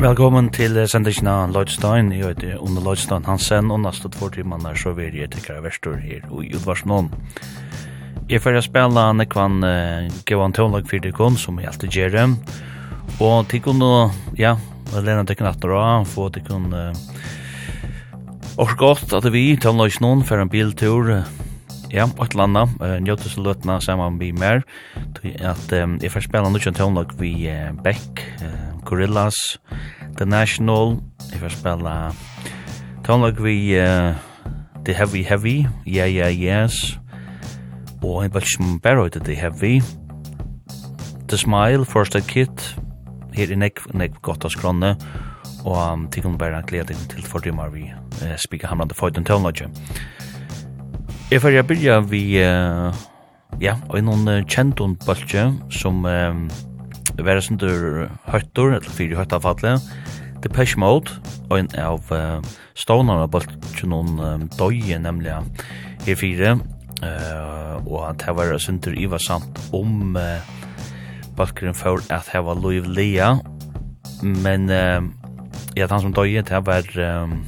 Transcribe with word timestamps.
Velkommen 0.00 0.46
til 0.48 0.78
sendingen 0.88 1.26
av 1.28 1.50
Lloydstein. 1.52 2.06
Jeg 2.14 2.30
heter 2.30 2.54
Under 2.64 2.80
Lloydstein 2.80 3.26
Hansen, 3.28 3.66
og 3.68 3.82
neste 3.82 4.08
två 4.08 4.30
er 4.32 4.76
så 4.80 4.94
vil 4.96 5.12
jeg 5.12 5.28
tikkere 5.28 5.60
verstor 5.60 5.98
her 6.00 6.24
i 6.24 6.54
Udvarsnån. 6.56 7.10
Jeg 8.30 8.40
får 8.40 8.62
spela 8.64 9.12
nekvann 9.12 9.60
uh, 9.60 10.08
Gevan 10.24 10.54
Tøvnlag 10.56 10.88
Fyrdikon, 10.88 11.36
som 11.36 11.60
jeg 11.60 11.68
alltid 11.68 11.90
gjør 11.90 12.10
det. 12.16 12.24
Og 13.20 13.46
til 13.50 13.60
kunne, 13.60 14.10
ja, 14.38 14.56
Lena 14.96 15.26
tikkun 15.28 15.50
at 15.52 15.60
dra, 15.60 16.02
få 16.08 16.30
tikkun... 16.32 16.72
Uh, 16.72 16.96
og 18.56 18.72
godt 18.78 19.12
at 19.12 19.28
vi, 19.32 19.58
Tånlagsnån, 19.60 20.24
for 20.24 20.40
en 20.40 20.48
biltur, 20.48 21.12
uh, 21.12 21.28
ja, 21.92 22.08
ett 22.08 22.34
landa, 22.34 22.62
uh, 22.80 22.96
njötes 23.00 23.36
och 23.36 23.44
lötna 23.44 23.80
samman 23.80 24.18
vi 24.18 24.32
mer. 24.32 24.62
at 25.44 25.72
um, 25.72 25.98
jeg 26.00 26.10
får 26.12 26.20
spela 26.20 26.48
nukjan 26.48 26.74
tøvnlag 26.74 27.12
vi 27.18 27.50
uh, 27.50 27.72
Beck, 27.84 28.22
uh, 28.40 28.69
Gorillas, 28.90 29.60
The 30.18 30.26
National, 30.26 30.96
jeg 31.30 31.38
får 31.38 31.52
spille 31.54 31.94
tonlag 33.06 33.38
vi 33.38 33.54
uh, 33.78 34.18
The 34.84 34.94
Heavy 34.94 35.22
Heavy, 35.22 35.66
Yeah 35.86 36.10
Yeah 36.10 36.34
Yes, 36.34 36.98
og 38.02 38.24
en 38.24 38.32
bæk 38.34 38.48
som 38.50 38.80
bæra 38.82 39.04
ut 39.06 39.14
The 39.24 39.34
Heavy, 39.34 39.80
The 41.28 41.38
Smile, 41.38 41.84
First 41.84 42.16
Aid 42.16 42.26
Kit, 42.26 42.76
her 43.34 43.52
i 43.52 43.54
nek, 43.54 43.78
nek 43.94 44.16
gott 44.26 44.44
av 44.44 44.50
skronne, 44.50 44.96
og 45.62 45.76
um, 45.78 46.08
tikkun 46.10 46.38
bæra 46.38 46.64
glede 46.66 46.96
til 47.12 47.22
fordymar 47.22 47.70
vi 47.70 47.84
uh, 47.92 48.34
spika 48.42 48.66
hamrande 48.66 48.94
føyden 48.98 49.24
tonlag. 49.24 49.62
Jeg 51.30 51.42
fyrir 51.44 51.60
jeg 51.60 51.66
byrja 51.66 52.00
vi, 52.10 52.24
uh, 52.42 52.90
ja, 53.62 53.76
og 53.88 54.02
noen 54.02 54.26
uh, 54.26 54.42
kjentun 54.50 54.98
bølg 55.06 55.38
som... 55.70 56.02
Um, 56.04 56.50
vera 57.20 57.42
sindur 57.44 58.08
høttur, 58.30 58.76
eller 58.76 58.96
fyrir 58.96 59.20
høttafallet, 59.20 59.84
Pesh 60.48 60.78
Mode, 60.80 61.12
og 61.50 61.58
en 61.58 61.68
av 61.76 62.12
uh, 62.14 62.40
stånarna 62.78 63.26
bultjen 63.28 63.92
noen 63.92 64.20
um, 64.24 64.46
døye, 64.56 64.96
nemlig 65.02 65.34
her 66.06 66.16
fire, 66.16 66.54
uh, 67.02 67.76
og 67.84 68.16
det 68.22 68.36
var 68.38 68.54
sindur 68.62 68.96
ivarsamt 68.96 69.60
om 69.76 70.16
uh, 70.16 70.40
bultjen 71.36 71.76
for 71.76 72.00
at 72.08 72.30
det 72.32 72.44
var 72.46 72.56
Louis 72.56 72.86
Lea, 72.88 73.34
men 74.22 74.70
uh, 74.72 75.04
ja, 75.76 75.86
han 75.90 76.00
som 76.06 76.16
døye, 76.16 76.42
det 76.42 76.62
var 76.66 76.88
um, 76.96 77.42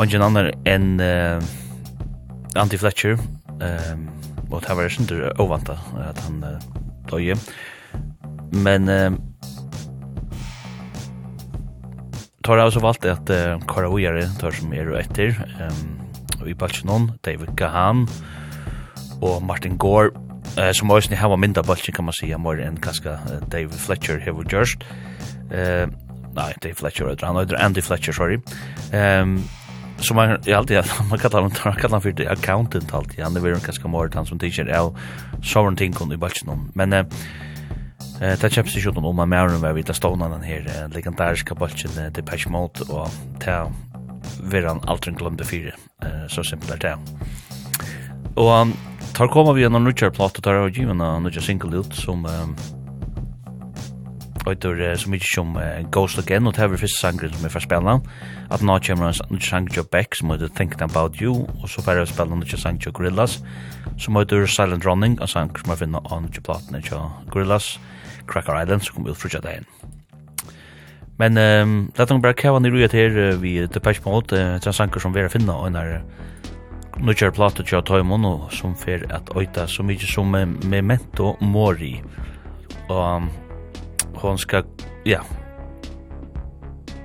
ingen 0.00 0.24
annan 0.24 0.50
enn 0.68 0.96
uh, 1.02 1.42
Andy 2.56 2.80
Fletcher, 2.80 3.20
um, 3.60 4.08
og 4.50 4.64
det 4.64 4.76
var 4.76 4.88
sindur 4.92 5.28
ovanta 5.40 5.76
at 6.08 6.18
han 6.26 6.40
uh, 6.44 6.56
døye, 7.12 7.36
Men 8.50 8.88
eh, 8.88 9.12
tar 12.42 12.56
jag 12.56 12.66
också 12.66 12.80
valt 12.80 13.04
att 13.04 13.30
eh, 13.30 13.58
Kara 13.68 13.92
Ojare 13.92 14.26
tar 14.26 14.50
som 14.50 14.72
är 14.72 14.98
etter. 14.98 15.28
Ehm 15.60 16.02
och 16.42 16.48
i 16.48 16.54
Balchinon, 16.54 17.12
David 17.20 17.56
Gahan 17.56 18.08
och 19.20 19.42
Martin 19.42 19.78
Gore 19.78 20.10
eh, 20.56 20.72
som 20.72 20.90
också 20.90 21.10
ni 21.10 21.16
har 21.16 21.36
mindre 21.36 21.62
Balchin 21.62 21.94
kan 21.94 22.04
man 22.04 22.14
säga 22.14 22.38
mer 22.38 22.60
än 22.60 22.76
kanske 22.76 23.18
David 23.50 23.74
Fletcher 23.74 24.18
här 24.18 24.32
var 24.32 24.44
just. 24.50 24.82
Eh, 25.50 25.88
nej, 26.34 26.54
David 26.60 26.76
Fletcher, 26.76 27.16
han 27.20 27.36
heter 27.36 27.64
Andy 27.64 27.82
Fletcher, 27.82 28.12
sorry. 28.12 28.40
Ehm 28.92 29.22
um, 29.22 29.42
som 29.98 30.16
man 30.16 30.38
jag 30.44 30.58
alltid 30.58 30.76
man 31.10 31.18
kallar 31.18 31.42
han 31.42 31.52
man 31.64 31.74
kallar 31.74 31.90
han 31.90 32.02
för 32.02 32.12
det 32.12 32.28
accountant 32.28 32.94
alltid 32.94 33.24
han 33.24 33.36
är 33.36 33.40
väl 33.40 33.50
ganska 33.52 33.88
mer 33.88 34.10
han 34.14 34.26
som 34.26 34.38
teacher 34.38 34.66
är 34.66 34.96
sovereign 35.42 35.76
thing 35.76 36.12
i 36.12 36.16
Balchinon. 36.16 36.72
Men 36.74 36.92
eh, 36.92 37.06
Eh, 38.22 38.36
ta 38.38 38.46
kjøpte 38.46 38.78
ikke 38.78 38.92
noen 38.94 39.08
om 39.10 39.22
mer 39.28 39.50
enn 39.50 39.62
vi 39.62 39.72
vet 39.80 39.94
stående 39.96 40.38
her, 40.46 40.68
legendariske 40.94 41.56
bolchen 41.58 41.96
til 42.14 42.22
Patch 42.22 42.46
Mode, 42.46 42.86
og 42.90 43.10
ta 43.42 43.64
vera 44.42 44.74
han 44.74 44.84
aldri 44.86 45.14
glemte 45.18 45.44
Eh 46.02 46.26
så 46.28 46.42
simpelt 46.42 46.72
er 46.72 46.78
det. 46.78 46.96
Og 48.36 48.72
tar 49.14 49.28
koma 49.28 49.52
vi 49.52 49.62
gjennom 49.62 49.84
nutjar 49.84 50.10
plott 50.10 50.38
og 50.38 50.44
tar 50.44 50.54
av 50.54 50.70
givna 50.70 51.18
nutjar 51.20 51.42
single 51.42 51.82
ut, 51.82 51.94
som 51.94 52.26
Oitur 54.46 54.96
så 54.96 55.10
mycket 55.10 55.28
som 55.28 55.58
Ghost 55.90 56.18
Again 56.18 56.46
och 56.46 56.54
Taver 56.54 56.76
Fist 56.76 57.00
sangren 57.00 57.32
som 57.32 57.44
är 57.44 57.48
för 57.48 57.60
spela. 57.60 58.00
Att 58.50 58.62
nå 58.62 58.80
kommer 58.80 59.06
en 59.06 59.14
sån 59.14 59.40
sang 59.40 59.68
Joe 59.72 59.84
Beck 59.84 60.14
som 60.14 60.30
heter 60.30 60.48
Thinking 60.48 60.82
About 60.82 61.22
You 61.22 61.46
och 61.62 61.70
så 61.70 61.82
får 61.82 61.94
jag 61.94 62.08
spela 62.08 62.32
en 62.32 62.46
sang 62.46 62.78
Joe 62.80 62.92
Gorillas 62.92 63.38
som 63.98 64.16
heter 64.16 64.46
Silent 64.46 64.84
Running 64.84 65.20
och 65.20 65.30
sang 65.30 65.48
som 65.48 65.70
jag 65.70 65.78
finner 65.78 66.12
av 66.12 66.22
nutjar 66.22 66.42
platna 66.42 66.80
Gorillas. 66.80 67.12
Gorillas 67.30 67.78
Cracker 68.32 68.56
Island 68.62 68.84
som 68.84 68.96
kom 68.96 69.08
ut 69.10 69.18
frutja 69.18 69.42
dagen. 69.44 69.66
Men 71.20 71.36
um, 71.38 71.74
lett 71.98 72.10
nok 72.10 72.22
bare 72.24 72.36
kava 72.38 72.60
nirru 72.62 72.82
et 72.82 72.94
her 72.96 73.36
vi 73.42 73.58
Depeche 73.70 74.02
Mode, 74.06 74.32
uh, 74.34 74.56
tja 74.62 74.72
sanker 74.74 75.02
som 75.02 75.14
vi 75.14 75.22
er 75.22 75.30
finna 75.32 75.58
og 75.60 75.68
einar 75.68 76.00
nukjar 77.02 77.32
plato 77.34 77.64
tja 77.66 77.82
taimon 77.86 78.24
og 78.28 78.48
som 78.54 78.74
fer 78.78 79.04
at 79.14 79.30
oita 79.36 79.66
så 79.70 79.84
mykje 79.86 80.08
som 80.10 80.34
Memento 80.68 81.36
Mori 81.40 81.94
og 82.92 83.30
hon 84.22 84.40
skal, 84.40 84.66
ja 85.08 85.22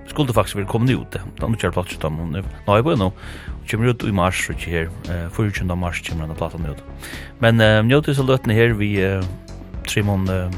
skulle 0.07 0.33
faktisk 0.33 0.57
vil 0.57 0.67
komme 0.69 0.95
ut 0.97 1.13
da 1.13 1.47
nukjar 1.47 1.75
plato 1.75 1.93
tja 1.93 2.07
taimon 2.07 2.35
nå 2.35 2.41
er 2.75 2.83
på 2.85 2.97
nå 2.97 3.11
kommer 3.67 3.91
ut 3.91 4.03
i 4.07 4.13
mars 4.15 4.45
og 4.47 4.55
ikke 4.55 4.71
her. 4.71 4.89
Uh, 5.09 5.27
24. 5.35 5.75
mars 5.75 6.01
kommer 6.05 6.25
denne 6.25 6.37
platan 6.39 6.67
ut. 6.69 6.83
Men 7.43 7.61
uh, 7.61 7.81
njøtes 7.85 8.21
av 8.21 8.29
løtene 8.29 8.55
her 8.55 8.75
vi 8.79 8.93
uh, 9.03 9.25
Trimon 9.87 10.27
uh, 10.31 10.53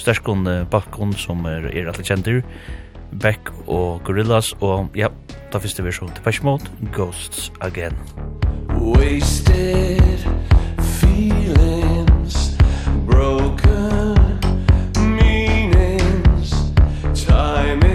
sterskon 0.00 0.46
uh, 0.48 0.62
bakgrunn 0.70 1.14
som 1.18 1.44
er, 1.48 1.68
er 1.72 1.90
alle 1.90 2.04
kjenter, 2.06 2.42
Beck 3.14 3.52
og 3.66 4.02
Gorillaz, 4.04 4.52
og 4.60 4.96
ja, 4.98 5.08
da 5.52 5.60
finnes 5.62 5.76
det 5.78 5.86
versjon 5.86 6.12
til 6.16 6.44
Mode, 6.44 6.70
Ghosts 6.92 7.52
Again. 7.60 7.94
Wasted 8.74 10.26
feelings, 10.80 12.56
broken 13.06 14.18
meanings, 14.98 16.50
time 17.14 17.93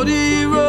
Lordy, 0.00 0.59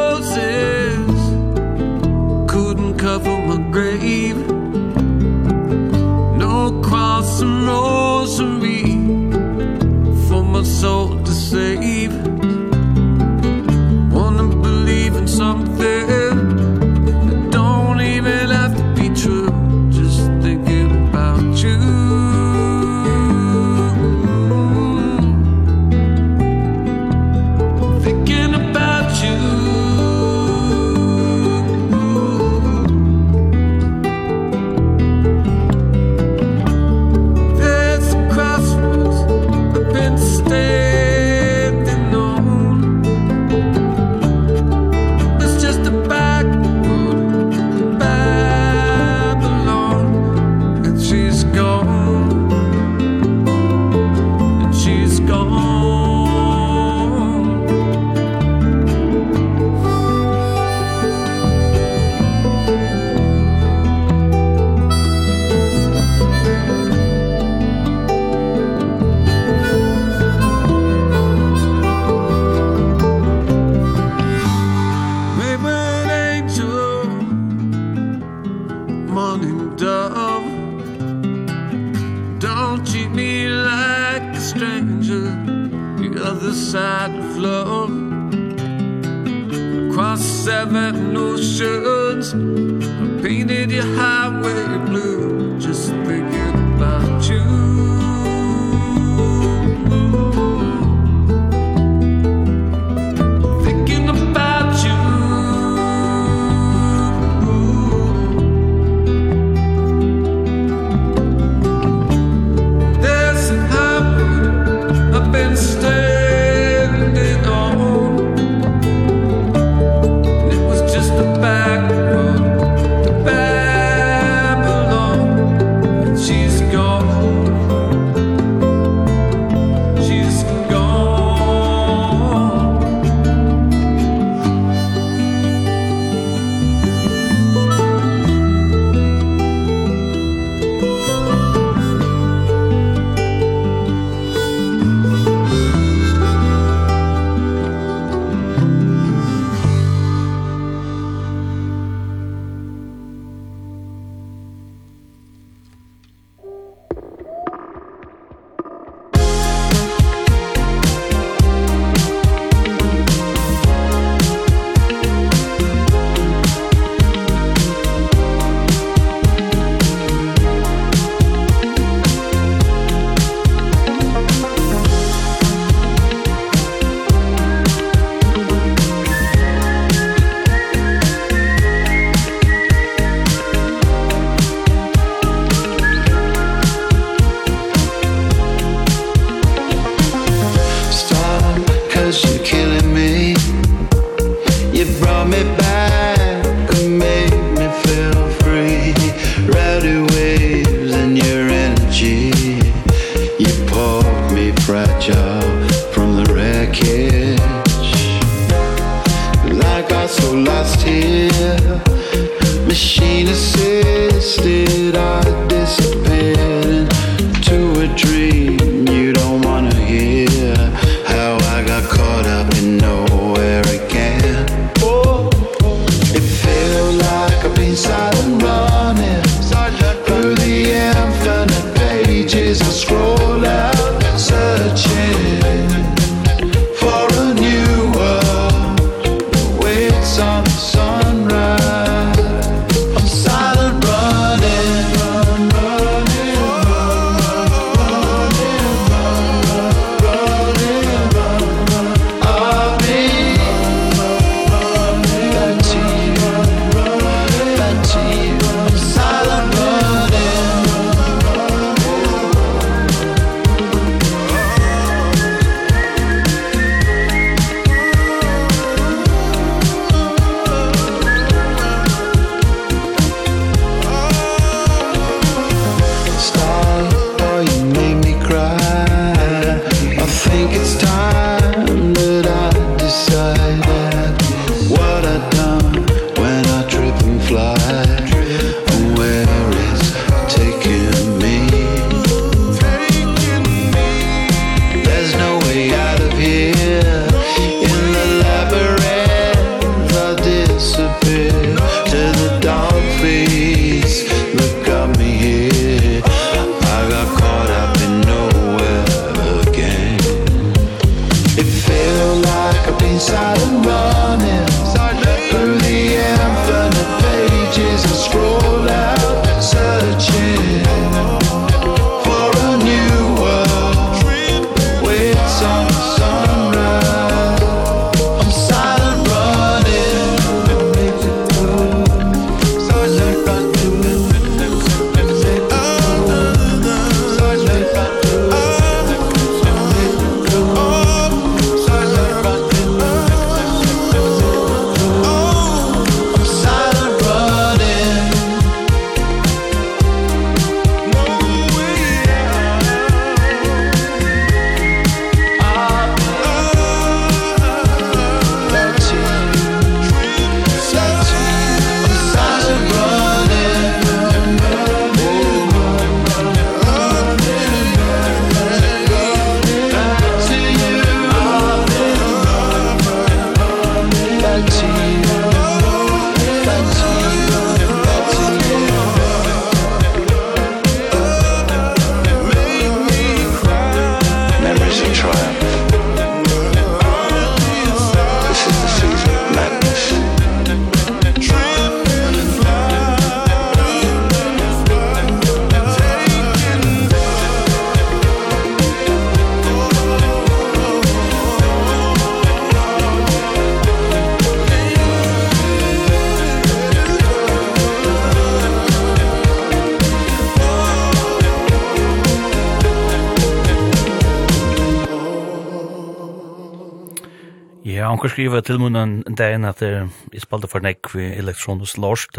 Onkur 418.02 418.16
skriva 418.16 418.40
til 418.42 418.58
munnen 418.58 419.04
en 419.06 419.14
dag 419.14 419.36
at 419.46 419.60
jeg 419.62 420.22
spalte 420.24 420.48
for 420.50 420.66
nekk 420.66 420.88
vi 420.96 421.04
elektronisk 421.22 421.78
lorst. 421.78 422.16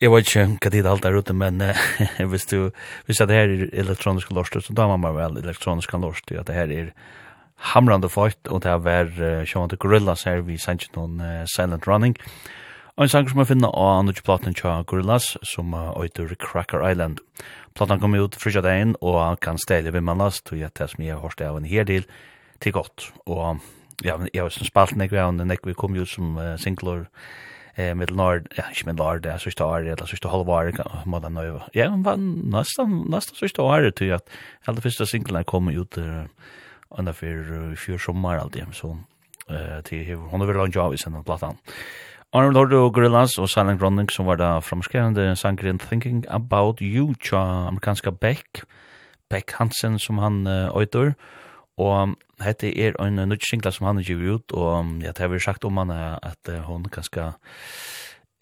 Jeg 0.00 0.08
vet 0.08 0.30
ikke 0.30 0.44
hva 0.48 0.70
tid 0.72 0.86
alt 0.88 1.04
er 1.04 1.18
ute, 1.20 1.34
men 1.36 1.60
hvis 2.32 2.46
du, 2.48 2.70
hvis 3.04 3.20
det 3.20 3.36
her 3.36 3.52
er 3.52 3.66
elektronisk 3.82 4.30
lorst, 4.32 4.56
så 4.56 4.72
da 4.72 4.86
man 4.88 5.04
vel 5.12 5.36
elektronisk 5.42 5.92
lorst, 5.92 6.32
at 6.32 6.48
det 6.48 6.56
her 6.56 6.72
er 6.72 6.88
hamrande 7.74 8.08
fight, 8.08 8.40
og 8.48 8.62
det 8.64 8.70
har 8.72 8.80
vært 8.80 9.20
sjående 9.44 9.76
gorillas 9.76 10.24
her 10.24 10.40
vi 10.46 10.56
sendte 10.56 10.88
noen 10.96 11.20
Silent 11.52 11.84
Running. 11.84 12.16
Og 12.96 13.04
en 13.04 13.12
sang 13.12 13.28
som 13.28 13.44
jeg 13.44 13.50
finner 13.52 13.76
av 13.76 13.98
andre 13.98 14.24
platen 14.24 14.56
til 14.56 14.88
Gorillaz, 14.88 15.34
som 15.52 15.76
øyder 15.76 16.32
Cracker 16.40 16.80
Island. 16.88 17.20
Platen 17.76 18.00
kom 18.00 18.16
ut 18.16 18.40
frisja 18.40 18.64
dagen, 18.64 18.96
og 19.04 19.36
kan 19.44 19.60
stelle 19.60 19.92
ved 19.92 20.00
man 20.08 20.24
last, 20.24 20.48
og 20.48 20.64
jeg 20.64 20.72
tar 20.72 20.88
som 20.88 21.04
jeg 21.04 21.12
har 21.12 21.20
hørt 21.20 21.44
av 21.44 21.60
en 21.60 21.68
her 21.68 21.84
til, 21.92 22.08
til 22.64 22.72
godt, 22.80 23.10
og 23.28 23.60
ja, 24.04 24.16
men 24.16 24.28
jeg 24.34 24.42
har 24.42 24.50
spalt 24.50 24.96
nek 24.96 25.12
av 25.12 25.34
nek 25.34 25.66
vi 25.66 25.74
kom 25.74 25.96
jo 25.96 26.04
som 26.08 26.36
uh, 26.38 26.56
singler, 26.56 27.06
eh 27.76 27.94
med 27.94 28.10
Lord, 28.10 28.48
ja, 28.58 28.68
ikke 28.70 28.90
med 28.90 28.98
Lord, 29.00 29.22
det 29.22 29.32
er 29.32 29.38
sørste 29.38 29.64
året, 29.64 29.88
eller 29.94 30.06
sørste 30.06 30.28
halve 30.28 30.52
året, 30.52 30.80
må 31.06 31.18
den 31.18 31.34
nøyve. 31.34 31.62
Ja, 31.74 31.88
men 31.90 32.04
var 32.04 32.16
nesten, 32.20 33.06
nesten 33.10 33.36
sørste 33.36 33.62
året 33.62 33.96
til 33.96 34.12
at 34.18 34.22
alle 34.66 34.80
første 34.80 35.06
singlene 35.06 35.44
kom 35.44 35.68
ut 35.68 35.98
uh, 35.98 36.26
under 36.90 37.12
for 37.12 37.74
fjør 37.76 37.98
sommer 37.98 38.38
alltid, 38.38 38.72
så 38.72 38.96
eh 39.50 39.82
till 39.82 40.16
hon 40.16 40.40
har 40.40 40.46
väl 40.46 40.64
en 40.64 40.70
jobb 40.70 40.94
i 40.94 40.96
sen 40.96 41.24
plattan. 41.24 41.56
Arnold 42.32 42.56
Hordo 42.56 42.90
Gorillaz 42.90 43.38
og 43.38 43.48
Silent 43.48 43.82
Running 43.82 44.10
som 44.10 44.26
var 44.26 44.36
da 44.36 44.60
framskrevende 44.60 45.36
sangren 45.36 45.78
Thinking 45.78 46.24
About 46.28 46.80
You 46.80 47.14
tja 47.20 47.68
amerikanska 47.68 48.10
Beck 48.10 48.62
Beck 49.30 49.52
Hansen 49.58 49.98
som 49.98 50.18
han 50.18 50.46
uh, 50.46 50.72
øyder 50.76 51.12
Og 51.80 52.16
hette 52.44 52.68
er 52.68 52.96
en 53.00 53.16
nødt 53.28 53.46
singla 53.46 53.70
som 53.72 53.86
han 53.86 53.96
har 53.96 54.04
givet 54.04 54.34
ut, 54.34 54.52
og 54.52 55.02
ja, 55.02 55.12
det 55.12 55.18
har 55.24 55.28
vi 55.32 55.40
sagt 55.40 55.64
om 55.64 55.76
han 55.80 55.90
at 55.90 56.50
hon 56.66 56.84
ganske 56.92 57.32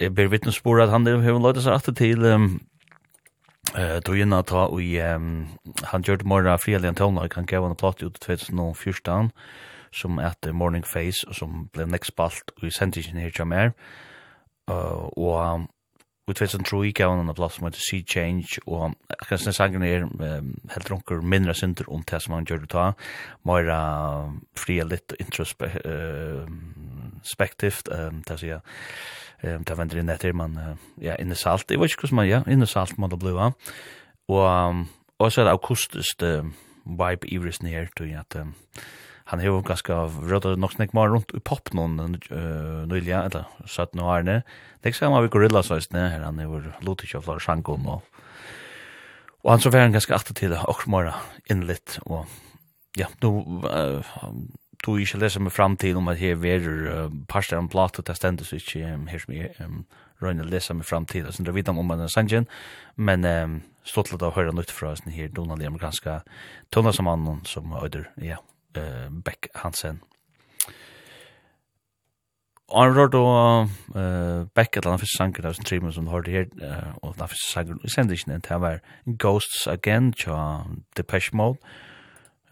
ber 0.08 0.30
vittnesbord 0.32 0.80
at 0.80 0.90
han 0.90 1.06
har 1.06 1.38
løytet 1.38 1.64
seg 1.64 1.76
alltid 1.76 1.98
til 2.00 2.24
um, 2.24 2.46
uh, 3.76 3.98
togina 4.04 4.40
ta 4.42 4.66
og 4.72 4.80
um, 4.80 5.48
han 5.92 6.06
gjør 6.06 6.22
det 6.22 6.26
morgen 6.26 6.46
en 6.48 6.74
alien 6.74 7.02
og 7.18 7.34
han 7.34 7.46
gav 7.46 7.66
han 7.66 7.76
platt 7.76 8.02
ut 8.02 8.20
2014 8.20 9.30
som 9.92 10.18
at 10.18 10.46
Morning 10.52 10.86
Face, 10.86 11.26
og 11.28 11.34
som 11.34 11.68
ble 11.72 11.84
nekspalt 11.86 12.52
og 12.56 12.68
i 12.68 12.70
sendingen 12.70 13.18
her 13.18 13.30
til 13.34 13.46
meg, 13.46 13.72
uh, 14.70 15.10
og 15.18 15.66
Og 16.30 16.36
2003 16.38 16.92
gav 16.94 17.10
han 17.10 17.26
en 17.26 17.34
plass 17.34 17.56
som 17.58 17.66
heter 17.66 17.82
Sea 17.82 18.06
Change, 18.06 18.62
og 18.70 18.94
akkurat 19.10 19.42
sinne 19.42 19.50
sangen 19.56 19.82
er 19.82 20.04
um, 20.06 20.54
helt 20.70 20.90
runker 20.92 21.18
mindre 21.26 21.50
synder 21.58 21.90
om 21.90 22.06
det 22.06 22.22
som 22.22 22.36
han 22.36 22.46
gjør 22.46 22.60
det 22.62 22.70
ta, 22.70 22.94
mer 23.50 23.66
uh, 23.74 24.30
fri 24.54 24.78
og 24.84 24.92
litt 24.92 25.10
introspektivt, 25.18 27.90
uh, 27.90 28.06
um, 28.06 28.22
det 28.28 28.36
sier 28.44 28.62
um, 29.42 29.66
det 29.66 29.78
vender 29.82 29.98
inn 29.98 30.14
etter, 30.14 30.30
men 30.38 30.54
uh, 30.54 30.78
ja, 31.02 31.18
inne 31.18 31.34
salt, 31.34 31.66
jeg 31.66 31.82
vet 31.82 31.90
ikke 31.90 32.06
hvordan 32.06 32.22
man, 32.22 32.30
ja, 32.30 32.46
inne 32.46 32.70
salt 32.70 32.94
må 32.94 33.10
det 33.10 33.18
bli, 33.18 33.34
va? 33.34 33.50
Og, 34.30 34.46
um, 34.46 34.86
og 35.18 35.26
så 35.32 35.42
er 35.42 35.50
det 35.50 35.58
akustisk 35.58 36.22
uh, 36.22 36.46
vibe 36.86 37.26
i 37.26 37.42
vrisen 37.42 37.66
her, 37.74 37.90
tror 37.96 38.06
jeg 38.06 38.22
at, 38.22 38.38
um, 38.38 38.54
han 39.30 39.40
har 39.40 39.62
ganska 39.62 39.94
råd 40.26 40.58
nog 40.58 40.72
snakk 40.72 40.92
mer 40.92 41.08
runt 41.08 41.30
i 41.34 41.40
pop 41.40 41.70
noen 41.76 42.16
uh, 42.32 42.86
nyliga, 42.90 43.22
eller 43.22 43.44
så 43.66 43.82
att 43.82 43.94
nu 43.94 44.02
är 44.02 44.22
Det 44.22 44.42
det 44.82 44.92
ska 44.92 45.10
man 45.10 45.22
vi 45.22 45.28
gorilla 45.28 45.62
så 45.62 45.74
søysene, 45.74 46.08
här 46.08 46.20
han 46.20 46.38
är 46.38 46.74
lite 46.80 47.04
ikke 47.04 47.18
av 47.18 47.22
flere 47.22 47.40
sjankon, 47.40 47.86
och 47.86 48.02
og 49.42 49.50
han 49.50 49.60
så 49.60 49.70
var 49.70 49.80
han 49.80 49.92
ganska 49.92 50.14
åter 50.14 50.34
till 50.34 50.50
det, 50.50 50.58
og 50.68 50.88
mer 50.88 51.14
lit 51.48 51.98
och 52.02 52.26
ja, 52.96 53.06
nå 53.20 53.62
uh, 53.64 54.02
tog 54.84 55.06
skulle 55.06 55.24
läsa 55.24 55.40
med 55.40 55.52
framtid 55.52 55.96
om 55.96 56.08
att 56.08 56.18
här 56.18 56.34
verer 56.34 57.04
uh, 57.04 57.10
parster 57.28 57.58
om 57.58 57.68
plato, 57.68 58.02
det 58.02 58.16
stendes 58.16 58.52
ikke 58.52 58.94
um, 58.94 59.06
her 59.06 59.18
som 59.18 59.34
är 59.34 59.64
um, 59.64 59.86
røyne 60.22 60.44
lese 60.44 60.74
meg 60.74 60.84
fram 60.84 61.06
til, 61.06 61.32
så 61.32 61.42
det 61.42 61.54
vet 61.54 61.68
om 61.68 61.86
man 61.86 62.00
er 62.00 62.08
sangen, 62.08 62.46
men 62.96 63.24
um, 63.24 63.62
stått 63.84 64.12
litt 64.12 64.22
av 64.22 64.36
å 64.36 64.52
nytt 64.52 64.70
fra 64.70 64.96
sånn 64.96 65.12
her 65.12 65.28
donald 65.28 65.62
amerikanska 65.62 66.20
tonasamann 66.70 67.40
som 67.44 67.72
øyder, 67.72 68.10
ja, 68.16 68.36
eh, 68.76 69.10
Beck 69.10 69.46
Hansen. 69.54 70.00
Han 72.72 72.94
rørte 72.94 73.16
då 73.16 73.26
eh 74.00 74.46
Beck 74.54 74.76
eller 74.76 74.88
annet 74.88 75.00
för 75.00 75.16
sanker 75.18 75.42
där 75.42 75.52
som 75.52 75.64
treatment 75.64 75.94
som 75.94 76.06
hörde 76.06 76.30
här 76.30 76.48
och 77.02 77.16
där 77.16 77.26
för 77.26 77.36
sanker 77.52 77.86
i 77.86 77.88
sendingen 77.88 78.34
inte 78.34 78.56
var 78.56 78.80
Ghosts 79.04 79.66
Again 79.66 80.12
tja 80.12 80.66
Depeche 80.96 81.30
Mode. 81.32 81.58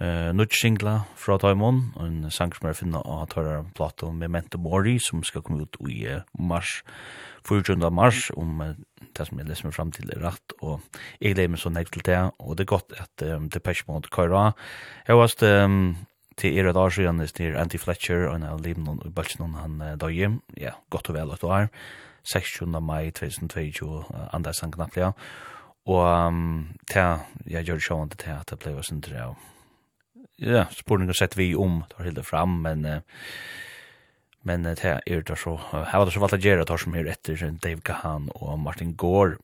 uh, 0.01 0.33
nu 0.35 0.47
singla 0.51 1.03
fra 1.17 1.39
Taimon 1.39 1.93
og 1.97 2.07
en 2.07 2.31
sanger 2.31 2.59
som 2.59 2.69
er 2.69 2.77
finnet 2.79 3.03
av 3.05 3.35
höra 3.35 3.65
Plato 3.75 4.11
Memento 4.13 4.59
Mori 4.59 4.99
som 5.03 5.23
skal 5.27 5.43
komme 5.43 5.63
ut 5.63 5.77
i 5.91 6.07
uh, 6.07 6.23
mars 6.39 6.83
4. 7.49 7.91
mars 7.91 8.31
om 8.37 8.63
det 9.17 9.27
som 9.27 9.41
jeg 9.41 9.49
leser 9.49 9.69
meg 9.69 9.77
frem 9.77 9.93
til 9.95 10.11
er 10.13 10.21
rett, 10.23 10.55
og 10.63 10.85
jeg 11.21 11.37
lever 11.37 11.55
meg 11.55 11.63
så 11.63 11.73
nekt 11.73 11.95
til 11.97 12.05
det, 12.07 12.19
og 12.39 12.57
det 12.57 12.67
er 12.67 12.73
godt 12.75 12.95
at 13.01 13.25
um, 13.35 13.49
det 13.51 13.63
pers 13.65 13.85
mot 13.89 14.11
Køyra. 14.11 14.53
Jeg 15.09 15.19
var 15.19 15.65
um, 15.65 15.97
til 16.39 16.59
er 16.59 16.71
et 16.71 16.77
år 16.77 16.95
siden, 16.95 17.19
det 17.19 17.41
er 17.41 17.59
Andy 17.61 17.79
Fletcher, 17.79 18.29
og 18.29 18.37
han 18.37 18.47
har 18.47 18.63
livet 18.63 18.85
noen 18.85 19.03
i 19.07 19.11
Bølsen, 19.11 19.55
han 19.59 19.81
uh, 19.83 19.95
døg, 19.99 20.41
ja, 20.57 20.77
godt 20.91 21.11
og 21.11 21.19
vel 21.19 21.35
at 21.35 21.43
du 21.43 21.51
er. 21.51 21.71
16. 22.29 22.83
mai 22.85 23.11
2022, 23.11 23.89
uh, 23.89 24.27
andre 24.35 24.55
sang 24.55 24.75
knapt, 24.75 24.97
ja. 24.97 25.13
Og 25.89 26.05
um, 26.29 26.69
til, 26.91 27.25
jeg 27.49 27.65
gjør 27.65 27.81
det 27.81 27.87
sjående 27.87 28.21
til 28.21 28.37
at 28.37 28.51
det 28.51 28.59
ble 28.63 28.77
jo 28.77 28.85
sin 28.85 29.03
til 29.03 29.17
det, 29.17 29.31
ja, 30.39 30.67
spurninger 30.71 31.17
sett 31.17 31.35
vi 31.39 31.55
om, 31.59 31.83
det 31.89 31.99
var 31.99 32.07
helt 32.07 32.27
fram, 32.27 32.61
men 32.67 32.87
uh, 32.87 33.25
Men 34.49 34.65
det 34.65 34.81
er 34.87 35.03
det 35.05 35.37
så, 35.37 35.57
her 35.75 35.99
var 35.99 36.09
det 36.09 36.15
så 36.15 36.23
valgt 36.23 36.39
å 36.39 36.41
gjøre 36.41 36.65
det 36.69 36.81
som 36.81 36.97
er 36.97 37.11
etter 37.13 37.45
Dave 37.61 37.85
Gahan 37.85 38.31
og 38.39 38.57
Martin 38.63 38.95
Gore. 38.97 39.37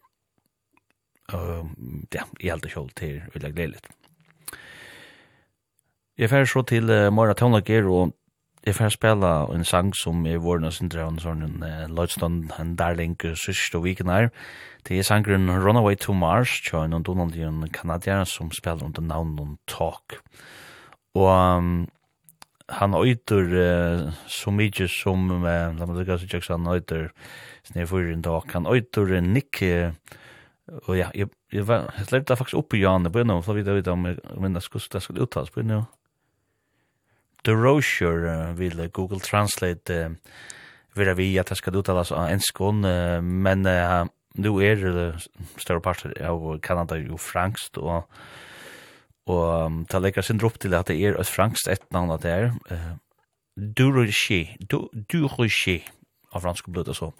Uh, 1.33 1.64
ja, 2.12 2.25
i 2.40 2.51
alt 2.53 2.64
det 2.64 2.75
kjold 2.75 2.90
til 3.01 3.23
å 3.33 3.40
legge 3.40 3.57
det 3.62 3.71
litt. 3.75 3.87
Jeg 6.21 6.31
fer 6.31 6.45
så 6.49 6.62
til 6.69 6.93
uh, 6.93 7.09
Mora 7.12 7.33
Tøvnager 7.37 7.88
og 7.88 8.12
jeg 8.64 8.77
fer 8.79 8.93
spela 8.93 9.31
en 9.53 9.64
sang 9.69 9.90
som 9.97 10.23
er 10.29 10.40
våren 10.40 10.69
og 10.69 10.73
sindre 10.73 11.03
av 11.05 11.11
en 11.12 11.21
sånn 11.21 11.64
uh, 11.64 11.87
Lloydstone, 11.88 12.49
en 12.61 12.75
darling 12.81 13.17
sørste 13.37 13.81
viken 13.85 14.12
her. 14.12 14.31
Det 14.85 15.01
er 15.01 15.09
sangren 15.09 15.49
Runaway 15.49 15.97
to 16.01 16.17
Mars, 16.17 16.59
tja 16.64 16.85
en 16.85 17.05
donald 17.05 17.37
i 17.37 17.73
kanadier 17.73 18.25
som 18.29 18.53
spela 18.53 18.85
under 18.85 19.05
navn 19.05 19.59
Talk. 19.69 20.21
Og 21.17 21.29
um, 21.29 21.87
han 22.68 22.94
øyter 22.96 23.50
uh, 23.53 24.12
så 24.31 24.53
mykje 24.55 24.88
som, 24.88 25.27
uh, 25.42 25.44
la 25.77 25.87
meg 25.87 25.98
lukka 25.98 26.16
så 26.20 26.29
tjekk, 26.29 26.48
han 26.48 26.70
øyter 26.72 27.11
snedfyrin 27.68 28.24
dag, 28.24 28.46
han 28.53 28.66
øyter 28.66 29.12
uh, 29.12 29.20
Nick, 29.20 29.61
og 30.88 30.96
ja, 30.96 31.11
jeg, 31.14 31.29
jeg, 31.53 31.66
var, 31.68 31.90
jeg 31.98 32.09
levde 32.12 32.37
faktisk 32.40 32.62
opp 32.62 32.74
i 32.74 32.81
Janne, 32.81 33.12
på 33.12 33.20
enn 33.20 33.35
om, 33.35 33.42
for 33.44 33.57
vi 33.59 33.66
vet 33.66 33.90
om 33.92 34.07
jeg 34.09 34.16
minnes 34.40 34.68
hvordan 34.70 34.96
det 34.96 35.05
skulle 35.05 35.27
uttales, 35.27 35.53
på 35.53 35.61
enn 35.61 35.85
The 37.44 37.53
Rocher 37.53 38.24
uh, 38.24 38.53
vil 38.57 38.81
Google 38.96 39.20
Translate 39.20 39.98
uh, 40.09 40.14
vera 40.96 41.14
vi 41.18 41.35
at 41.38 41.50
det 41.53 41.59
skal 41.61 41.77
uttales 41.77 42.14
av 42.14 42.31
enskån, 42.33 42.85
uh, 42.88 43.20
men 43.20 43.68
uh, 43.68 44.07
nu 44.40 44.57
er 44.64 44.81
det 44.81 45.09
uh, 45.18 45.29
større 45.61 45.85
parter 45.85 46.16
av 46.24 46.40
Kanada 46.64 46.96
jo 46.96 47.20
frangst, 47.20 47.77
og 47.77 48.09
Og 49.26 49.66
um, 49.66 49.82
ta 49.88 49.98
leikar 49.98 50.24
sin 50.26 50.38
drop 50.40 50.58
til 50.60 50.74
at 50.76 50.90
det 50.90 50.98
er 51.00 51.16
et 51.16 51.30
franskt 51.30 51.70
ettnavn 51.72 52.12
at 52.12 52.24
det 52.26 52.32
er. 52.32 52.50
Uh, 52.68 52.94
Duroshi, 53.56 54.56
Duroshi, 54.68 55.78
av 56.34 56.42
fransk 56.44 56.68
blod 56.68 56.90
og 56.90 56.98
så. 56.98 57.12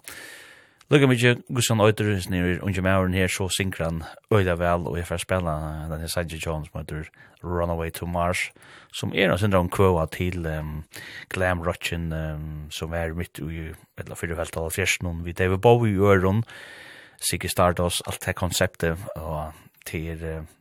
Lukka 0.91 1.07
mykje, 1.09 1.31
Gustav 1.49 1.81
Øyder, 1.81 2.11
nere 2.29 2.59
unge 2.61 2.81
mauren 2.85 3.15
her, 3.17 3.27
så 3.27 3.47
synker 3.49 3.87
han 3.87 4.03
øyda 4.29 4.53
vel, 4.53 4.85
og 4.85 4.97
jeg 4.99 5.07
får 5.07 5.23
spela 5.23 5.53
den 5.89 6.03
her 6.03 6.07
Sanji 6.07 6.37
Jones, 6.37 6.69
som 6.69 6.83
heter 6.83 7.07
Runaway 7.43 7.89
to 7.89 8.05
Mars, 8.05 8.51
som 8.93 9.13
er 9.15 9.31
en 9.31 9.37
syndrom 9.41 9.69
kvåa 9.69 10.05
til 10.13 10.45
um, 10.45 10.83
glam 11.29 11.63
rocken, 11.65 12.13
um, 12.13 12.67
som 12.69 12.93
er 12.93 13.17
mitt 13.17 13.41
ui, 13.41 13.71
eller 13.97 14.19
fyrir 14.19 14.37
velta 14.37 14.61
av 14.61 14.75
fjersen, 14.77 15.25
vi 15.25 15.33
David 15.33 15.63
Bowie 15.65 15.95
i 15.95 15.97
øron, 15.97 16.43
Sigge 17.17 17.49
Stardust, 17.49 18.05
alt 18.05 18.21
det 18.25 18.35
konseptet, 18.35 18.97
og 19.15 19.53
til 19.85 20.21
Uh, 20.21 20.54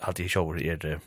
alt 0.00 0.20
i 0.20 0.28
shower 0.28 0.60
er 0.60 1.00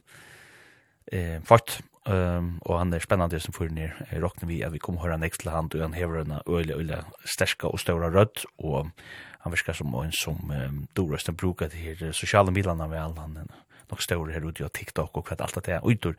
eh 1.11 1.39
fort 1.43 1.81
um, 2.05 2.59
og 2.61 2.79
han 2.79 2.93
er 2.93 2.99
spennende 2.99 3.39
som 3.39 3.53
fyrir 3.53 3.71
nir 3.73 3.95
eh, 4.09 4.19
rockne 4.21 4.47
vi 4.47 4.61
at 4.61 4.73
vi 4.73 4.79
kommer 4.79 5.01
høyra 5.01 5.17
nekst 5.17 5.41
til 5.41 5.51
han 5.51 5.69
og 5.73 5.81
han 5.81 5.93
hever 5.93 6.21
en 6.21 6.39
øyla 6.47 6.77
øyla 6.77 7.03
sterska 7.25 7.67
og 7.67 7.79
større 7.79 8.11
rødt 8.13 8.45
og 8.57 8.91
han 9.39 9.51
virker 9.51 9.73
som 9.73 9.93
en 9.95 10.11
som 10.11 10.51
um, 10.51 10.87
Dorøsten 10.95 11.35
brukar 11.35 11.67
til 11.67 11.79
her 11.79 12.11
sosiale 12.11 12.51
midlene 12.51 12.89
vel 12.89 13.17
han 13.17 13.37
er 13.37 13.65
nok 13.89 14.01
større 14.01 14.31
her 14.31 14.45
ute 14.45 14.65
og 14.65 14.73
TikTok 14.73 15.17
og 15.17 15.25
kvart 15.25 15.41
alt 15.41 15.65
det 15.65 15.73
er 15.73 15.85
utor 15.85 16.13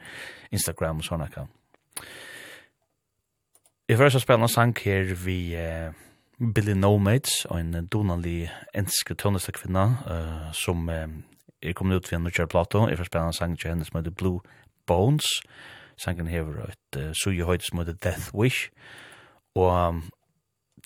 Instagram 0.50 0.98
og 0.98 1.04
sånne 1.04 1.28
kan. 1.30 1.50
Jeg 3.88 3.98
fyrir 3.98 4.12
så 4.14 4.22
spennende 4.22 4.48
sang 4.48 4.74
her 4.84 5.14
vi 5.14 5.54
eh, 5.54 5.92
Billy 6.54 6.72
Nomads 6.72 7.44
og 7.50 7.60
en 7.60 7.86
donanlig 7.92 8.50
enske 8.74 9.14
tøndestakvinna 9.14 9.84
uh, 10.06 10.52
som 10.56 10.88
um, 10.88 11.16
er 11.62 11.74
kommet 11.76 12.00
ut 12.00 12.10
via 12.10 12.18
Nutjar 12.18 12.48
Plato, 12.50 12.84
er 12.86 12.96
fyrir 12.96 13.10
spennende 13.10 13.36
sang 13.36 13.58
til 13.58 13.70
henne 13.72 13.86
som 13.86 13.98
heter 14.00 14.14
Blue 14.16 14.40
Bones, 14.86 15.26
sangen 16.00 16.30
hever 16.30 16.64
et 16.70 16.98
uh, 16.98 17.10
suje 17.16 17.44
høyt 17.44 17.66
som 17.66 17.82
heter 17.82 17.98
Death 18.00 18.34
Wish, 18.34 18.70
og 19.58 19.70
um, 19.70 20.02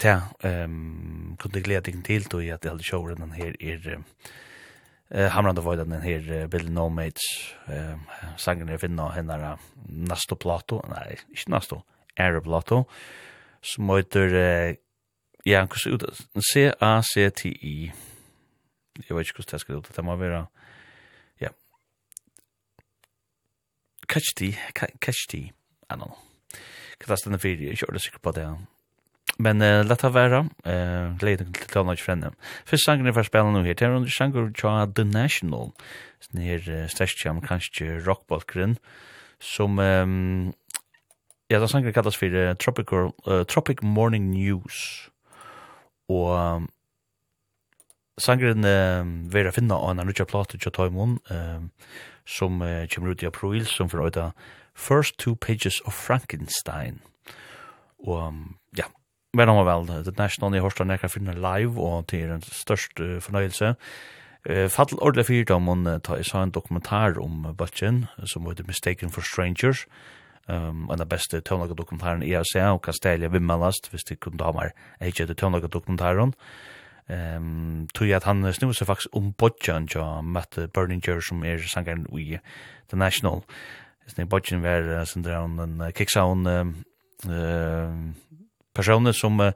ta, 0.00 0.16
um, 0.44 1.36
kunne 1.40 1.62
glede 1.62 1.90
deg 1.90 2.04
til 2.04 2.24
til 2.24 2.48
at 2.50 2.64
jeg 2.64 2.72
hadde 2.72 2.86
showren 2.86 3.22
den 3.22 3.36
her 3.36 3.54
er 3.60 3.98
uh, 3.98 5.28
hamrande 5.36 5.62
void 5.62 5.84
den 5.84 6.02
her 6.02 6.44
uh, 6.44 6.48
Bill 6.50 6.72
No 6.72 6.88
uh, 6.88 7.98
sangen 8.36 8.68
er 8.68 8.78
finna 8.78 9.10
henne 9.14 9.34
uh, 9.34 9.58
Nasto 9.88 10.34
Plato, 10.34 10.80
nei, 10.88 11.16
ikke 11.30 11.50
Nasto, 11.50 11.82
Aero 12.16 12.40
Plato, 12.40 12.84
som 13.62 13.90
heter 13.90 14.34
uh, 14.34 14.74
Ja, 15.46 15.66
hvordan 15.66 15.78
ser 15.78 15.92
ut? 15.92 16.04
C-A-C-T-I. 16.52 17.92
Jeg 19.08 19.16
vet 19.16 19.26
ikke 19.28 19.42
hvordan 19.42 19.52
det 19.52 19.60
skal 19.60 19.76
ut. 19.76 19.90
Det 19.96 20.04
må 20.04 20.16
være 20.16 20.46
Kashti, 24.08 24.54
Kashti, 25.00 25.50
I 25.90 25.94
don't 25.94 26.02
know. 26.02 26.14
Kan 27.00 27.10
det 27.10 27.18
stender 27.18 27.42
fyrir, 27.42 27.68
jeg 27.72 27.82
er 27.82 27.92
det 27.92 28.02
sikkert 28.02 28.22
på 28.22 28.32
det. 28.36 28.46
Men 29.42 29.62
uh, 29.62 29.82
lett 29.82 30.04
av 30.06 30.14
være, 30.14 30.44
uh, 30.68 31.14
leid 31.24 31.42
til 31.42 31.70
talen 31.72 31.94
ikke 31.96 32.06
frenne. 32.06 32.30
Først 32.68 32.86
sangen 32.86 33.08
er 33.08 33.16
for 33.16 33.26
spille 33.26 33.50
nå 33.50 33.64
her, 33.64 33.74
det 33.74 33.86
er 33.86 33.96
under 33.96 34.12
sanger 34.12 34.52
fra 34.58 34.84
The 34.86 35.04
National, 35.08 35.72
sånn 36.22 36.44
her 36.44 36.68
uh, 36.68 36.84
største 36.92 37.32
amerikanske 37.32 38.04
rockbalkeren, 38.04 38.78
som... 39.42 39.80
Um, 39.80 40.52
ja, 41.52 41.58
da 41.60 41.68
sangen 41.68 41.92
kallas 41.92 42.16
for 42.16 42.32
uh, 42.32 42.54
Tropical, 42.56 43.10
uh, 43.26 43.42
Tropic 43.44 43.82
Morning 43.82 44.30
News. 44.32 45.10
Og 46.08 46.30
um, 46.32 46.68
sangren 48.20 48.64
uh, 48.64 49.04
vera 49.32 49.52
finna 49.52 49.76
av 49.76 49.90
en 49.90 49.98
annan 49.98 50.12
rutja 50.12 50.28
plate 50.28 50.60
til 50.60 50.72
Toimon, 50.72 51.18
um, 51.30 51.68
uh, 51.68 52.13
som 52.26 52.62
uh, 52.62 52.86
kommer 52.94 53.10
ut 53.10 53.22
i 53.22 53.26
april, 53.26 53.66
som 53.66 53.90
for 53.90 54.04
øyda 54.04 54.30
First 54.74 55.18
Two 55.18 55.34
Pages 55.34 55.80
of 55.84 55.92
Frankenstein. 55.92 57.00
Og 57.98 58.26
um, 58.26 58.56
ja, 58.78 58.84
men 59.34 59.48
han 59.48 59.56
var 59.56 59.78
vel, 59.78 60.04
The 60.04 60.12
National 60.18 60.54
i 60.54 60.62
Horstland 60.62 60.90
jeg 60.90 61.00
kan 61.00 61.10
finne 61.10 61.34
live, 61.34 61.80
og 61.80 62.06
til 62.08 62.30
en 62.30 62.42
størst 62.42 63.00
uh, 63.00 63.20
fornøyelse. 63.20 63.74
Uh, 64.50 64.68
Fattel 64.68 64.98
ordentlig 64.98 65.26
fyrt 65.26 65.50
om 65.50 65.66
hun 65.66 66.00
ta 66.04 66.18
i 66.18 66.26
sa 66.26 66.42
en 66.42 66.50
dokumentar 66.50 67.18
om 67.20 67.54
Butchen, 67.56 68.06
som 68.24 68.46
heter 68.46 68.64
Mistaken 68.66 69.10
for 69.10 69.20
Strangers, 69.20 69.86
um, 70.48 70.90
en 70.90 71.00
av 71.00 71.08
beste 71.08 71.40
tøvnlaga 71.40 71.74
dokumentaren 71.74 72.22
i 72.22 72.34
ASEA, 72.34 72.72
og 72.72 72.82
kan 72.82 72.96
stelja 72.96 73.28
vimmelast, 73.28 73.90
hvis 73.90 74.04
det 74.04 74.20
kunne 74.20 74.40
damer, 74.40 74.74
mer 75.00 75.12
ikke 75.12 75.26
det 75.26 75.38
tøvnlaga 75.38 75.66
dokumentaren, 75.66 76.34
Ehm 77.08 77.86
tog 77.94 78.10
at 78.16 78.24
han 78.24 78.52
snur 78.52 78.72
seg 78.72 78.88
faktisk 78.88 79.16
om 79.16 79.32
Bodjan 79.32 79.88
ja 79.94 80.22
Matt 80.22 80.56
Berninger 80.72 81.20
som 81.20 81.44
er 81.44 81.58
sangaren 81.58 82.06
i 82.18 82.38
The 82.88 82.96
National. 82.96 83.44
Sen 84.06 84.28
Bodjan 84.28 84.62
var 84.62 85.04
sindra 85.04 85.42
on 85.44 85.58
en 85.60 85.92
kicksound 85.92 86.48
ehm 86.48 88.14
personer 88.74 89.12
som 89.12 89.40
er 89.40 89.54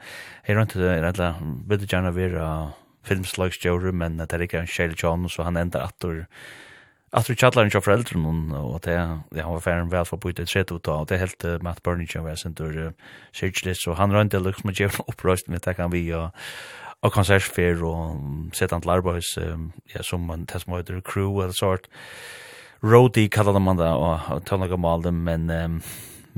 rundt 0.54 0.76
er 0.76 1.04
alla 1.04 1.34
vill 1.40 1.86
gärna 1.92 2.10
vara 2.10 2.72
filmslagsjore 3.04 3.92
men 3.92 4.16
det 4.16 4.32
är 4.32 4.42
inte 4.42 4.58
en 4.58 4.66
Shale 4.66 4.94
John 4.96 5.28
så 5.28 5.42
han 5.42 5.56
ändrar 5.56 5.80
att 5.80 6.04
att 7.10 7.30
vi 7.30 7.36
chatlar 7.36 7.64
inte 7.64 7.80
för 7.80 7.92
äldre 7.92 8.18
någon 8.18 8.52
och 8.52 8.80
det 8.80 9.20
det 9.30 9.40
har 9.40 9.52
varit 9.52 9.92
väl 9.92 10.04
för 10.04 10.16
på 10.16 10.28
ett 10.28 10.48
sätt 10.48 10.72
ut 10.72 10.88
och 10.88 11.06
det 11.06 11.14
är 11.14 11.18
helt 11.18 11.62
Matt 11.62 11.82
Burninger 11.82 12.20
var 12.20 12.34
sen 12.34 12.54
då 12.54 12.92
searchlist 13.32 13.82
så 13.82 13.92
han 13.92 14.12
runt 14.12 14.32
det 14.32 14.40
liksom 14.40 14.70
med 14.78 14.90
uppröst 15.06 15.48
med 15.48 15.60
det 15.64 15.74
kan 15.74 15.90
vi 15.90 16.14
och 16.14 16.30
og 17.02 17.14
konsertfer 17.14 17.78
og 17.86 18.50
sett 18.56 18.74
han 18.74 18.82
til 18.82 18.90
arbeid 18.96 19.22
ja, 19.94 20.02
som 20.02 20.26
man 20.26 20.46
tess 20.50 20.66
som 20.66 20.74
heter 20.74 21.00
crew 21.06 21.42
eller 21.42 21.54
sort. 21.54 21.88
Rodi 22.82 23.28
kallar 23.28 23.58
man 23.58 23.78
det 23.78 23.88
og 23.90 24.18
tar 24.26 24.44
tøvnaga 24.46 24.78
mal 24.78 25.02
dem 25.02 25.22
men 25.26 25.50
um, 25.50 25.82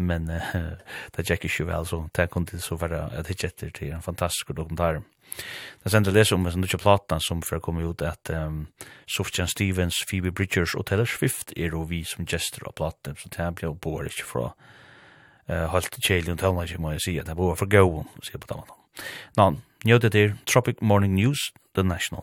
men 0.01 0.31
uh, 0.31 0.77
det 1.13 1.25
er 1.29 1.37
ikke 1.37 1.67
vel 1.69 1.87
så 1.87 2.07
det 2.17 2.31
kunne 2.31 2.47
det 2.47 2.63
så 2.63 2.77
være 2.81 3.11
et 3.19 3.29
hitje 3.29 3.51
etter 3.51 3.71
til 3.71 3.93
en 3.93 4.03
fantastisk 4.03 4.53
dokumentar. 4.57 5.03
Det 5.31 5.87
er 5.87 5.91
sender 5.91 6.13
lese 6.13 6.35
om 6.35 6.41
en 6.41 6.45
nødvendig 6.49 6.81
platna 6.81 7.21
som 7.21 7.43
for 7.43 7.59
å 7.59 7.63
komme 7.65 7.85
ut 7.87 8.03
at 8.03 8.31
um, 8.35 8.67
Sofjan 9.07 9.49
Stevens, 9.49 10.03
Phoebe 10.09 10.33
Bridgers 10.33 10.75
og 10.75 10.87
Taylor 10.87 11.07
Swift 11.07 11.53
er 11.57 11.77
og 11.77 11.91
vi 11.91 12.03
som 12.05 12.27
gester 12.27 12.67
av 12.67 12.75
platna 12.81 13.15
så 13.17 13.29
det 13.37 13.55
blir 13.55 13.71
jo 13.71 13.75
bare 13.75 14.11
ikke 14.11 14.27
fra 14.27 14.47
uh, 14.51 15.67
holdt 15.73 16.01
kjellig 16.01 16.35
og 16.35 16.41
tøvnaga 16.43 16.81
må 16.81 16.97
jeg 16.97 17.05
si 17.07 17.19
at 17.19 17.29
det 17.29 17.37
er 17.37 17.43
var 17.43 17.61
for 17.61 17.71
gøy 17.71 18.05
sier 18.25 18.43
på 18.43 18.51
den 18.51 18.63
måten 18.65 18.77
Nå, 19.39 19.53
Njótið 19.81 20.11
til 20.13 20.33
Tropic 20.45 20.83
Morning 20.85 21.15
News, 21.17 21.53
The 21.73 21.83
National. 21.83 22.21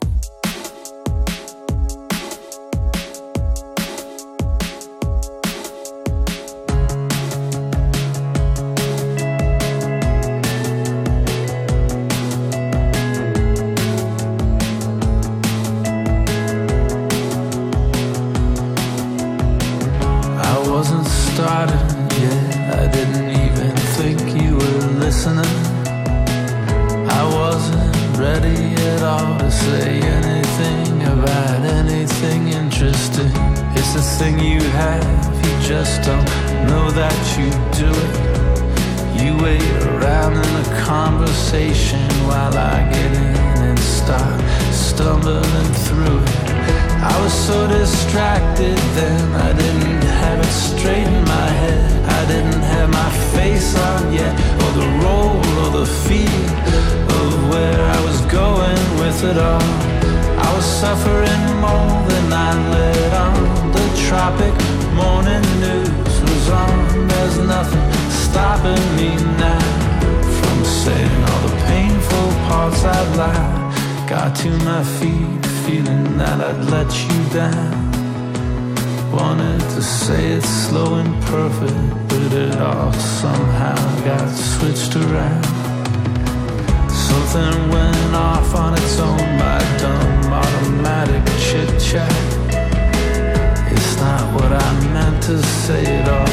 say 95.77 95.99
it 95.99 96.07
all. 96.09 96.31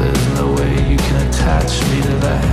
There's 0.00 0.26
no 0.38 0.46
way 0.58 0.72
you 0.90 0.98
can 1.06 1.16
attach 1.26 1.72
me 1.90 1.98
to 2.08 2.14
that. 2.26 2.46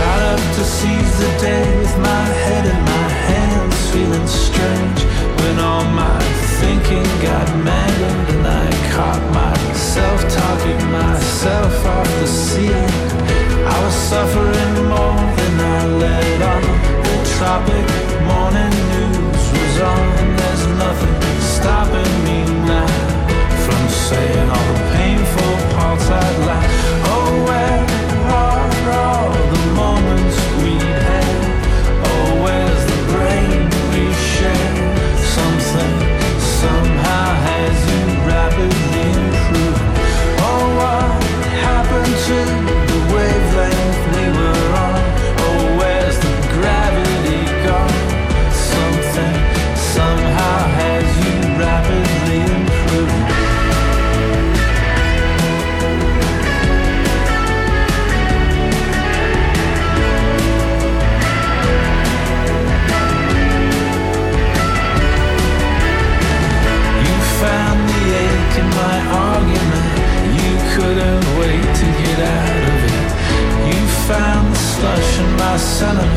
Got 0.00 0.20
up 0.32 0.42
to 0.56 0.64
seize 0.64 1.14
the 1.24 1.32
day 1.48 1.64
With 1.80 1.96
my 1.98 2.24
head 2.44 2.64
in 2.72 2.80
my 2.94 3.08
hands 3.28 3.76
Feeling 3.92 4.26
strange 4.26 5.00
When 5.40 5.56
all 5.60 5.84
my 6.02 6.18
thinking 6.60 7.08
got 7.28 7.46
mangled 7.68 8.18
And 8.32 8.46
I 8.64 8.68
caught 8.94 9.24
myself 9.42 10.18
Talking 10.40 10.82
myself 10.90 11.74
off 11.94 12.08
the 12.20 12.26
ceiling 12.26 12.96
I 13.74 13.76
was 13.84 13.94
suffering 14.10 14.74
more 14.92 15.20
than 15.38 15.54
I 15.76 15.78
let 16.02 16.42
on. 16.52 16.62
The 17.06 17.16
tropic 17.36 17.91
telling 75.82 76.14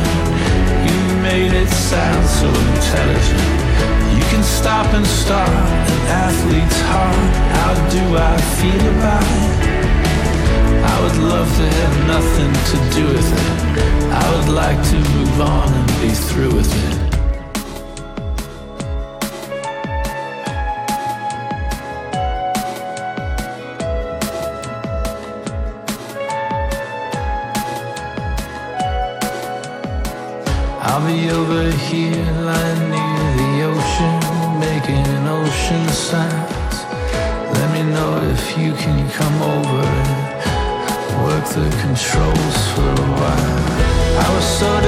You 0.87 0.99
made 1.29 1.53
it 1.61 1.69
sound 1.89 2.25
so 2.39 2.47
intelligent. 2.67 3.45
You 4.17 4.23
can 4.31 4.43
stop 4.43 4.87
and 4.97 5.05
start 5.23 5.49
an 5.93 6.01
athlete's 6.25 6.81
heart. 6.91 7.29
How 7.57 7.71
do 7.95 8.03
I 8.31 8.35
feel 8.59 8.85
about 8.97 9.27
it? 9.41 9.53
I 10.93 10.95
would 11.01 11.19
love 11.33 11.49
to 11.61 11.67
have 11.81 11.97
nothing 12.15 12.53
to 12.71 12.77
do 12.97 13.03
with 13.15 13.29
it. 13.43 13.51
I 14.23 14.25
would 14.33 14.51
like 14.63 14.81
to 14.91 14.97
move 15.15 15.41
on 15.41 15.67
and 15.79 15.87
be 16.01 16.11
through 16.27 16.53
with 16.59 16.71
it. 16.85 17.04
the 41.55 41.69
controls 41.77 42.57
for 42.73 42.81
a 42.81 43.09
while. 43.15 43.65
I 44.19 44.35
was 44.35 44.45
so 44.59 44.81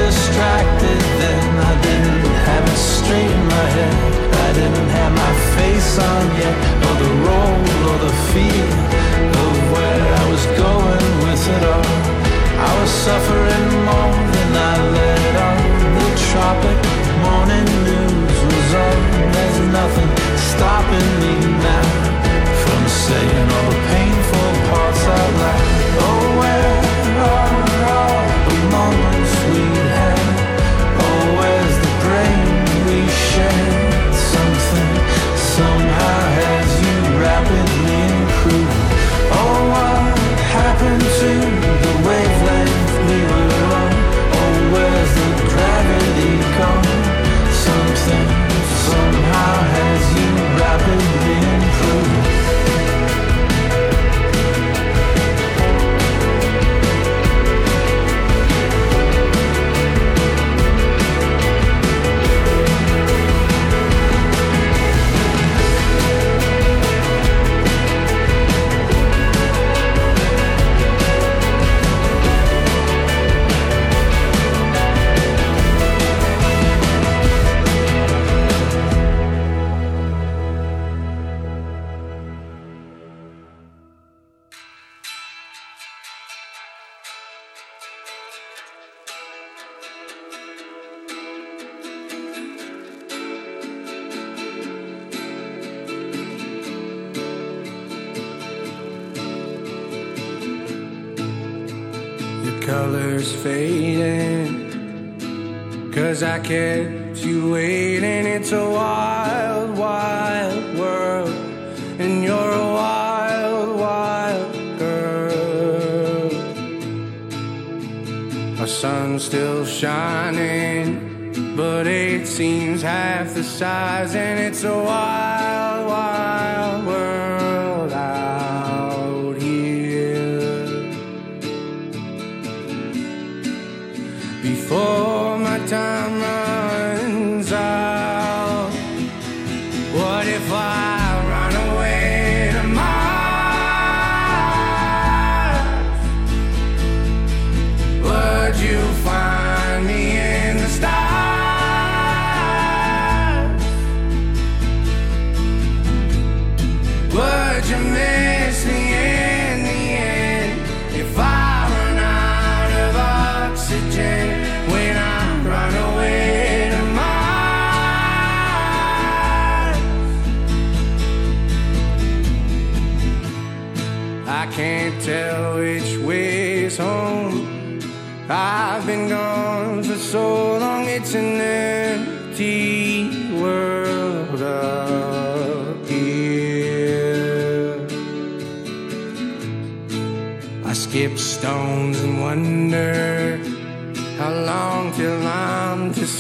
sun's 118.68 119.24
still 119.24 119.66
shining 119.66 121.56
But 121.56 121.88
it 121.88 122.28
seems 122.28 122.82
half 122.82 123.34
the 123.34 123.44
size 123.44 124.14
and 124.14 124.40
it's 124.40 124.64
a 124.64 124.78
while. 124.78 125.37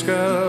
skal 0.07 0.46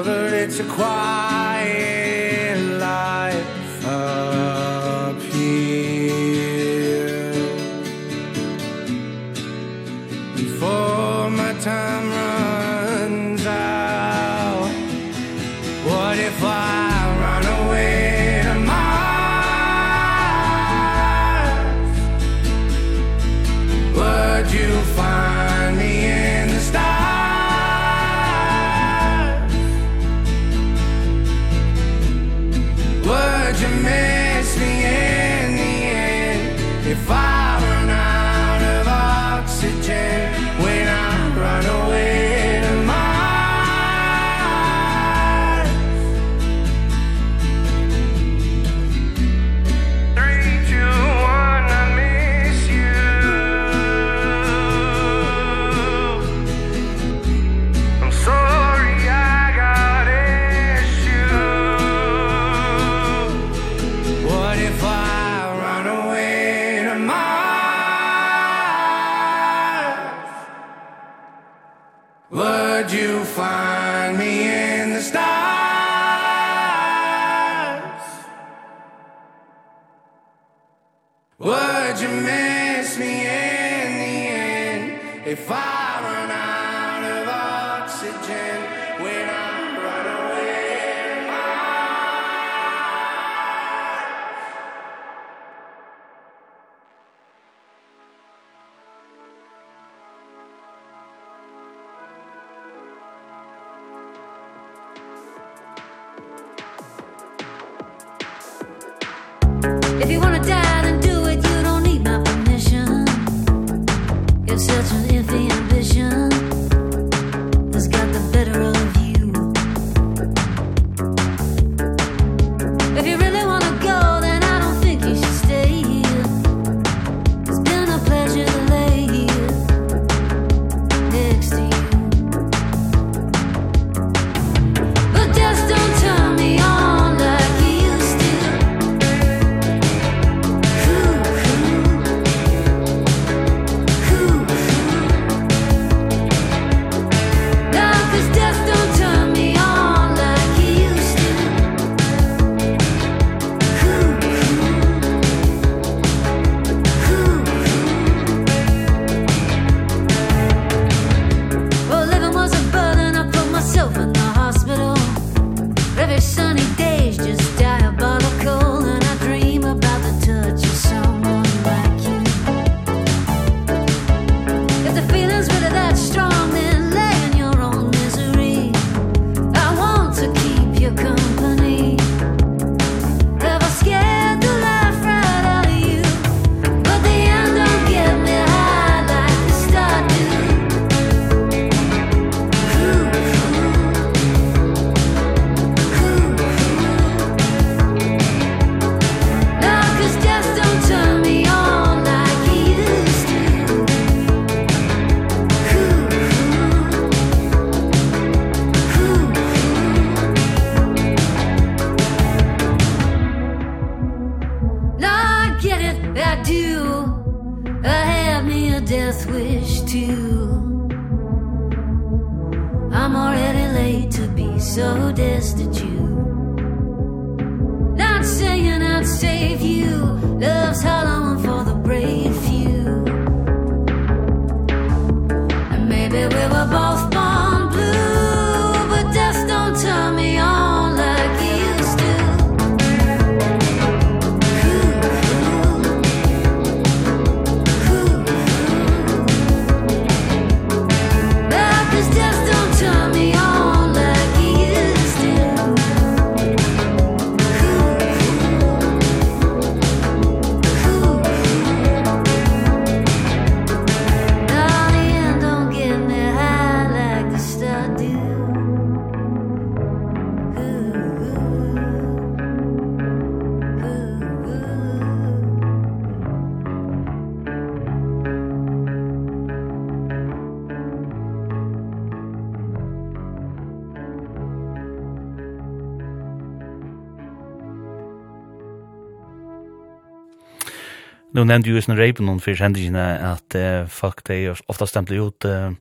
nevnte 291.49 291.73
jo 291.73 291.81
i 291.81 291.85
sin 291.85 291.97
reipen 291.99 292.29
noen 292.29 292.43
fyrir 292.45 292.63
hendingene 292.67 293.07
at 293.33 293.57
uh, 293.59 293.89
folk 293.91 294.23
de 294.29 294.45
ofta 294.53 294.87
stempler 294.89 295.25
ut 295.29 295.49
uh, 295.49 295.73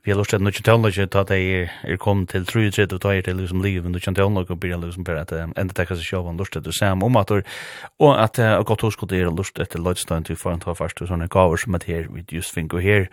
vi 0.00 0.10
har 0.10 0.16
lust 0.16 0.30
til 0.30 0.40
nødvendig 0.40 1.10
til 1.10 1.18
at 1.18 1.28
de 1.28 1.34
er, 1.34 1.72
er 1.84 1.96
kommet 2.00 2.30
til 2.30 2.46
33 2.46 2.94
og 2.94 3.00
ta 3.02 3.10
er 3.12 3.20
til 3.20 3.36
liksom 3.36 3.60
liv 3.62 3.84
og 3.84 3.90
nødvendig 3.90 4.16
tøvnløyge 4.16 4.50
og 4.50 4.60
blir 4.60 4.78
liksom 4.80 5.04
bare 5.04 5.20
at 5.26 5.32
uh, 5.32 5.50
enda 5.60 5.76
tekka 5.76 5.98
seg 5.98 6.06
sjåvan 6.08 6.38
lust 6.40 6.56
til 6.56 6.72
sam 6.72 7.02
om 7.02 7.16
at 7.20 7.30
og 7.30 8.14
at 8.16 8.38
uh, 8.38 8.62
godt 8.64 8.86
hos 8.86 8.96
god 8.96 9.12
er 9.12 9.28
lust 9.28 9.60
etter 9.60 9.82
løydstøynt 9.82 10.26
til 10.26 10.36
foran 10.36 10.56
en 10.56 10.64
ta 10.64 10.72
fast 10.72 11.02
og 11.02 11.10
sånne 11.10 11.28
gaver 11.28 11.60
som 11.60 11.74
at 11.74 11.84
her 11.84 12.08
vi 12.08 12.24
just 12.32 12.54
finko 12.54 12.78
her. 12.78 13.10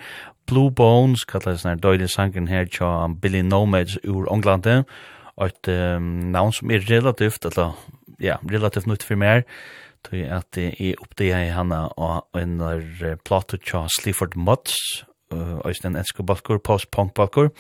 Blue 0.48 0.72
Bones 0.72 1.26
kallar 1.26 1.60
sånne 1.60 1.82
døylig 1.82 2.10
sangen 2.10 2.48
her 2.48 2.66
tja 2.66 3.08
Billy 3.22 3.42
Nomads 3.42 3.98
ur 4.08 4.32
Ånglande 4.32 4.86
og 5.36 5.52
et 5.52 5.68
um, 5.68 6.32
navn 6.32 6.54
som 6.54 6.72
er 6.72 6.88
relativt 6.88 7.46
eller 7.46 7.76
ja, 8.20 8.38
relativt 8.48 8.88
nytt 8.88 9.04
for 9.04 9.20
mer 9.20 9.44
tog 10.08 10.24
at 10.40 10.58
jeg 10.58 10.98
oppdager 11.04 11.44
jeg 11.46 11.56
henne 11.56 11.84
og 12.00 12.40
en 12.40 12.58
plato 13.28 13.60
tja 13.60 13.86
Sleaford 14.00 14.38
og 15.30 15.82
den 15.84 15.98
enske 16.00 16.24
Balkor, 16.24 16.58
post-punk 16.64 17.14
Balkor, 17.14 17.52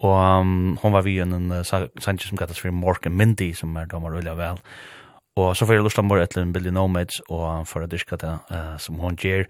og 0.00 0.40
um, 0.40 0.78
hon 0.80 0.94
var 0.94 1.02
vi 1.04 1.18
en 1.20 1.50
uh, 1.52 1.64
sanger 1.66 2.24
som 2.24 2.38
kallas 2.38 2.60
for 2.60 2.68
and 2.70 3.14
Mindy, 3.14 3.52
som 3.52 3.76
er 3.76 3.84
damer 3.84 4.16
ulike 4.16 4.36
vel, 4.36 4.58
og 5.36 5.56
så 5.56 5.66
får 5.66 5.74
jeg 5.74 5.82
lusta 5.84 6.02
mor 6.02 6.18
etter 6.22 6.42
en 6.42 6.52
Billy 6.52 6.70
Nomads, 6.70 7.20
og 7.28 7.66
for 7.66 7.82
å 7.82 7.90
dyrka 7.90 8.16
det 8.16 8.38
uh, 8.50 8.78
som 8.78 8.98
hon 8.98 9.16
gjer, 9.16 9.46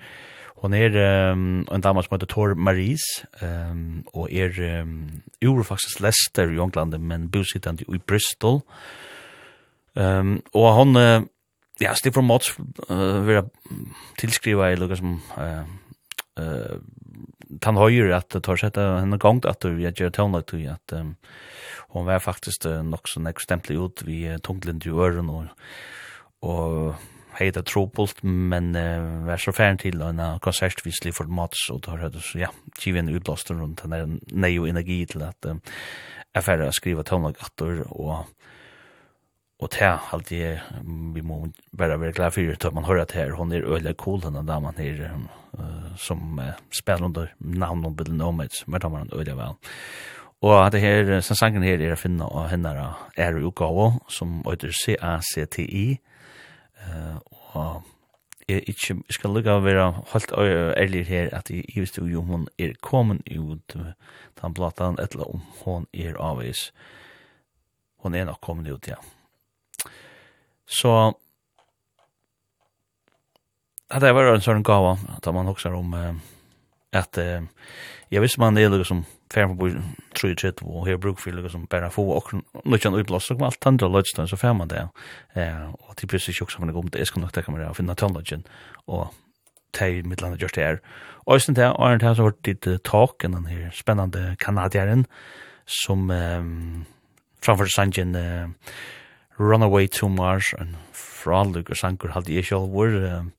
Hon 0.58 0.74
er 0.74 0.94
um, 1.30 1.62
en 1.70 1.82
dama 1.82 2.02
som 2.02 2.16
heter 2.16 2.26
Tor 2.26 2.54
Maris, 2.58 3.04
um, 3.42 4.02
og 4.10 4.26
er 4.34 4.56
um, 4.82 5.22
ur 5.44 5.62
faktisk 5.62 6.00
Leicester 6.02 6.50
i 6.50 6.58
England, 6.58 6.98
men 6.98 7.28
bosittende 7.30 7.86
i 7.86 7.98
Bristol. 7.98 8.64
Um, 9.94 10.40
og 10.54 10.74
hon 10.74 10.98
uh, 10.98 11.22
ja, 11.82 11.94
Steve 11.98 12.22
Mods 12.24 12.54
uh, 12.90 13.20
vil 13.26 13.42
tilskriva 14.20 14.72
i 14.72 14.78
lukka 14.78 14.98
som 14.98 15.18
uh, 15.36 15.66
uh, 16.40 16.78
tan 17.64 17.78
høyre 17.80 18.16
at 18.18 18.30
det 18.34 18.44
tar 18.46 18.60
sett 18.60 18.80
henne 18.80 19.20
gongt 19.20 19.48
at 19.48 19.64
vi 19.64 19.86
har 19.86 19.96
gjør 19.96 20.14
tøvnlag 20.14 20.48
til 20.50 20.66
at 20.72 20.96
um, 20.96 21.14
hon 21.94 22.08
var 22.08 22.24
faktisk 22.24 22.66
uh, 22.68 22.80
nok 22.84 23.08
så 23.08 23.22
nek 23.24 23.40
stempelig 23.42 23.78
ut 23.78 24.04
vi 24.06 24.24
uh, 24.28 24.40
tunglind 24.44 24.86
i 24.86 24.92
øren 24.92 25.30
og, 25.32 25.48
og 26.44 26.98
heita 27.38 27.62
Tropult, 27.62 28.22
men 28.24 28.72
uh, 28.76 29.26
var 29.26 29.40
så 29.40 29.54
færen 29.54 29.78
til 29.80 30.02
en 30.02 30.20
uh, 30.20 30.38
konsert 30.42 30.82
vi 30.82 30.90
konsertvislig 30.90 31.14
format, 31.14 31.54
så 31.56 31.78
da 31.78 31.94
har 31.94 32.08
jeg 32.08 32.22
så, 32.22 32.38
ja, 32.42 32.50
givet 32.80 33.04
en 33.04 33.14
utblåster 33.14 33.58
rundt. 33.58 33.84
Den 33.84 34.20
der 34.28 34.60
og 34.60 34.68
energi 34.68 35.04
til 35.06 35.22
at 35.22 35.48
uh, 35.48 35.56
jeg 36.34 36.44
færre 36.44 36.72
skriva 36.72 37.02
tøvnlag 37.06 37.38
atter 37.40 37.84
og 37.88 38.26
og 39.58 39.70
det 39.74 39.80
er 39.82 40.12
alltid 40.14 40.38
det 40.38 40.82
vi 41.14 41.22
må 41.26 41.40
bara 41.76 41.96
vara 41.98 42.14
glad 42.14 42.30
for 42.30 42.52
at 42.54 42.74
man 42.74 42.84
hører 42.84 43.02
at 43.02 43.12
her, 43.12 43.32
hun 43.34 43.52
er 43.52 43.66
øyelig 43.66 43.96
cool 43.98 44.20
denne 44.22 44.46
damen 44.46 44.74
her, 44.78 45.18
uh, 45.58 45.96
som 45.96 46.38
uh, 46.38 46.54
spiller 46.70 47.04
under 47.04 47.26
navn 47.40 47.84
og 47.84 47.96
bilden 47.96 48.20
om 48.20 48.38
det 48.38 48.62
men 48.66 48.80
da 48.80 48.88
var 48.88 48.98
han 48.98 49.10
øyelig 49.12 49.36
vel. 49.36 49.58
Og 50.40 50.72
det 50.72 50.80
her, 50.80 51.20
som 51.20 51.36
sangen 51.36 51.62
her 51.62 51.82
er 51.82 51.96
å 51.96 51.98
finne 51.98 52.24
av 52.24 52.46
henne 52.52 52.70
er 53.16 53.40
jo 53.42 53.50
gava, 53.50 53.98
som 54.08 54.44
heter 54.46 54.70
C-A-C-T-I. 54.70 55.98
Uh, 56.78 57.18
og 57.56 57.82
jeg, 58.48 58.62
ikke, 58.68 58.94
jeg 58.94 59.18
skal 59.18 59.34
lukka 59.34 59.58
å 59.58 59.66
være 59.66 59.90
helt 60.12 60.32
ærlig 60.78 61.04
her, 61.10 61.34
at 61.34 61.50
jeg 61.50 61.66
jeg 61.66 61.82
visste 61.82 62.06
jo 62.06 62.22
om 62.22 62.30
hun 62.30 62.48
er 62.58 62.78
kommet 62.80 63.26
ut 63.26 63.74
den 63.74 64.54
platan, 64.54 65.02
eller 65.02 65.34
om 65.34 65.42
hun 65.64 65.90
er 65.92 66.14
avvis. 66.14 66.70
Hun 67.98 68.14
er 68.14 68.24
nok 68.24 68.38
kommet 68.40 68.70
ut, 68.70 68.86
ja. 68.86 69.02
Så 70.68 71.14
att 73.88 74.00
det 74.00 74.12
var 74.12 74.34
en 74.34 74.40
sån 74.40 74.62
gåva 74.62 74.98
att 75.16 75.34
man 75.34 75.48
också 75.48 75.68
om 75.68 75.94
eh, 75.94 76.14
att 76.98 77.18
eh, 77.18 77.42
jag 78.08 78.20
visste 78.20 78.40
man 78.40 78.54
det 78.54 78.62
är 78.62 78.70
liksom 78.70 79.04
fem 79.34 79.58
på 79.58 79.70
tre 80.20 80.34
tre 80.34 80.52
och 80.60 80.86
här 80.86 80.96
bruk 80.96 81.20
för 81.20 81.32
liksom 81.32 81.64
bara 81.64 81.90
få 81.90 82.10
och 82.10 82.32
luckan 82.64 82.94
utblåsa 82.94 83.34
och 83.34 83.42
allt 83.42 83.66
andra 83.66 83.88
lodge 83.88 84.28
så 84.28 84.36
fem 84.36 84.56
man 84.56 84.68
det. 84.68 84.88
Eh 85.32 85.70
och 85.72 85.96
typ 85.96 86.10
precis 86.10 86.38
som 86.48 86.66
det 86.66 86.72
går 86.72 86.82
det 86.82 87.06
ska 87.06 87.20
nog 87.20 87.32
ta 87.32 87.42
kamera 87.42 87.70
och 87.70 87.76
finna 87.76 87.94
tonlodgen 87.94 88.42
och 88.86 89.14
tej 89.70 90.02
mittlanda 90.02 90.36
just 90.38 90.56
här. 90.56 90.80
Och 91.26 91.42
sen 91.42 91.54
där 91.54 91.84
Arnold 91.84 92.02
har 92.02 92.14
varit 92.14 92.44
dit 92.44 92.84
talk 92.84 93.24
och 93.24 93.30
den 93.30 93.46
här 93.46 93.70
spännande 93.70 94.36
kanadieren 94.38 95.06
som 95.66 96.10
eh, 96.10 96.42
framför 97.42 97.66
Sanjen 97.66 98.14
eh, 98.14 98.48
Runaway 99.38 99.86
to 99.86 100.08
Mars, 100.08 100.52
en 100.58 100.76
fralug 100.92 101.70
og 101.70 101.76
sanker 101.76 102.12
halde 102.14 102.34
jeg 102.34 102.48
sjálf 102.48 102.74
um, 102.74 103.32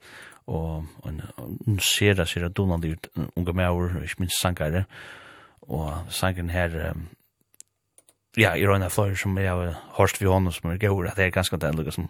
og 0.47 0.85
en 1.05 1.79
sera, 1.83 2.25
sera 2.25 2.47
donald 2.49 2.85
ut 2.85 3.07
unga 3.35 3.51
meaur, 3.51 3.91
ikke 4.03 4.23
minst 4.23 4.41
sankare, 4.41 4.85
og 5.61 5.93
sanken 6.09 6.49
her, 6.49 6.91
um, 6.91 7.07
ja, 8.37 8.55
i 8.55 8.65
røyna 8.67 8.87
fløyre 8.87 9.17
som 9.17 9.37
jeg 9.37 9.51
har 9.51 9.75
hårst 9.99 10.21
vi 10.21 10.27
hånden 10.27 10.55
som 10.55 10.71
er 10.71 10.77
gaur, 10.77 11.05
at 11.05 11.17
det 11.17 11.25
er 11.25 11.35
ganske 11.35 11.57
det 11.57 11.75
lukka 11.75 11.91
som 11.91 12.09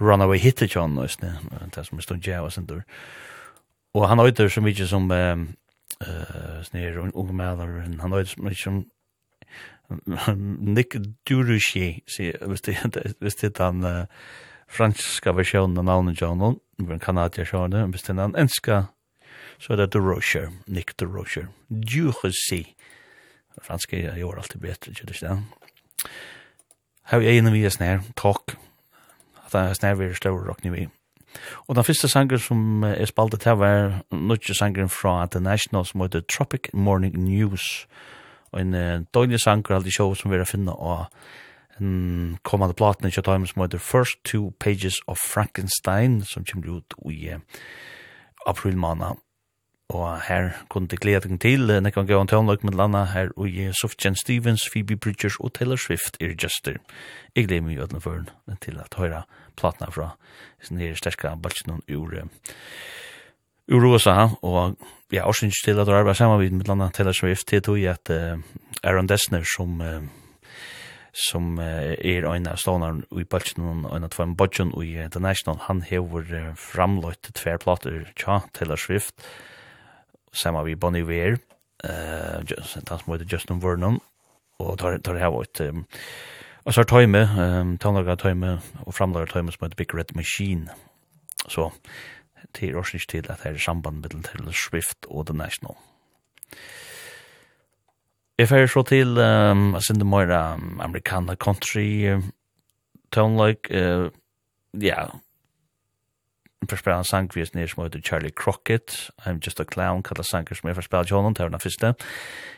Runaway 0.00 0.38
hitte 0.38 0.66
kjån, 0.68 0.96
det 0.96 1.86
som 1.86 1.98
er 1.98 2.02
stund 2.02 2.26
jæva 2.26 2.50
sindur, 2.50 2.80
og 3.94 4.08
han 4.08 4.20
øyder 4.20 4.48
så 4.48 4.60
mykje 4.60 4.86
som, 4.86 5.10
Uh, 6.00 6.62
snir 6.64 6.94
unge 6.96 7.34
meðar, 7.36 7.68
han 8.00 8.12
øyder 8.12 8.24
så 8.30 8.40
mykje 8.40 8.62
som 8.62 8.76
Nick 10.76 10.96
Durushi, 11.28 12.00
si, 12.08 12.30
hvis 12.46 12.62
det 12.62 13.50
er 13.50 13.58
den 13.58 14.06
franska 14.70 15.32
versjonen 15.34 15.78
av 15.78 15.84
navnet 15.84 16.20
John, 16.20 16.60
en 16.78 17.02
kanadier 17.02 17.48
sjående, 17.48 17.86
hvis 17.90 18.06
det 18.06 18.14
er 18.14 18.20
den 18.22 18.36
enska, 18.38 18.82
så 19.58 19.72
er 19.72 19.82
det 19.82 19.92
Durushi, 19.94 20.46
Nick 20.66 20.94
Durushi. 21.00 21.44
Durushi. 21.68 22.62
Franska 23.62 23.96
er 23.96 24.16
jo 24.16 24.32
alltid 24.32 24.60
bedre, 24.60 24.90
ikke 24.90 25.06
det 25.06 25.22
er 25.22 25.42
Her 27.10 27.20
er 27.20 27.38
en 27.38 27.46
av 27.46 27.52
vi 27.52 27.64
er 27.64 27.74
snær, 27.74 28.00
talk, 28.16 28.56
at 29.44 29.52
det 29.52 29.60
er 29.60 29.74
snær 29.74 29.94
vi 29.98 30.04
er 30.04 30.14
større 30.14 30.46
råkne 30.46 30.72
vi. 30.72 30.88
Og 31.68 31.76
den 31.76 31.84
første 31.84 32.08
sangen 32.08 32.38
som 32.38 32.82
er 32.82 33.06
spaltet 33.06 33.44
her 33.44 33.52
var 33.58 34.02
nødvendig 34.10 34.56
sangen 34.56 34.88
fra 34.88 35.26
The 35.26 35.40
National 35.40 35.84
som 35.86 36.00
heter 36.00 36.20
Tropic 36.20 36.70
Morning 36.72 37.18
News, 37.18 37.86
og 37.86 38.19
en 38.56 38.74
uh, 38.74 39.02
døgnlig 39.14 39.40
sanger 39.40 39.76
alltid 39.76 39.94
show 39.94 40.14
som 40.14 40.30
vi 40.32 40.40
har 40.40 40.48
finnet 40.48 40.74
og 40.74 41.06
en 41.80 42.38
kommande 42.44 42.76
platen 42.76 43.08
i 43.08 43.12
Kjøttheim 43.14 43.46
som 43.48 43.62
heter 43.62 43.80
First 43.80 44.20
Two 44.24 44.50
Pages 44.60 45.00
of 45.08 45.18
Frankenstein 45.22 46.20
som 46.28 46.44
kommer 46.44 46.80
ut 46.80 46.96
i 47.08 47.34
uh, 47.34 47.40
april 48.46 48.76
måned 48.76 49.20
og 49.90 50.20
her 50.22 50.52
kunne 50.70 50.86
det 50.90 51.00
glede 51.02 51.28
deg 51.28 51.40
til 51.42 51.70
en 51.74 51.90
kan 51.90 52.06
gå 52.06 52.18
en 52.20 52.30
tøvnløk 52.30 52.62
med 52.64 52.76
landa 52.78 53.04
her 53.10 53.32
og 53.36 53.48
i 53.48 53.70
Sufjan 53.74 54.14
Stevens, 54.14 54.68
Phoebe 54.70 54.96
Bridgers 54.96 55.40
og 55.40 55.54
Taylor 55.54 55.76
Swift 55.76 56.16
er 56.20 56.36
gestor 56.38 56.78
jeg 57.36 57.48
gleder 57.48 57.66
meg 57.66 57.80
ødne 57.82 58.56
til 58.60 58.78
at 58.78 58.94
høyra 58.94 59.24
platna 59.56 59.90
fra 59.90 60.14
sin 60.62 60.78
her 60.78 60.94
sterska 60.94 61.34
balsen 61.42 61.82
ur 61.90 62.28
ur 63.70 63.86
USA, 63.86 64.28
og 64.42 64.76
ja, 65.12 65.26
også 65.26 65.38
synes 65.38 65.62
til 65.64 65.78
at 65.78 65.86
du 65.86 65.92
arbeider 65.92 66.18
sammen 66.18 66.56
med 66.56 66.64
blant 66.64 66.94
Taylor 66.94 67.12
Swift, 67.12 67.46
til 67.46 67.62
tog 67.62 67.78
at 67.78 68.10
uh, 68.10 68.40
Aaron 68.82 69.08
Dessner, 69.08 69.44
som 69.56 69.80
uh, 69.80 70.02
som 71.12 71.58
uh, 71.58 71.94
er 71.98 72.26
en 72.26 72.46
av 72.46 72.58
stånaren 72.60 73.02
i 73.18 73.24
Bølsen 73.26 73.64
og 73.66 73.94
en 73.96 74.06
av 74.06 74.12
tveim 74.14 74.36
bodgen 74.38 74.70
i 74.78 74.92
uh, 74.98 75.08
The 75.10 75.20
National, 75.20 75.58
han 75.66 75.82
hever 75.82 76.28
uh, 76.30 76.52
framløyt 76.54 77.32
tverplater 77.34 78.04
tja 78.18 78.40
Taylor 78.54 78.78
Swift, 78.78 79.16
sammen 80.32 80.64
med 80.64 80.78
Bonnie 80.78 81.04
Weir, 81.04 81.40
uh, 81.84 82.42
just, 82.46 82.78
han 82.88 82.98
som 82.98 83.12
heter 83.12 83.26
Justin 83.32 83.62
Vernon, 83.62 83.98
og 84.60 84.78
tar, 84.78 84.98
tar 85.02 85.18
her 85.18 85.40
et 85.40 85.60
um, 85.68 85.86
Og 86.64 86.74
så 86.74 86.82
er 86.82 86.84
tøyme, 86.84 87.22
um, 87.40 87.78
tøyme 87.78 88.60
og 88.84 88.94
framlager 88.94 89.26
tøyme 89.26 89.52
som 89.52 89.64
heter 89.64 89.76
Big 89.76 89.94
Red 89.94 90.14
Machine. 90.14 90.68
Så 91.48 91.70
til 92.54 92.76
oss 92.76 93.06
til 93.08 93.26
at 93.28 93.40
det 93.42 93.54
er 93.54 93.58
samband 93.58 93.96
med 93.96 94.24
Taylor 94.24 94.52
Swift 94.52 95.06
og 95.08 95.26
The 95.26 95.36
National. 95.36 95.76
Jeg 98.38 98.48
fer 98.48 98.66
så 98.66 98.82
til 98.82 99.18
um, 99.18 99.80
Cindy 99.80 100.02
Moira, 100.02 100.54
um, 100.54 100.80
Americana 100.80 101.34
Country, 101.34 102.20
Tone 103.12 103.46
Like, 103.46 103.68
uh, 103.70 104.10
ja, 104.82 105.06
förspela 106.68 106.98
en 106.98 107.04
sang 107.04 107.30
vi 107.34 107.44
snir 107.46 107.66
som 107.66 107.82
heter 107.82 108.00
Charlie 108.00 108.30
Crockett, 108.30 109.10
I'm 109.26 109.40
Just 109.44 109.60
a 109.60 109.64
Clown, 109.64 110.02
kallar 110.02 110.22
sanger 110.22 110.54
som 110.54 110.68
jeg 110.68 110.76
förspela 110.76 111.04
til 111.04 111.16
honom, 111.16 111.34
det 111.34 111.42
var 111.42 111.48
den 111.48 111.60
første. 111.60 111.94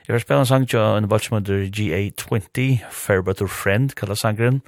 Jeg 0.08 0.14
förspela 0.14 0.40
en 0.40 0.46
sang 0.46 0.68
til 0.68 0.78
en 0.78 1.08
balt 1.08 1.24
som 1.24 1.36
heter 1.36 1.70
GA20, 1.76 2.78
Fairbutter 2.90 3.46
Friend, 3.46 3.90
kallar 3.90 4.14
sangeren, 4.14 4.62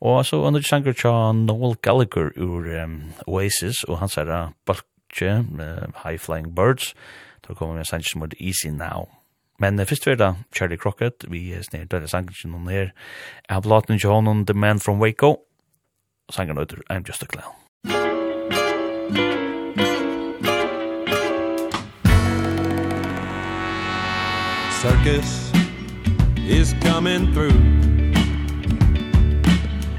Og 0.00 0.26
så 0.26 0.46
andre 0.46 0.62
sanger 0.62 0.92
til 0.92 1.34
Noel 1.44 1.76
Gallagher 1.76 2.30
ur 2.40 2.84
um, 2.84 3.12
Oasis, 3.26 3.84
og 3.84 3.98
han 4.00 4.08
sier 4.08 4.30
uh, 4.32 4.52
Balkje, 4.66 5.44
uh, 5.60 5.90
High 6.04 6.18
Flying 6.18 6.54
Birds, 6.56 6.94
da 7.44 7.54
kommer 7.54 7.74
vi 7.74 7.84
en 7.84 7.90
sanger 7.90 8.08
som 8.08 8.22
er 8.22 8.36
Easy 8.40 8.72
Now. 8.72 9.10
Men 9.58 9.80
uh, 9.80 9.84
først 9.84 10.06
var 10.06 10.16
da 10.16 10.32
Charlie 10.56 10.80
Crockett, 10.80 11.28
vi 11.28 11.52
er 11.52 11.62
snir 11.62 11.84
døde 11.84 12.08
sanger 12.08 12.32
til 12.32 12.48
noen 12.48 12.72
her, 12.72 12.94
av 13.48 13.62
Blaten 13.68 14.00
Johanon, 14.00 14.46
The 14.46 14.56
Man 14.56 14.80
from 14.80 15.02
Waco, 15.04 15.36
sanger 16.32 16.56
nøyder 16.56 16.80
I'm 16.88 17.04
Just 17.04 17.22
a 17.22 17.26
Clown. 17.26 17.52
Circus 24.80 25.52
is 26.48 26.72
coming 26.80 27.34
through. 27.34 28.09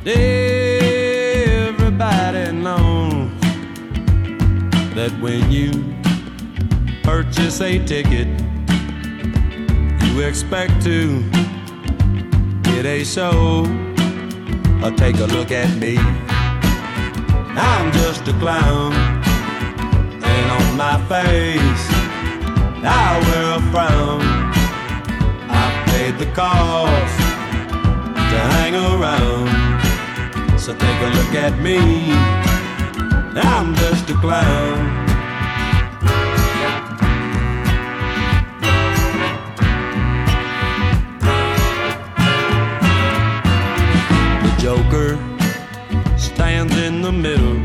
Everybody 0.03 1.71
knows 2.53 3.29
that 4.95 5.11
when 5.21 5.51
you 5.51 5.71
purchase 7.03 7.61
a 7.61 7.77
ticket 7.85 8.27
you 10.11 10.21
expect 10.21 10.81
to 10.83 11.21
get 12.63 12.85
a 12.85 13.03
show. 13.05 13.65
Or 14.83 14.89
take 14.91 15.17
a 15.19 15.27
look 15.27 15.51
at 15.51 15.77
me. 15.77 15.97
I'm 17.55 17.91
just 17.91 18.27
a 18.27 18.33
clown. 18.33 18.93
And 20.23 20.51
on 20.51 20.77
my 20.77 20.97
face 21.07 21.87
I 22.83 23.19
wear 23.27 23.57
a 23.57 23.61
frown. 23.71 24.21
I 25.47 25.83
paid 25.91 26.17
the 26.17 26.25
cost 26.33 27.17
to 28.31 28.39
hang 28.55 28.73
around. 28.75 29.60
So 30.61 30.75
take 30.75 31.01
a 31.01 31.09
look 31.15 31.33
at 31.33 31.59
me. 31.59 31.79
I'm 33.35 33.73
just 33.73 34.07
a 34.11 34.13
clown. 34.13 34.77
The 44.43 44.55
Joker 44.61 45.17
stands 46.19 46.77
in 46.77 47.01
the 47.01 47.11
middle 47.11 47.57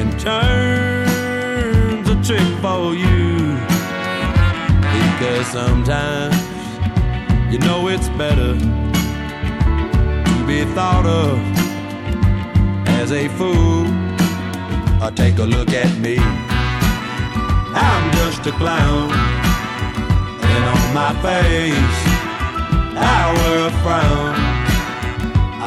And 0.00 0.18
turns 0.18 2.08
a 2.08 2.16
trick 2.22 2.48
for 2.62 2.94
you. 2.94 3.58
Because 4.80 5.48
sometimes 5.48 6.34
you 7.52 7.58
know 7.58 7.88
it's 7.88 8.08
better 8.08 8.83
be 10.54 10.64
thought 10.72 11.06
of 11.06 11.38
as 13.00 13.10
a 13.10 13.28
fool. 13.38 13.86
Or 15.02 15.10
take 15.10 15.38
a 15.38 15.46
look 15.56 15.70
at 15.70 15.92
me. 15.98 16.16
I'm 17.86 18.04
just 18.20 18.46
a 18.46 18.52
clown. 18.60 19.10
And 20.52 20.64
on 20.74 20.84
my 21.00 21.12
face 21.26 22.00
I 23.16 23.18
wear 23.36 23.58
a 23.70 23.72
frown. 23.82 24.34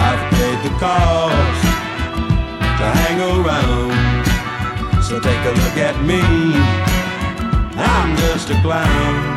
I've 0.07 0.23
paid 0.35 0.59
the 0.65 0.73
cost 0.83 1.63
to 2.79 2.85
hang 2.99 3.19
around. 3.33 4.23
So 5.03 5.19
take 5.19 5.43
a 5.51 5.53
look 5.61 5.77
at 5.89 5.97
me. 6.09 6.21
I'm 7.75 8.15
just 8.23 8.49
a 8.51 8.57
clown. 8.61 9.36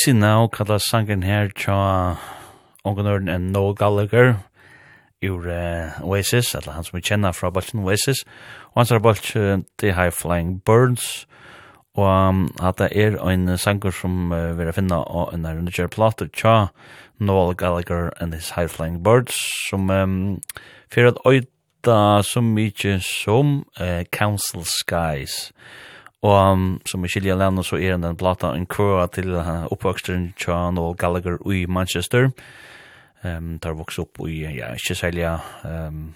Easy 0.00 0.12
Now 0.12 0.48
kallar 0.48 0.78
sangen 0.78 1.22
her 1.22 1.50
tja 1.52 2.16
ongenøren 2.88 3.28
en 3.28 3.50
Noel 3.52 3.74
Gallagher 3.76 4.38
ur 5.22 5.44
uh, 5.44 6.00
Oasis, 6.00 6.54
eller 6.54 6.72
han 6.72 6.86
som 6.86 6.96
vi 6.96 7.02
kjenner 7.04 7.34
fra 7.36 7.50
Balchen 7.50 7.82
Oasis, 7.84 8.22
og 8.70 8.80
han 8.80 8.88
sier 8.88 9.02
Balchen 9.04 9.66
The 9.82 9.92
High 9.92 10.14
Flying 10.14 10.62
Birds, 10.64 11.26
og 11.92 12.08
um, 12.08 12.46
at 12.62 12.80
det 12.80 12.88
er 12.96 13.18
en 13.20 13.58
sanger 13.58 13.92
som 13.92 14.32
uh, 14.32 14.56
vi 14.56 14.64
har 14.64 14.78
finna 14.78 15.02
av 15.04 15.34
en 15.34 15.44
rundegjør 15.44 15.92
plate 15.92 16.30
tja 16.32 16.70
Noel 17.18 17.52
Gallagher 17.52 18.08
and 18.20 18.32
His 18.32 18.54
High 18.56 18.72
Flying 18.72 19.02
Birds, 19.04 19.36
som 19.68 19.90
um, 19.90 20.40
fyrir 20.88 21.12
at 21.12 21.20
øyta 21.28 22.22
så 22.24 22.40
mykje 22.40 23.02
som 23.04 23.66
uh, 23.76 24.00
Council 24.16 24.64
Skies, 24.64 25.50
og 25.50 25.89
Og 26.22 26.52
um, 26.52 26.64
som 26.84 27.04
i 27.04 27.08
Kylja 27.08 27.34
Lennon 27.34 27.64
så 27.64 27.78
er 27.80 27.96
den 27.96 28.16
plata 28.20 28.52
en 28.52 28.66
kvöa 28.68 29.06
til 29.08 29.32
uh, 29.32 29.64
oppvoksteren 29.72 30.34
John 30.36 30.78
og 30.78 30.98
Gallagher 31.00 31.38
i 31.48 31.64
Manchester. 31.66 32.28
Um, 33.24 33.58
der 33.58 33.76
vokste 33.76 34.04
opp 34.04 34.20
i, 34.26 34.42
ja, 34.44 34.72
ikke 34.76 34.94
særlig, 34.96 35.26
um, 35.64 36.14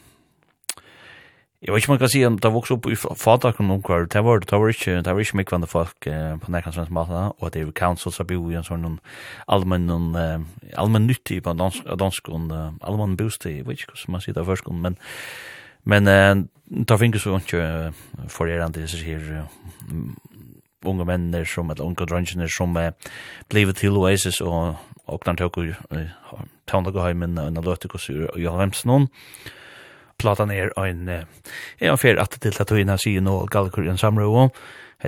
jeg 1.64 1.72
vet 1.72 1.80
ikke 1.80 1.88
om 1.88 1.92
man 1.94 1.98
kan 1.98 2.12
si 2.12 2.22
om 2.24 2.36
der 2.38 2.52
vokste 2.52 2.76
opp 2.76 2.86
i 2.88 2.96
fatakken 2.96 3.70
omkvar, 3.72 4.04
det 4.12 4.24
var, 4.24 4.38
det 4.44 4.60
var 4.60 4.68
ikke, 4.68 4.96
det 5.04 5.12
var 5.12 5.20
ikke 5.20 5.36
mykvande 5.40 5.68
folk 5.68 6.08
uh, 6.08 6.36
på 6.40 6.52
nekkan 6.52 6.76
svensk 6.76 6.92
mata, 6.92 7.30
og 7.38 7.52
det 7.52 7.62
er 7.62 7.72
council 7.72 8.12
som 8.12 8.28
bor 8.28 8.52
i 8.52 8.60
en 8.60 8.64
sånn 8.64 8.98
allmenn, 9.48 9.88
uh, 10.16 10.44
allmenn 10.76 11.08
nyttig 11.08 11.40
på 11.44 11.56
dansk, 11.56 11.88
dansk, 12.00 12.28
uh, 12.28 12.76
allmenn 12.84 13.16
bostad, 13.16 13.52
jeg 13.56 13.68
vet 13.68 13.80
ikke 13.80 13.94
hvordan 13.94 14.16
man 14.16 14.24
sier 14.24 14.36
det 14.36 14.48
først, 14.48 14.68
men 14.68 15.00
Men 15.84 16.08
eh, 16.08 16.34
da 16.88 16.96
finnes 17.00 17.26
vi 17.26 17.34
ikke 17.36 17.92
for 18.32 18.48
er 18.48 18.64
andre 18.64 18.84
disse 18.84 19.02
her 19.04 19.44
unge 20.84 21.04
mennene 21.08 21.44
som, 21.48 21.70
eller 21.70 21.84
unge 21.84 22.06
drøngene 22.06 22.48
som 22.52 22.76
uh, 22.76 22.90
ble 23.48 23.64
til 23.72 23.96
Oasis 23.96 24.40
og 24.44 24.76
åkner 25.08 25.38
tøk 25.40 25.58
og 25.58 25.74
tøvndagaheimen 26.68 27.38
og 27.38 27.52
analytikos 27.52 28.10
og 28.10 28.40
Johannes 28.40 28.84
noen. 28.88 29.08
Platan 30.20 30.50
er 30.50 30.72
en 30.78 31.08
er 31.08 31.24
en 31.80 31.98
fer 31.98 32.20
at 32.20 32.38
til 32.40 32.60
at 32.60 32.68
tøyna 32.68 32.96
syn 32.96 33.28
og 33.28 33.50
galkur 33.50 33.84
Samro 33.96 33.96
samrø 33.98 34.48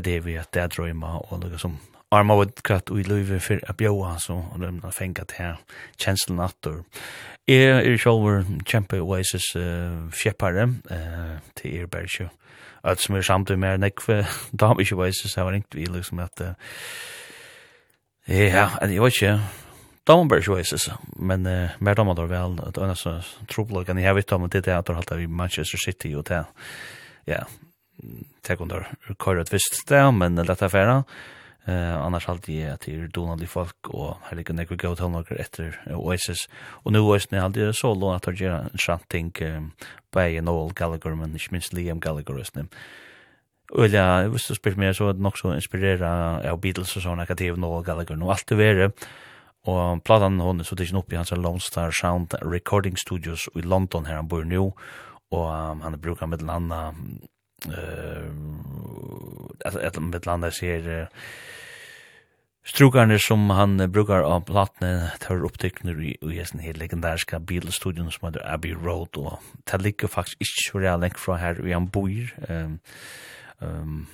det 0.05 0.17
er 0.17 0.21
vi 0.21 0.37
at 0.37 0.53
det 0.53 0.77
drøyma 0.77 1.21
og 1.31 1.45
lukka 1.45 1.59
som 1.59 1.79
arma 2.13 2.35
og 2.35 2.53
kratt 2.63 2.91
og 2.91 3.01
i 3.01 3.07
løyve 3.07 3.41
for 3.41 3.61
a 3.69 3.73
bjóa 3.73 4.19
så 4.19 4.35
og 4.53 4.61
de 4.61 4.93
fengat 4.93 5.33
her 5.39 5.57
kjenslen 5.99 6.41
atter 6.41 6.83
Jeg 7.47 7.87
er 7.87 7.99
sjolver 8.03 8.43
kjempe 8.67 8.99
Oasis 8.99 9.53
uh, 9.55 10.09
fjeppare, 10.11 10.65
uh, 10.67 11.37
til 11.55 11.77
er 11.83 11.87
bare 11.87 12.09
ikke 12.09 12.31
at 12.87 13.03
som 13.03 13.17
er 13.19 13.23
samt 13.27 13.51
med 13.59 13.69
er 13.75 13.83
nekve 13.83 14.25
dame 14.53 14.83
ikke 14.83 14.99
Oasis, 14.99 15.37
jeg 15.37 15.47
var 15.47 15.55
ringt 15.55 15.75
vi 15.75 15.87
liksom 15.91 16.23
at 16.23 16.43
uh, 16.43 16.55
ja, 18.27 18.69
jeg 18.83 19.03
vet 19.03 19.15
ikke, 19.15 19.39
dame 20.07 20.29
bare 20.29 20.43
ikke 20.43 20.57
Oasis, 20.57 20.89
men 21.17 21.47
uh, 21.47 21.77
mer 21.79 21.95
dame 21.95 22.17
da 22.19 22.27
vel, 22.31 22.59
at 22.67 22.79
er 22.79 22.95
så 22.99 23.21
troblokene, 23.51 24.03
jeg 24.03 24.19
vet 24.19 24.33
om 24.33 24.49
det 24.51 24.67
er 24.67 24.79
at 24.79 24.91
det 24.91 25.13
er 25.15 25.25
i 25.25 25.27
Manchester 25.27 25.79
City 25.79 26.15
og 26.15 26.27
det, 26.29 26.45
ja, 27.27 27.45
det 28.47 28.59
kunne 28.59 28.75
da 28.75 29.15
køyre 29.19 29.47
et 29.47 29.53
visst 29.53 29.83
sted, 29.83 30.11
men 30.13 30.35
lett 30.35 30.63
affæra, 30.63 31.03
Eh 31.67 31.97
annars 31.97 32.29
alltid 32.29 32.67
är 32.67 32.73
att 32.73 32.81
det 32.81 32.95
är 32.95 33.09
Donald 33.09 33.49
folk 33.49 33.89
och 33.89 34.17
här 34.23 34.37
ligger 34.37 34.55
några 34.55 34.77
go 34.77 34.97
till 34.97 35.09
några 35.09 35.37
efter 35.37 35.83
Oasis 35.91 36.49
och 36.85 36.93
nu 36.93 36.99
Oasis 36.99 37.31
när 37.31 37.41
alltid 37.41 37.75
så 37.75 37.95
långt 37.95 38.29
att 38.29 38.39
det 38.39 38.45
är 38.45 38.91
en 38.91 38.99
tänk 39.09 39.43
på 40.11 40.21
en 40.21 40.45
Noel 40.45 40.73
Gallagher 40.75 41.15
men 41.15 41.33
inte 41.33 41.49
minst 41.51 41.73
Liam 41.73 42.01
Gallagher 42.01 42.41
ist 42.41 42.57
Och 43.73 43.89
ja, 43.89 44.23
jag 44.23 44.29
visste 44.29 44.55
spyrt 44.55 44.77
mer 44.77 44.93
så 44.93 45.09
att 45.09 45.19
nog 45.19 45.39
så 45.39 45.55
inspirera 45.55 46.41
av 46.53 46.61
Beatles 46.61 46.97
och 46.97 47.03
såna 47.03 47.27
kativ 47.27 47.59
Noel 47.59 47.85
Gallagher 47.85 48.23
och 48.23 48.31
allt 48.31 48.47
det 48.47 48.55
värre. 48.55 48.93
Og 49.67 50.05
platan 50.05 50.41
hon 50.41 50.65
så 50.65 50.77
tykk 50.79 50.95
opp 50.95 51.13
i 51.13 51.19
hans 51.19 51.33
Lone 51.35 51.61
Star 51.61 51.91
Sound 51.91 52.35
Recording 52.43 52.97
Studios 52.97 53.49
i 53.57 53.65
London 53.67 54.07
her 54.07 54.21
han 54.21 54.29
bor 54.29 54.45
nu. 54.45 54.71
Og 55.31 55.71
um, 55.71 55.81
han 55.83 56.01
brukar 56.01 56.27
med 56.27 56.43
landa 56.43 56.95
eh 57.67 57.73
uh, 57.73 58.31
att 59.65 59.75
ett 59.75 59.99
med 59.99 60.27
landa 60.27 60.51
ser 60.51 61.09
Strukarna 62.67 63.19
som 63.19 63.51
han 63.51 63.93
brukar 63.93 64.21
av 64.21 64.41
platne 64.41 65.13
tar 65.21 65.45
upptecknar 65.45 66.03
i 66.03 66.17
i 66.23 66.45
en 66.53 66.59
helt 66.59 66.79
legendariska 66.79 67.39
bilstudion 67.39 68.11
som 68.11 68.27
heter 68.27 68.55
Abbey 68.55 68.75
Road 68.75 69.17
och 69.17 69.39
det 69.65 69.79
ligger 69.79 70.09
faktiskt 70.09 70.41
inte 70.41 70.71
så 70.73 70.79
real 70.79 71.01
länk 71.01 71.19
från 71.19 71.39
här 71.39 71.55
vi 71.55 71.73
han 71.73 71.89
bor. 71.89 72.35
Ehm 72.49 72.79
um, 73.59 74.07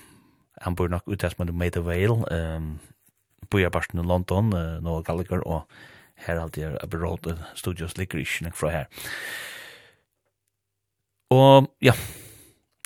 han 0.61 0.75
bor 0.75 0.89
nog 0.89 1.01
ute 1.07 1.31
som 1.31 1.59
Made 1.59 1.81
Vale 1.81 2.25
ehm 2.31 2.79
bor 3.51 3.61
jag 3.61 3.73
bara 3.73 3.83
i 3.93 3.97
London 3.97 4.53
uh, 4.53 4.81
några 4.81 5.03
Gallagher 5.03 5.49
och 5.49 5.71
här 6.15 6.37
alltid 6.37 6.65
är 6.65 6.85
Abbey 6.85 7.01
Road 7.01 7.39
studios 7.55 7.99
ligger 7.99 8.19
inte 8.19 8.51
från 8.59 8.71
här. 8.71 8.89
Och 11.31 11.75
ja, 11.79 11.95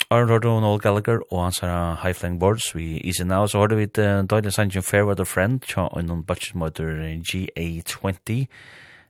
Arnold 0.09 0.29
Horton 0.31 0.53
og 0.55 0.61
Noel 0.63 0.79
Gallagher 0.79 1.19
og 1.33 1.41
hans 1.43 1.57
her 1.59 1.97
High 1.99 2.15
Flying 2.15 2.39
Boards 2.39 2.75
vi 2.75 3.01
Easy 3.03 3.23
Now. 3.23 3.47
Så 3.47 3.59
har 3.59 3.75
vi 3.75 3.83
et 3.83 3.97
uh, 3.99 4.23
døylig 4.23 4.53
sannsyn 4.55 4.81
Fair 4.81 5.03
Weather 5.03 5.27
Friend 5.27 5.59
tja 5.59 5.89
og 5.91 6.05
noen 6.07 6.23
motor 6.55 6.87
GA20 7.27 8.45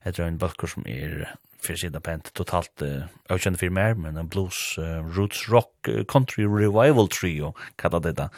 etter 0.06 0.24
en 0.26 0.40
balkor 0.42 0.68
som 0.68 0.88
er 0.90 1.38
fyrir 1.62 1.78
sida 1.78 2.02
pent 2.02 2.32
totalt 2.34 2.82
uh, 2.82 3.06
avkjent 3.30 3.60
fyrir 3.62 3.76
mer 3.78 3.94
men 3.94 4.18
en 4.18 4.28
blues 4.28 4.58
uh, 4.82 5.06
roots 5.06 5.46
rock 5.54 5.70
uh, 5.88 6.02
country 6.04 6.50
revival 6.50 7.08
trio 7.08 7.54
kalla 7.78 8.00
det 8.00 8.18
da. 8.18 8.32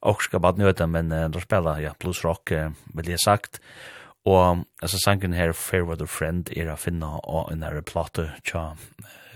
Og 0.00 0.24
skal 0.24 0.40
bad 0.40 0.56
nøyta 0.56 0.88
men 0.88 1.12
uh, 1.12 1.28
da 1.28 1.44
spela 1.44 1.76
ja, 1.76 1.92
blues 2.00 2.24
rock 2.24 2.56
uh, 2.56 2.70
vil 2.96 3.12
jeg 3.12 3.20
sagt. 3.20 3.60
Og 4.28 4.64
altså 4.82 4.98
sangen 5.00 5.32
her, 5.32 5.52
Fair 5.52 5.86
Weather 5.88 6.06
Friend, 6.06 6.50
er 6.56 6.72
a 6.72 6.76
finna 6.76 7.16
og 7.24 7.52
en 7.52 7.62
her 7.64 7.80
plate 7.86 8.28
tja 8.44 8.72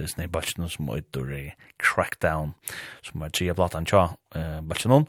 Snei 0.09 0.26
Balchino 0.26 0.66
som 0.68 0.90
utur 0.90 1.30
i 1.32 1.45
Crackdown, 1.80 2.55
som 3.07 3.22
er 3.22 3.32
tja 3.32 3.55
platan 3.57 3.86
tja 3.88 4.09
uh, 4.36 4.59
Balchino. 4.68 5.05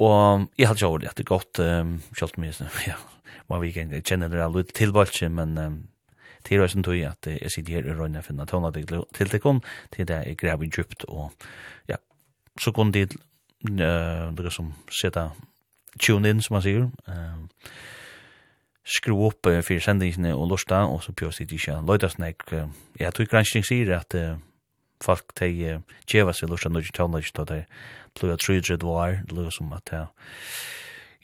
Og 0.00 0.46
jeg 0.58 0.68
hadde 0.70 0.80
sjåret 0.80 1.10
at 1.10 1.18
det 1.18 1.26
er 1.26 1.32
godt, 1.32 1.60
um, 1.60 1.98
sjålt 2.16 2.38
mye, 2.40 2.54
ja, 2.88 2.96
var 3.50 3.60
vi 3.60 3.72
ikke 3.72 4.00
kjenner 4.00 4.32
det 4.32 4.44
all 4.44 4.62
til 4.72 4.94
Balchino, 4.94 5.34
men 5.42 5.58
um, 5.58 5.80
til 6.44 6.60
røysen 6.60 6.84
tog 6.84 7.00
at 7.08 7.28
jeg 7.30 7.52
sitter 7.52 7.78
her 7.78 7.88
i 7.88 7.96
røyne 7.98 8.22
finna 8.24 8.46
tåna 8.48 8.70
til 8.74 9.30
tekon, 9.32 9.62
til 9.92 10.08
det 10.08 10.22
jeg 10.28 10.38
grev 10.40 10.64
i 10.64 10.70
djupt, 10.70 11.06
og 11.08 11.32
ja, 11.88 11.98
så 12.60 12.72
kunne 12.72 12.94
de, 12.94 13.08
uh, 13.74 14.30
det 14.36 14.52
som 14.52 14.72
seta 14.92 15.32
tune 16.00 16.30
in, 16.30 16.40
som 16.44 16.56
man 16.56 16.64
sier, 16.64 16.88
uh, 17.08 17.74
skru 18.84 19.26
upp 19.26 19.46
uh, 19.46 19.60
för 19.60 19.78
sendingsene 19.78 20.34
och 20.34 20.48
lusta, 20.48 20.84
och 20.84 21.02
så 21.02 21.12
pjøs 21.12 21.36
det 21.36 21.52
ikke 21.52 21.82
løydasnek. 21.86 22.52
Uh, 22.52 22.68
jag 23.00 23.14
tror 23.14 23.26
granskning 23.26 23.64
sier 23.64 23.90
att 23.96 24.14
uh, 24.14 24.36
folk 25.04 25.34
te 25.34 25.74
uh, 25.74 25.80
geva 26.06 26.32
sig 26.32 26.48
lusta 26.48 26.68
nødvendig 26.68 26.92
tjallnødvendig 26.94 27.36
da 27.36 27.44
de 27.44 27.64
blod 28.20 28.32
at 28.32 28.40
trydre 28.40 28.76
dvar, 28.76 29.22
det 29.28 29.32
løy 29.32 29.50
som 29.50 29.72
att 29.72 29.88
ja 29.92 30.06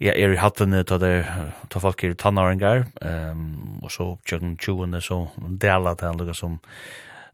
Ja, 0.02 0.12
är 0.12 0.32
i 0.32 0.36
hatten 0.36 0.84
då 0.84 0.98
där 0.98 1.52
ta 1.68 1.80
folk 1.80 2.04
er 2.04 2.14
tannaringar, 2.14 2.86
ehm 3.00 3.80
och 3.82 3.92
så 3.92 4.18
tjøkken 4.24 4.56
20 4.56 5.00
så 5.00 5.28
dela 5.60 5.94
det 5.94 6.18
lukar 6.18 6.32
som 6.32 6.60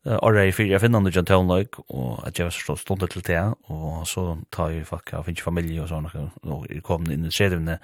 Orra 0.04 0.44
i 0.44 0.52
fyrir, 0.52 0.70
jeg 0.70 0.80
finner 0.80 0.98
under 0.98 1.10
John 1.10 1.46
nok, 1.46 1.78
och 1.88 2.26
att 2.26 2.38
jag 2.38 2.44
var 2.44 2.50
så 2.50 2.76
stundet 2.76 3.10
till 3.10 3.22
det, 3.22 3.54
och 3.64 4.08
så 4.08 4.38
tar 4.50 4.68
ju 4.68 4.84
faktisk, 4.84 5.14
av 5.14 5.22
finner 5.22 5.42
familj 5.42 5.80
och 5.80 5.88
sånn, 5.88 6.30
och 6.42 6.66
jeg 6.70 6.82
kom 6.82 7.10
inn 7.10 7.26
i 7.26 7.30
sedivne, 7.30 7.78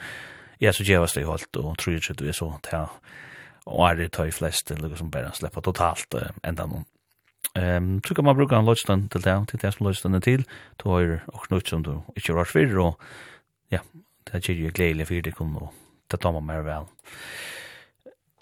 ja, 0.63 0.73
så 0.73 0.87
gjevast 0.87 1.19
det 1.19 1.25
i 1.25 1.29
holdt, 1.29 1.59
og 1.59 1.77
tror 1.81 1.99
ikke 1.99 2.17
du 2.19 2.29
er 2.31 2.37
så 2.37 2.49
til 2.63 2.87
og 3.67 3.85
er 3.87 3.99
det 3.99 4.13
tøy 4.17 4.33
flest, 4.35 4.73
eller 4.75 4.97
som 4.99 5.11
bare 5.13 5.31
slipper 5.37 5.63
totalt 5.63 6.17
uh, 6.19 6.31
enda 6.47 6.67
noen. 6.67 6.87
Um, 7.53 7.99
tror 8.01 8.17
kan 8.17 8.25
man 8.25 8.37
bruka 8.39 8.57
en 8.59 8.67
lodgstand 8.67 9.11
til 9.13 9.25
det, 9.25 9.35
til 9.51 9.61
det 9.61 9.73
som 9.75 9.87
lodgstand 9.87 10.17
er 10.17 10.25
til, 10.25 10.45
du 10.81 10.89
har 10.89 11.19
og 11.29 11.47
knutt 11.47 11.69
som 11.69 11.83
du 11.85 11.93
ikke 12.17 12.35
har 12.39 12.49
fyrir, 12.49 12.79
og 12.81 12.99
ja, 13.73 13.83
det 14.29 14.41
er 14.41 14.55
jo 14.55 14.73
gledelig 14.75 15.09
for 15.11 15.27
det 15.27 15.35
kun, 15.37 15.57
og 15.61 15.73
det 16.11 16.21
tar 16.21 16.33
man 16.33 16.47
mer 16.49 16.65
vel. 16.67 16.89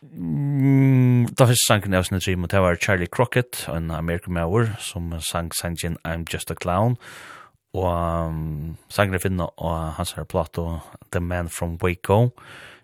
Mm, 0.01 1.27
da 1.37 1.45
fyrst 1.45 1.67
sangen 1.69 1.93
jeg 1.93 2.07
sinne 2.09 2.23
trim, 2.25 2.45
og 2.47 2.53
det 2.53 2.63
var 2.63 2.79
Charlie 2.81 3.11
Crockett, 3.11 3.67
en 3.69 3.91
American 3.91 4.35
Mauer, 4.35 4.73
som 4.79 5.13
sang 5.21 5.51
sangen 5.59 5.99
I'm 6.07 6.25
Just 6.33 6.51
a 6.51 6.55
Clown, 6.55 6.97
og 6.97 6.97
og 7.75 8.27
um, 8.27 8.77
sanger 8.91 9.15
jeg 9.15 9.27
finner 9.29 9.53
og 9.63 9.93
hans 9.99 10.13
her 10.17 10.25
plato 10.25 10.81
The 11.13 11.21
Man 11.21 11.49
from 11.49 11.79
Waco. 11.83 12.31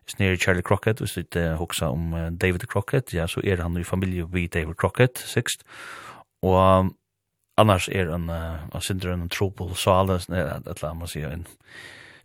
Snir 0.07 0.37
Charlie 0.39 0.63
Crockett 0.63 1.01
hvis 1.03 1.17
du 1.17 1.25
ikke 1.25 1.57
hoksa 1.59 1.89
om 1.91 2.13
uh, 2.15 2.29
David 2.31 2.69
Crockett 2.71 3.15
ja, 3.15 3.27
så 3.27 3.43
er 3.45 3.63
han 3.63 3.77
i 3.77 3.85
familie 3.85 4.29
vi 4.31 4.47
David 4.47 4.75
Crockett 4.79 5.19
sikst 5.19 5.67
og 6.47 6.55
um, 6.55 6.93
annars 7.59 7.89
er 7.89 8.13
han 8.13 8.31
uh, 8.31 8.81
synder 8.81 9.17
en 9.17 9.29
trobel 9.29 9.75
sale 9.75 10.21
eller 10.31 10.95
man 10.95 11.11
sier 11.11 11.35
en 11.35 11.47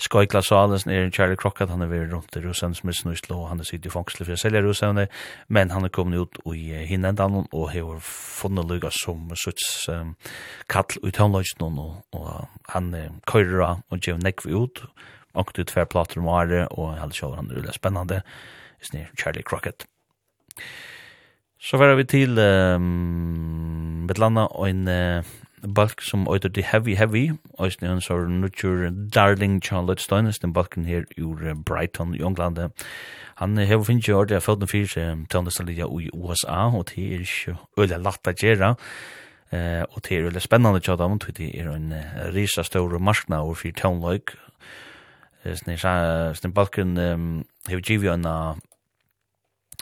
Skoikla 0.02 0.42
salen 0.42 0.90
er 0.90 1.04
en 1.06 1.14
Charlie 1.14 1.38
Crockett 1.38 1.70
han 1.70 1.84
er 1.86 1.90
vært 1.92 2.10
rundt 2.10 2.36
i 2.38 2.42
rusen 2.42 2.74
som 2.74 2.90
er 2.90 2.98
snuslo, 2.98 3.44
og 3.44 3.50
han 3.52 3.62
er 3.62 3.68
sitt 3.70 3.86
i 3.86 3.92
fangsle 3.94 4.26
for 4.26 4.34
å 4.34 4.40
selge 4.40 4.64
rusen, 4.66 4.98
men 5.48 5.74
han 5.74 5.86
er 5.86 5.94
kommet 5.94 6.18
ut 6.18 6.40
i 6.58 6.82
hinnendan, 6.90 7.44
og 7.46 7.68
har 7.70 8.00
funnet 8.06 8.70
lyga 8.70 8.90
som 8.96 9.30
suts 9.38 9.86
um, 9.94 10.16
kall 10.72 10.90
ut 11.06 11.22
håndløgjen, 11.22 11.78
og, 11.84 12.02
og 12.18 12.72
han 12.74 12.90
er 12.98 13.12
køyra 13.30 13.76
og 13.92 14.02
gjev 14.02 14.22
nekv 14.24 14.50
ut, 14.50 14.82
ångt 15.38 15.62
ut 15.62 15.70
tver 15.70 15.86
plater 15.92 16.24
om 16.24 16.32
året, 16.34 16.66
og 16.74 16.96
jeg 16.96 17.04
hadde 17.04 17.20
sjål 17.20 17.38
han 17.38 17.52
er 17.52 17.62
veldig 17.62 17.78
spennende, 17.78 18.24
snir 18.82 19.14
Charlie 19.20 19.46
Crockett. 19.46 19.86
Så 21.62 21.78
var 21.78 21.94
vi 21.94 22.08
til 22.10 22.42
um, 22.42 24.08
Betlanda 24.10 24.48
og 24.50 24.66
en 24.66 24.88
uh, 24.90 25.36
balk 25.76 26.02
som 26.02 26.28
øyder 26.34 26.50
The 26.50 26.64
Heavy 26.64 26.96
Heavy, 26.96 27.24
øyne 27.62 27.92
en 27.92 28.02
sånn 28.02 28.42
nutjur 28.42 28.90
Darling 29.14 29.60
Charlotte 29.64 30.02
Støynes, 30.02 30.40
den 30.40 30.54
balken 30.54 30.86
her 30.86 31.06
ur 31.18 31.42
Brighton 31.66 32.16
i 32.16 32.24
England 32.24 32.60
Han 33.36 33.58
hever 33.58 33.84
finnes 33.84 34.08
jo 34.08 34.20
ordet 34.20 34.36
av 34.38 34.42
Felden 34.46 34.68
4 34.68 34.88
til 35.30 35.38
Anderstallia 35.38 35.86
i 35.86 36.10
USA, 36.14 36.70
og 36.70 36.90
det 36.90 37.06
er 37.06 37.26
ikke 37.26 37.58
øyla 37.78 37.98
latt 37.98 38.28
å 38.28 38.34
gjøre, 38.38 38.76
og 39.52 40.02
det 40.04 40.18
er 40.18 40.28
øyla 40.30 40.40
spennende 40.40 40.80
tjata 40.80 41.04
om, 41.04 41.20
det 41.20 41.52
er 41.60 41.70
en 41.72 41.94
risa 42.34 42.64
stor 42.64 43.00
marskna 43.00 43.42
over 43.42 43.56
fyrir 43.56 43.74
tøvnløyk. 43.82 44.36
Sni 45.46 46.52
balken 46.54 46.98
hever 47.68 47.82
givio 47.82 48.14
en 48.14 48.28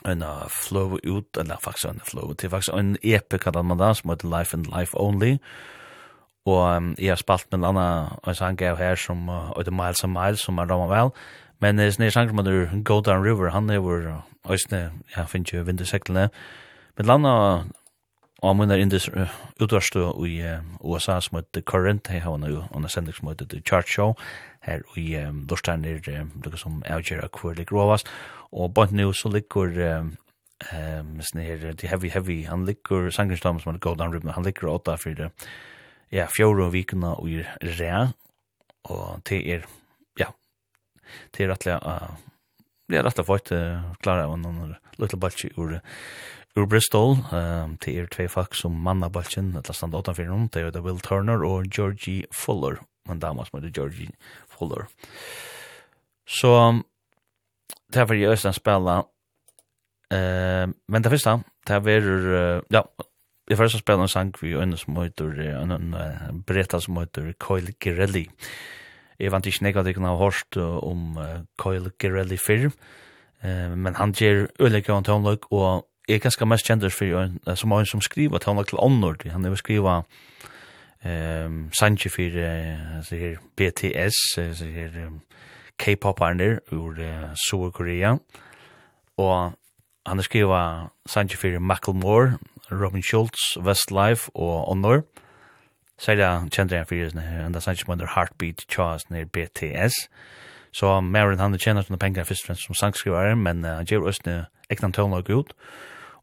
en 0.06 0.24
uh, 0.24 0.47
flow 0.50 0.97
ut, 1.04 1.38
eller 1.38 1.60
faktisk 1.64 1.89
en 1.89 2.02
flow, 2.04 2.34
det 2.34 2.43
er 2.43 2.50
faktisk 2.50 2.74
en 2.78 2.97
epic 3.04 3.41
kallar 3.43 3.62
man 3.62 3.80
da, 3.80 3.93
som 3.93 4.10
heter 4.10 4.30
Life 4.38 4.58
and 4.58 4.66
Life 4.78 4.97
Only, 4.97 5.38
og 6.45 6.76
um, 6.76 6.95
jeg 7.00 7.12
har 7.12 7.20
spalt 7.20 7.47
med 7.52 7.60
en 7.60 7.66
annen 7.66 8.16
en 8.28 8.36
sang 8.36 8.62
jeg 8.62 8.78
her 8.78 8.95
som 8.95 9.30
uh, 9.30 9.52
heter 9.58 9.76
Miles 9.76 10.04
and 10.04 10.14
Miles, 10.14 10.39
som 10.39 10.58
er 10.58 10.70
rammer 10.72 10.91
vel, 10.93 11.12
men 11.62 11.80
uh, 11.80 11.89
sånne 11.91 12.12
sang 12.12 12.30
som 12.32 12.39
heter 12.39 12.84
Go 12.84 13.02
Down 13.02 13.26
River, 13.26 13.52
han 13.56 13.70
er 13.70 13.84
hvor, 13.84 14.00
uh, 14.47 14.62
jeg 14.72 15.28
finner 15.28 15.58
jo 15.58 15.68
vinterseklene, 15.68 16.30
men 16.97 17.06
en 17.06 17.16
annen 17.20 17.72
Og 18.40 18.56
mun 18.56 18.72
er 18.72 18.80
indis 18.80 19.10
utvarstu 19.60 20.00
i 20.24 20.38
USA 20.80 21.18
som 21.20 21.40
heter 21.40 21.60
The 21.60 21.64
Current, 21.68 22.08
hei 22.08 22.22
hava 22.24 22.38
nu 22.40 22.62
on 22.72 22.86
a 22.88 22.92
sendik 22.92 23.18
som 23.18 23.28
heter 23.28 23.50
The 23.52 23.60
Chart 23.68 23.88
Show, 23.88 24.14
her 24.64 24.86
i 24.96 25.18
Dorstan 25.50 25.84
er 25.86 26.00
lukka 26.00 26.58
som 26.58 26.80
avgjera 26.88 27.28
kvar 27.36 27.58
lik 27.58 27.74
rovast, 27.76 28.08
og 28.52 28.72
bant 28.74 28.96
nu 28.96 29.12
så 29.14 29.32
likur 29.34 29.76
um, 29.84 30.14
her, 31.36 31.74
The 31.74 31.92
Heavy 31.92 32.14
Heavy, 32.16 32.46
han 32.48 32.66
likur 32.66 33.12
sangrenstam 33.12 33.60
som 33.60 33.74
heter 33.74 33.84
Golden 33.84 34.14
Ribbon, 34.14 34.32
han 34.32 34.48
likur 34.48 34.72
åtta 34.72 34.96
fyrir 34.98 35.34
ja, 36.12 36.28
fjóru 36.32 36.70
vikuna 36.72 37.18
og 37.20 37.28
i 37.30 37.44
rea, 37.76 38.08
og 38.88 39.22
det 39.28 39.44
er, 39.52 39.68
ja, 40.20 40.32
det 41.36 41.44
er 41.44 41.52
rettlega, 41.52 41.80
uh, 41.84 42.64
det 42.88 43.02
er 43.02 43.04
rettlega 43.04 43.28
fort 43.28 43.52
uh, 43.52 43.96
klara 44.00 44.30
av 44.32 44.40
noen 44.40 44.78
liten 45.00 45.20
balki 45.20 45.52
ur 45.60 45.82
ur 46.58 46.66
Bristol, 46.66 47.18
um, 47.32 47.76
det 47.86 47.93
er 47.93 48.08
tvei 48.12 48.28
folk 48.32 48.56
som 48.58 48.78
manna 48.86 49.10
balken, 49.14 49.52
etter 49.58 49.76
stand 49.76 49.93
8-4 49.93 50.30
rundt, 50.32 50.54
det 50.54 50.64
er 50.64 50.74
det 50.74 50.84
Will 50.86 51.02
Turner 51.06 51.43
og 51.45 51.70
Georgie 51.70 52.26
Fuller, 52.34 52.80
men 53.08 53.22
dama 53.22 53.45
som 53.45 53.60
heter 53.60 53.74
Georgie 53.76 54.10
Fuller. 54.50 54.88
Så, 56.30 56.82
det 57.93 58.02
er 58.02 58.10
for 58.10 58.18
jeg 58.18 58.34
Øystein 58.34 58.58
spela, 58.58 58.97
uh, 60.14 60.66
men 60.88 61.06
det 61.06 61.14
første, 61.14 61.39
det 61.68 61.78
er 61.78 62.10
uh, 62.10 62.62
ja, 62.74 62.84
Jeg 63.50 63.58
får 63.58 63.64
også 63.64 63.78
spille 63.82 64.02
en 64.02 64.08
sang 64.08 64.34
vi 64.41 64.54
øyne 64.54 64.78
som 64.78 64.97
heter, 65.02 65.32
en 65.64 65.72
en 65.72 66.43
breta 66.47 66.80
som 66.80 66.97
heter 66.97 67.34
Coil 67.39 67.74
Girelli. 67.82 68.28
Jeg 69.20 69.32
vant 69.32 69.45
ikke 69.45 69.64
nekka 69.64 69.80
at 69.80 69.88
jeg 69.88 69.95
kunne 69.95 70.08
ha 70.08 70.16
hørt 70.16 70.58
om 70.58 71.18
Coil 71.58 71.89
Girelli 72.00 72.38
før, 72.38 72.70
men 73.76 73.95
han 73.95 74.14
gjør 74.14 74.47
øyne 74.62 74.84
en 74.97 75.04
tonløk, 75.04 75.52
og 75.52 75.89
er 76.16 76.20
ganske 76.20 76.45
mest 76.45 76.66
kjenders 76.66 76.95
for 76.95 77.05
en, 77.05 77.39
som 77.55 77.72
han 77.72 77.86
som 77.86 78.01
skriver 78.01 78.38
til 78.38 78.53
han 78.53 78.66
til 78.66 78.80
Onnord, 78.80 79.28
han 79.32 79.45
er 79.45 79.49
jo 79.49 79.55
skriva 79.55 80.01
um, 81.05 81.70
Sanchi 81.80 82.10
for 82.10 82.24
uh, 82.24 83.38
BTS, 83.55 84.38
um, 85.05 85.22
K-pop-aren 85.78 86.60
ur 86.72 86.89
uh, 86.99 87.36
Sur-Korea, 87.49 88.18
og 89.18 89.53
han 90.05 90.18
har 90.18 90.22
skriva 90.24 90.88
Sanchi 91.05 91.38
for 91.38 91.60
Macklemore, 91.60 92.38
Robin 92.72 93.03
Schultz, 93.03 93.57
Westlife 93.57 94.32
og 94.36 94.70
Onnord, 94.72 95.03
så 95.99 96.12
er 96.12 96.16
det 96.16 96.53
kjendere 96.53 96.78
han 96.78 96.88
for 96.88 97.45
enda 97.45 97.60
Sanchi 97.60 97.86
for 97.86 98.16
Heartbeat, 98.16 98.66
Charles, 98.72 99.01
Chas, 99.01 99.28
BTS, 99.34 100.10
så 100.72 100.99
Maren 101.01 101.39
han 101.39 101.57
tjener 101.57 101.82
sånne 101.82 101.97
penger 101.97 102.24
først 102.24 102.43
og 102.43 102.47
fremst 102.47 102.66
som 102.68 102.76
sangskrivare, 102.76 103.36
men 103.36 103.64
han 103.64 103.82
uh, 103.82 103.86
gjør 103.86 104.12
også 104.12 104.43
ekna 104.70 104.91
tøvnlag 104.93 105.30
ut, 105.30 105.49
og 105.49 105.55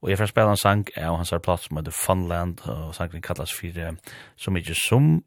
Og 0.02 0.10
jeg 0.10 0.18
får 0.18 0.32
spela 0.32 0.50
en 0.50 0.60
sang 0.60 0.84
av 0.96 1.16
hans 1.16 1.34
plass 1.42 1.66
som 1.66 1.76
heter 1.80 1.94
Funland, 1.94 2.60
og 2.68 2.94
sangen 2.94 3.22
kallas 3.22 3.52
for 3.52 3.96
så 4.36 4.50
mykje 4.50 4.74
som 4.88 5.22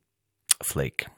Flake. 0.64 1.10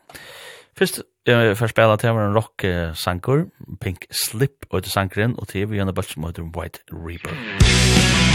Fyrst 0.77 1.01
jeg 1.27 1.57
får 1.57 1.67
spela 1.67 1.95
til 1.95 2.09
en 2.09 2.33
rock-sangur, 2.33 3.45
Pink 3.81 4.05
Slip, 4.11 4.65
og 4.69 4.83
det 4.83 4.91
sangren, 4.91 5.35
og 5.37 5.47
til 5.47 5.69
vi 5.69 5.77
gjerne 5.77 5.93
bøtt 5.93 6.15
som 6.15 6.25
heter 6.25 6.49
White 6.57 6.79
Reaper. 6.89 7.29
White 7.29 7.37
Reaper. 7.37 8.30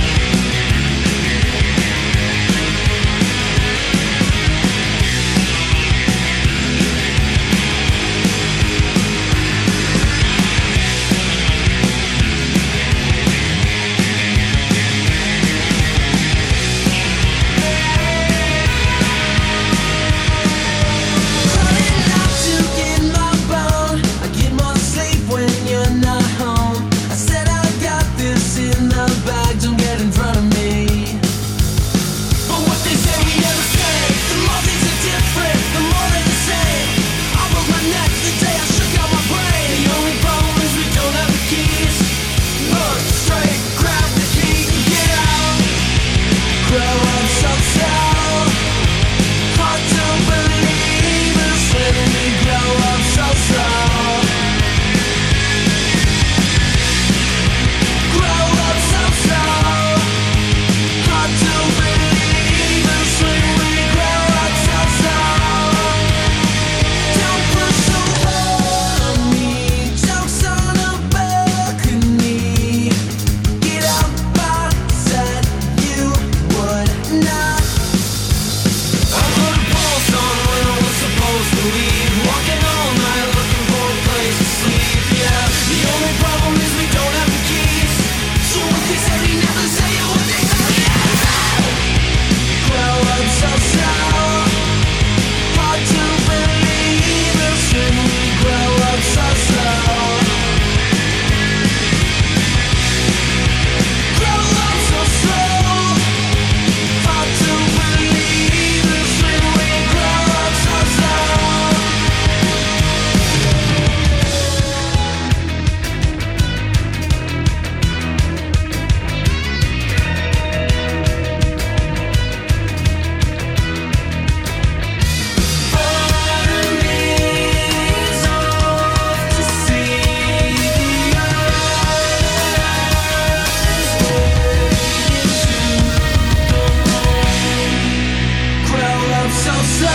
so 139.46 139.52
slow. 139.62 139.88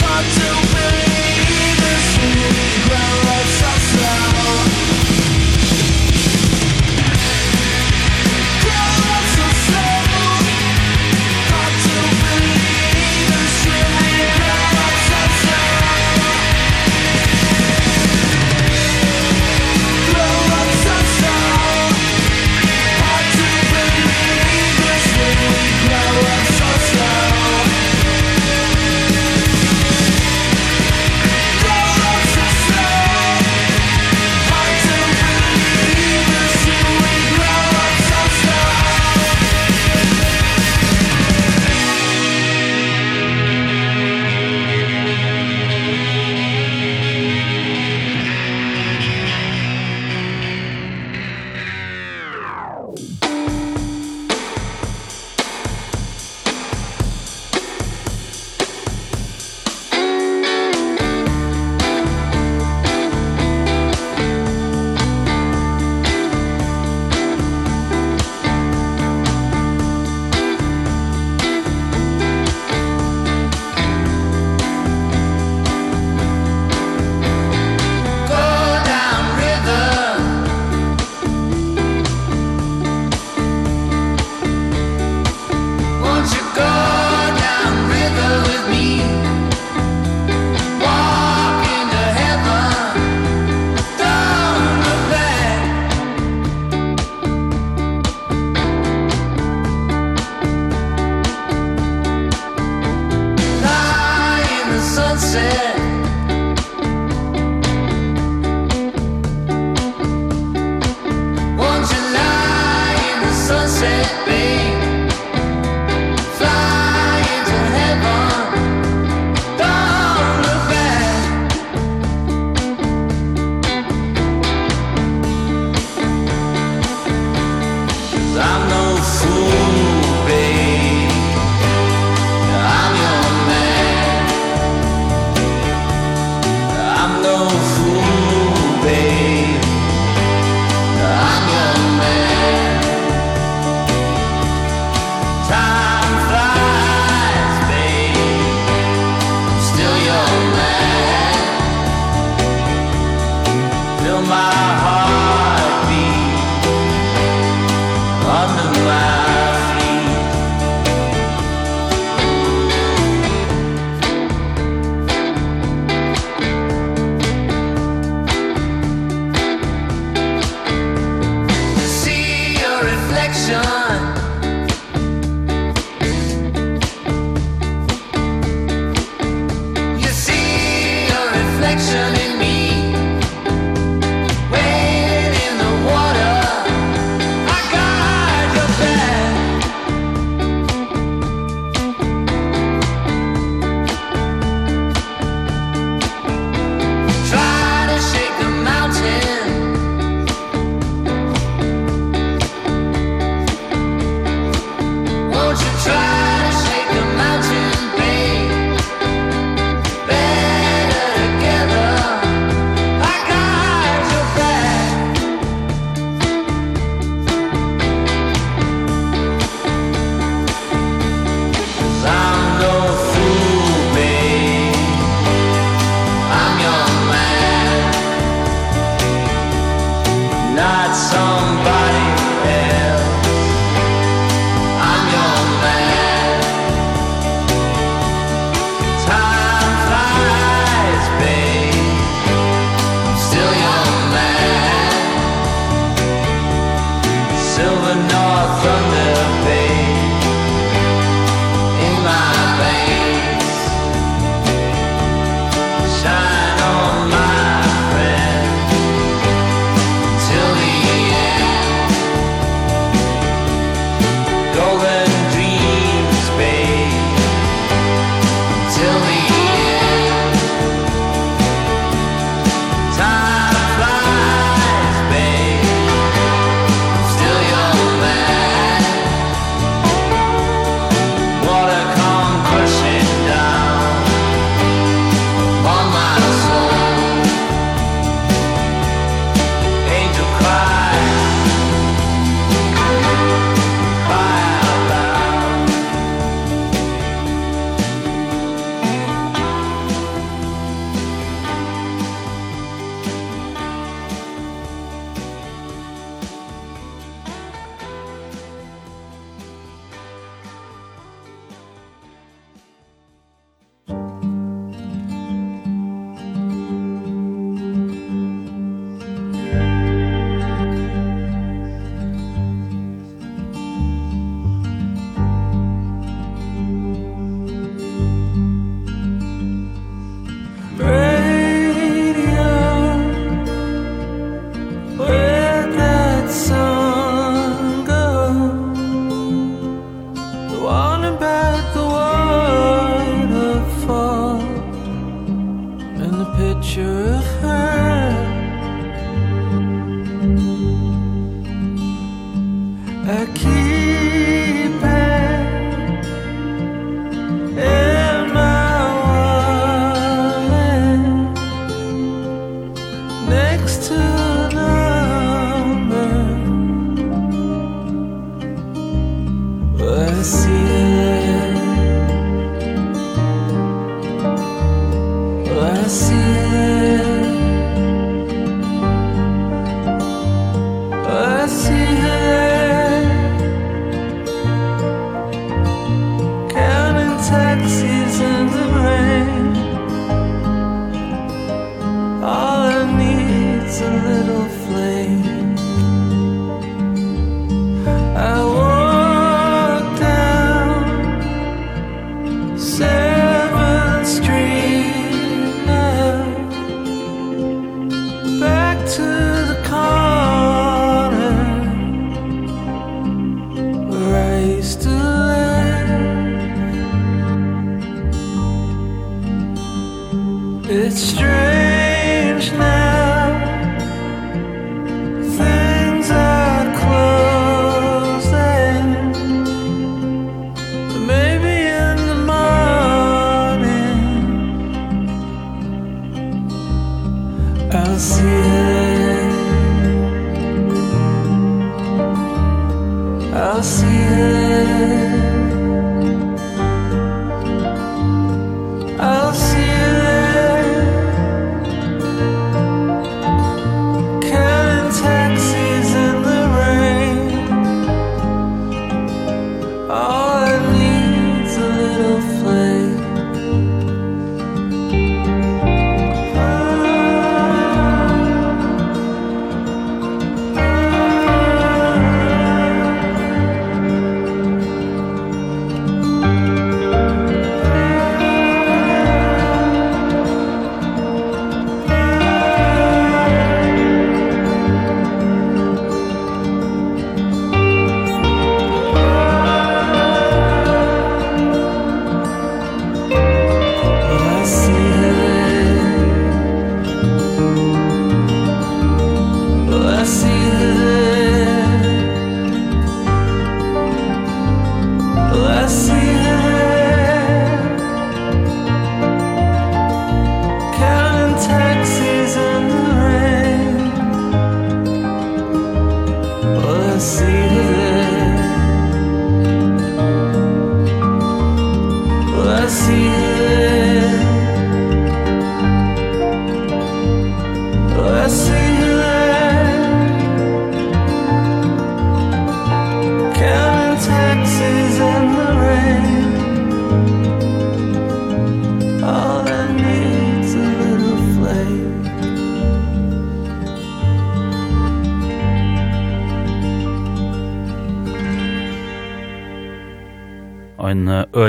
Hard 0.00 0.24
to 0.36 0.46
believe 0.72 1.01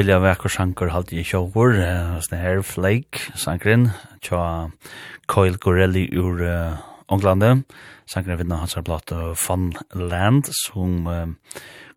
øyla 0.04 0.18
vekker 0.20 0.52
sanker 0.52 0.90
halte 0.92 1.16
i 1.16 1.22
sjåvor, 1.24 1.78
sånn 2.26 2.42
her 2.42 2.58
Flake, 2.68 3.22
sankeren, 3.40 3.86
tja 4.20 4.68
Coil 5.32 5.56
Gorelli 5.64 6.10
ur 6.20 6.42
uh, 6.44 6.82
Ånglande, 7.08 7.62
sankeren 8.10 8.42
vinner 8.42 8.60
hans 8.60 8.76
her 8.76 8.84
platt 8.84 9.14
Fun 9.40 9.70
Land, 9.96 10.50
som 10.66 11.08
um, 11.08 11.38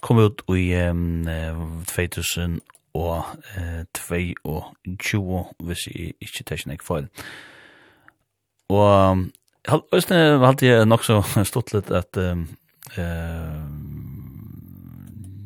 kom 0.06 0.20
ut 0.22 0.44
i 0.54 0.68
um, 0.86 1.26
2000 1.90 2.60
og 2.94 3.26
uh, 3.58 3.82
22, 3.98 5.42
hvis 5.66 5.88
jeg 5.90 6.14
ikke 6.22 6.46
tar 6.46 6.62
ikke 6.62 6.86
feil. 6.86 7.10
Og 8.70 8.86
um, 8.86 9.26
halte 9.66 10.70
jeg 10.70 10.86
nok 10.86 11.02
så 11.02 11.24
stått 11.50 11.74
litt 11.74 11.90
at 11.90 12.22
um, 12.22 12.46
uh, 12.94 13.66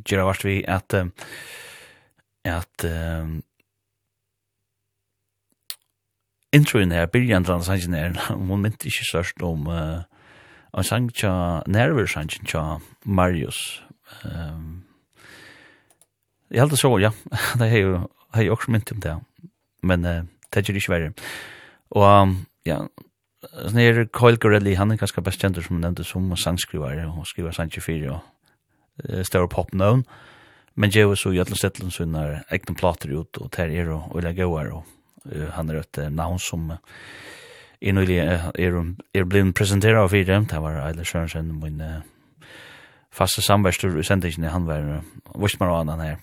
Gjera 0.05 0.29
vart 0.29 0.45
vi 0.45 0.61
at 0.69 0.93
um, 0.99 1.09
uh, 1.09 1.70
at 2.45 2.85
um, 2.85 3.43
introen 6.53 6.93
her, 6.93 7.07
byrjan 7.07 7.45
til 7.45 7.65
sangen 7.65 7.95
her, 8.01 8.35
hun 8.35 8.63
mynte 8.63 8.89
ikke 8.89 9.09
sørst 9.11 9.43
om 9.43 9.67
uh, 9.67 10.03
en 10.77 10.87
sang 10.87 11.11
tja, 11.15 11.33
nerver 11.67 12.07
sangen 12.07 12.47
tja 12.47 12.79
Marius. 13.05 13.83
Um, 14.25 14.85
jeg 16.51 16.63
held 16.63 16.71
det 16.71 16.81
så, 16.81 16.97
ja, 16.99 17.11
det 17.59 17.69
er 17.69 17.79
jo, 17.79 18.09
har 18.35 18.43
jeg 18.43 18.51
også 18.51 18.71
mynt 18.73 18.93
om 18.93 19.01
det, 19.01 19.17
men 19.83 20.05
uh, 20.05 20.23
det 20.51 20.69
er 20.69 20.75
ikke 20.75 20.93
verre. 20.93 21.13
Og 21.91 22.09
um, 22.23 22.35
ja, 22.67 22.81
sånn 23.51 23.81
her 23.81 24.05
Kyle 24.15 24.41
Gorelli, 24.41 24.75
han 24.79 24.91
er 24.93 25.01
ganske 25.01 25.23
best 25.23 25.43
kjent 25.43 25.61
som 25.61 25.77
han 25.77 25.89
nevnte 25.89 26.05
som 26.07 26.29
sangskriver, 26.37 27.05
og 27.11 27.29
skriver 27.29 27.55
sanger 27.55 27.85
4 27.85 28.11
og 28.11 28.21
uh, 28.21 29.23
større 29.27 29.51
popnøvn. 29.51 30.05
Uh, 30.07 30.30
Men 30.81 30.91
Joe 30.91 31.17
så 31.17 31.33
i 31.33 31.41
alla 31.41 31.55
ställen 31.55 31.91
så 31.91 32.05
när 32.05 32.43
egna 32.49 32.75
plattor 32.75 33.21
ut 33.21 33.37
och 33.37 33.51
ter 33.51 33.69
er 33.69 33.89
och 33.89 34.19
eller 34.19 34.33
goar 34.33 34.67
och 34.67 34.85
han 35.53 35.71
är 35.71 35.75
ett 35.75 36.13
namn 36.13 36.39
som 36.39 36.73
är 37.81 37.93
nu 37.93 38.03
är 38.03 38.95
är 39.13 39.25
blind 39.25 39.55
presenterad 39.55 40.03
av 40.03 40.11
dem. 40.11 40.47
Det 40.47 40.59
var 40.59 40.89
Eilers 40.89 41.09
Sørensen 41.13 41.61
min 41.61 41.83
faste 43.13 43.43
samværstur 43.43 44.01
i 44.01 44.05
sendingen 44.05 44.51
han 44.51 44.67
var 44.67 45.03
vist 45.35 45.61
man 45.61 45.69
annan 45.69 46.01
her. 46.01 46.17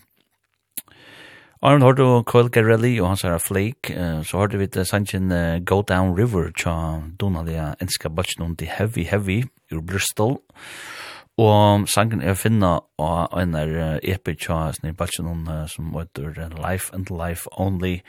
Arne 1.62 1.86
hørte 1.86 2.02
du 2.02 2.24
Coil 2.24 2.50
Garelli 2.50 3.00
og 3.00 3.08
hans 3.08 3.22
herre 3.22 3.40
Flake, 3.40 3.94
uh, 3.94 4.24
så 4.24 4.38
hørte 4.38 4.58
vi 4.58 4.68
til 4.68 4.86
sannsyn 4.86 5.32
uh, 5.32 5.60
Go 5.66 5.82
Down 5.82 6.18
River 6.18 6.52
tja 6.52 7.02
Donalia 7.20 7.76
enska 7.82 8.10
bachin 8.10 8.44
on 8.44 8.56
the 8.56 8.66
Heavy 8.66 9.04
Heavy 9.04 9.44
ur 9.72 9.82
Bristol. 9.82 10.38
Bristol 10.38 10.97
Og 11.38 11.86
sangen 11.90 12.22
er 12.22 12.34
finna 12.34 12.80
og 12.98 13.12
av 13.34 13.42
en 13.42 13.54
der 13.54 14.00
epic 14.02 14.48
av 14.50 14.74
sånne 14.74 14.96
balsen 14.98 15.46
som 15.70 15.94
heter 15.94 16.56
Life 16.58 16.94
and 16.96 17.12
Life 17.14 17.46
Only. 17.62 18.00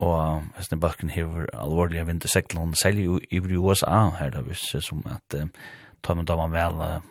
Og 0.00 0.42
snir 0.64 0.80
balken 0.80 1.12
hever 1.14 1.46
alvorlige 1.54 2.06
vinterseklen, 2.08 2.74
selger 2.74 3.04
jo 3.04 3.20
i 3.30 3.38
USA 3.38 4.08
her 4.18 4.30
da, 4.34 4.40
hvis 4.42 4.64
som 4.82 5.04
at 5.06 5.36
tar 6.02 6.16
man 6.16 6.24
da 6.24 6.36
man 6.40 6.54
vel 6.56 7.02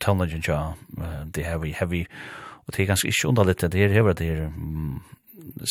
tøvnleggen 0.00 0.42
tja, 0.44 0.74
det 1.34 1.42
er 1.42 1.50
heavy, 1.50 1.72
heavy, 1.74 2.04
og 2.66 2.74
det 2.76 2.82
er 2.82 2.90
ganske 2.92 3.08
ikke 3.08 3.28
underlitt, 3.28 3.64
det 3.72 3.82
er 3.82 3.92
hever, 3.92 4.12
det 4.12 4.28
er 4.30 4.50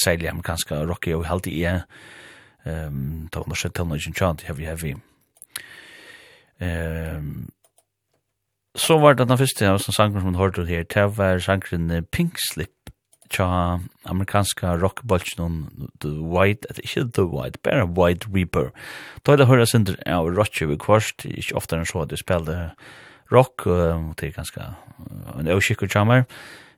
særlig 0.04 0.30
amerikanska 0.30 0.84
rocky, 0.90 1.14
og 1.14 1.26
halde 1.26 1.52
i 1.52 1.64
er, 1.64 1.84
tar 2.66 3.46
man 3.46 3.56
da 3.64 3.70
tøvnleggen 3.70 4.18
tja, 4.18 4.34
det 4.34 4.50
er 4.50 4.60
heavy, 4.66 4.96
um, 6.62 7.48
så 8.76 8.97
var 8.99 9.15
det 9.15 9.30
den 9.30 9.39
første 9.39 9.68
av 9.72 9.80
sangen 9.80 10.22
som 10.22 10.34
du 10.34 10.39
hørte 10.39 10.65
her, 10.68 10.84
det 10.84 11.06
var 11.18 11.39
sangen 11.39 11.88
Pink 12.11 12.39
Slip, 12.43 12.91
tja 13.31 13.80
amerikanska 14.06 14.76
rockbolchen 14.81 15.89
The 16.03 16.11
White, 16.19 16.68
at 16.69 16.81
ikke 16.84 17.07
The 17.15 17.26
White, 17.31 17.60
bare 17.64 17.88
White 17.88 18.27
Reaper. 18.34 18.69
Da 19.23 19.34
er 19.34 19.41
det 19.41 19.49
høyre 19.49 19.65
synder 19.69 19.97
av 20.06 20.30
Roger 20.30 20.69
vi 20.69 20.77
kvarst, 20.77 21.26
ikke 21.26 21.56
ofte 21.57 21.80
enn 21.80 21.88
så 21.88 22.03
at 22.03 22.11
du 22.11 22.19
spiller 22.19 22.76
rock, 23.34 23.65
og 23.65 24.14
det 24.19 24.30
er 24.30 24.38
ganske 24.38 24.69
en 25.39 25.52
øvskikker 25.56 25.89
tjammer. 25.89 26.27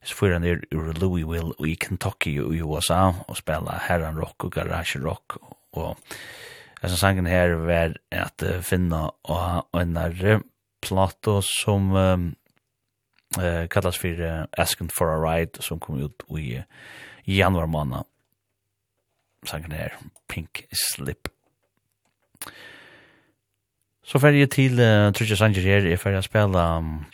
Så 0.05 0.15
får 0.15 0.37
han 0.37 0.45
ned 0.45 0.67
ur 0.71 0.93
Louisville 1.01 1.55
i 1.67 1.75
Kentucky 1.75 2.37
i 2.37 2.61
USA, 2.61 3.09
og 3.27 3.41
spiller 3.41 3.81
herran 3.89 4.19
rock 4.21 4.47
og 4.47 4.53
garage 4.53 5.01
rock, 5.03 5.39
og 5.73 5.97
Jeg 6.83 6.91
sangen 6.91 7.25
her 7.25 7.55
var 7.65 7.95
at 8.11 8.43
finna 8.61 9.09
og 9.25 9.81
en 9.81 9.97
plato 10.81 11.41
som 11.41 11.91
um, 11.95 12.35
eh 13.41 13.67
kallas 13.67 13.97
för 13.97 14.21
uh, 14.21 14.45
Asking 14.57 14.89
for 14.89 15.07
a 15.09 15.17
Ride 15.17 15.61
som 15.61 15.79
kom 15.79 15.99
ut 15.99 16.23
i 16.39 16.57
uh, 16.57 16.63
januar 17.23 17.65
månad. 17.65 18.05
Sangen 19.43 19.71
är 19.71 19.97
Pink 20.27 20.65
Slip. 20.71 21.27
Så 24.03 24.19
fer 24.19 24.29
jeg 24.29 24.51
til 24.51 24.79
uh, 24.79 25.11
Trudja 25.11 25.35
Sanger 25.35 25.61
her, 25.61 25.87
jeg 25.87 25.99
fer 25.99 26.15
jeg 26.15 26.23
spela 26.23 26.77
um, 26.77 27.05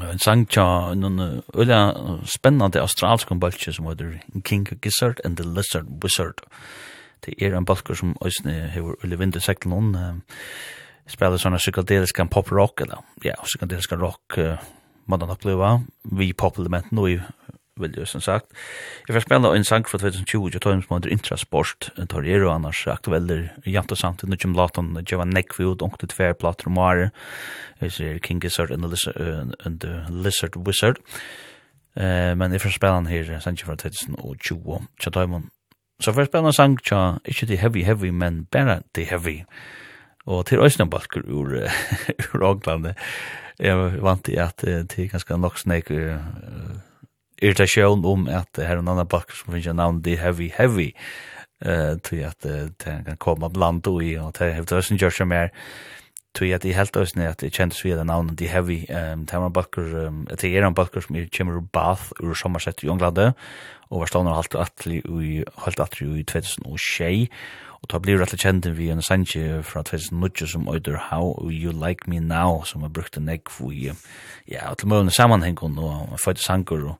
en 0.00 0.18
sang 0.18 0.46
tja, 0.48 0.92
en 0.92 1.42
ulla 1.54 1.80
spennande 2.24 2.80
australsk 2.80 3.28
balkje 3.40 3.72
som 3.72 3.86
heter 3.90 4.20
King 4.44 4.66
Gizzard 4.82 5.20
and 5.24 5.36
the 5.36 5.44
Lizard 5.44 5.86
Wizard. 6.04 6.40
Det 7.24 7.34
er 7.42 7.56
en 7.56 7.66
balkje 7.66 7.96
som 7.96 8.16
òsne 8.20 8.70
hever 8.72 8.94
ulla 9.04 9.16
vindu 9.16 9.40
seklen 9.40 9.74
hon. 9.74 9.94
Uh, 9.94 10.14
spela 11.06 11.38
såna 11.38 11.58
psykedeliska 11.58 12.26
poprock 12.26 12.80
eller 12.80 12.98
ja, 13.22 13.34
psykedeliska 13.34 13.96
rock 13.96 14.38
uh, 14.38 14.54
man 15.04 15.22
har 15.22 15.32
uppleva 15.32 15.82
vi 16.02 16.32
populement 16.32 16.90
nu 16.90 17.22
vill 17.80 17.98
ju 17.98 18.06
som 18.06 18.20
sagt. 18.20 18.46
Jag 19.06 19.14
får 19.14 19.20
spela 19.20 19.56
en 19.56 19.64
sang 19.64 19.84
för 19.84 19.98
2020 19.98 20.50
och 20.54 20.62
Times 20.62 20.90
Mother 20.90 21.10
Intrasport 21.10 21.90
tar 22.08 22.22
ju 22.22 22.48
annars 22.48 22.86
aktueller 22.86 23.56
jämt 23.64 23.92
och 23.92 23.98
samt 23.98 24.22
nu 24.22 24.36
som 24.36 24.52
låten 24.52 25.04
Jovan 25.08 25.30
Neckfield 25.30 25.82
och 25.82 25.96
det 26.00 26.06
tvär 26.06 26.32
plattor 26.32 27.10
is 27.80 27.96
the 27.96 28.18
King 28.18 28.40
Gizzard 28.40 28.72
and 28.72 28.82
the 28.82 28.88
Lizard, 28.88 29.20
uh, 29.20 29.52
and 29.64 29.80
the 29.80 30.04
Lizard 30.10 30.66
Wizard. 30.66 30.96
Eh 31.94 32.34
men 32.34 32.54
ifrån 32.54 32.72
spelan 32.72 33.06
här 33.06 33.40
sen 33.40 33.54
ju 33.54 33.64
för 33.64 33.76
2020 33.76 34.82
och 35.06 35.12
Times 35.12 35.44
Så 36.04 36.12
för 36.12 36.24
spelan 36.24 36.52
sang 36.52 36.78
tja, 36.78 37.20
inte 37.24 37.46
the 37.46 37.56
heavy 37.56 37.82
heavy 37.82 38.12
men 38.12 38.46
bara 38.50 38.82
the 38.94 39.04
heavy. 39.04 39.44
Og 40.26 40.46
til 40.46 40.62
Øysna 40.62 40.86
ur, 40.86 41.56
ur 42.34 42.42
Åglande, 42.42 42.94
jeg 43.58 44.02
vant 44.02 44.28
i 44.28 44.36
at 44.36 44.64
til 44.88 45.10
ganske 45.10 45.38
nok 45.38 45.58
snek 45.58 45.90
uh, 45.90 46.18
irritasjon 47.42 48.04
om 48.04 48.28
at 48.28 48.48
her 48.56 48.76
er 48.76 48.78
en 48.78 48.88
annan 48.88 49.08
Balker 49.08 49.34
som 49.34 49.52
finnes 49.52 49.74
navn 49.74 50.02
The 50.02 50.16
Heavy 50.16 50.50
Heavy, 50.56 50.92
uh, 51.66 51.98
til 52.02 52.22
at 52.26 52.46
uh, 52.46 52.70
kan 52.78 53.18
komme 53.18 53.50
blant 53.50 53.86
og 53.86 54.02
i, 54.02 54.14
og 54.16 54.34
til 54.34 54.46
er 54.46 54.78
Øysna 54.78 54.96
gjør 54.96 55.10
seg 55.10 55.28
mer, 55.28 55.50
til 56.34 56.52
at 56.56 56.64
i 56.64 56.72
helt 56.72 56.96
østene 56.96 57.28
at 57.28 57.42
jeg 57.44 57.52
kjentes 57.52 57.82
vi 57.84 57.92
det 57.92 58.06
navnet 58.08 58.38
The 58.38 58.48
heavy 58.48 58.84
um, 58.88 59.26
til, 59.26 59.38
en 59.38 59.52
balker, 59.52 60.06
um, 60.08 60.26
at 60.30 60.44
er 60.44 60.66
en 60.66 60.74
Balker 60.74 61.00
som 61.00 61.16
kommer 61.36 61.58
ur 61.58 61.66
Bath 61.72 62.12
ur 62.20 62.34
sommersett 62.34 62.82
i 62.82 62.88
Ånglande 62.88 63.32
og 63.90 64.00
var 64.00 64.08
stående 64.08 64.32
og 64.32 64.56
atli 64.62 65.02
i 65.02 65.42
halvt 65.64 65.80
atli 65.84 66.08
i 66.20 66.24
2006 66.24 67.28
Og 67.82 67.90
ta 67.90 67.98
blir 67.98 68.20
rett 68.20 68.34
og 68.34 68.38
kjent 68.38 68.68
vi 68.78 68.92
en 68.94 69.02
sanje 69.02 69.58
fra 69.66 69.82
2009 69.82 70.46
som 70.46 70.68
øyder 70.70 71.00
How 71.10 71.34
You 71.50 71.74
Like 71.74 72.06
Me 72.10 72.20
Now, 72.22 72.62
som 72.64 72.86
har 72.86 72.92
brukt 72.94 73.16
en 73.18 73.28
egg 73.28 73.50
for 73.50 73.74
i, 73.74 73.90
ja, 74.48 74.70
til 74.78 74.88
møvende 74.88 75.14
sammenheng 75.14 75.58
og 75.62 76.18
føyte 76.22 76.42
sanger 76.42 76.92
og 76.94 76.98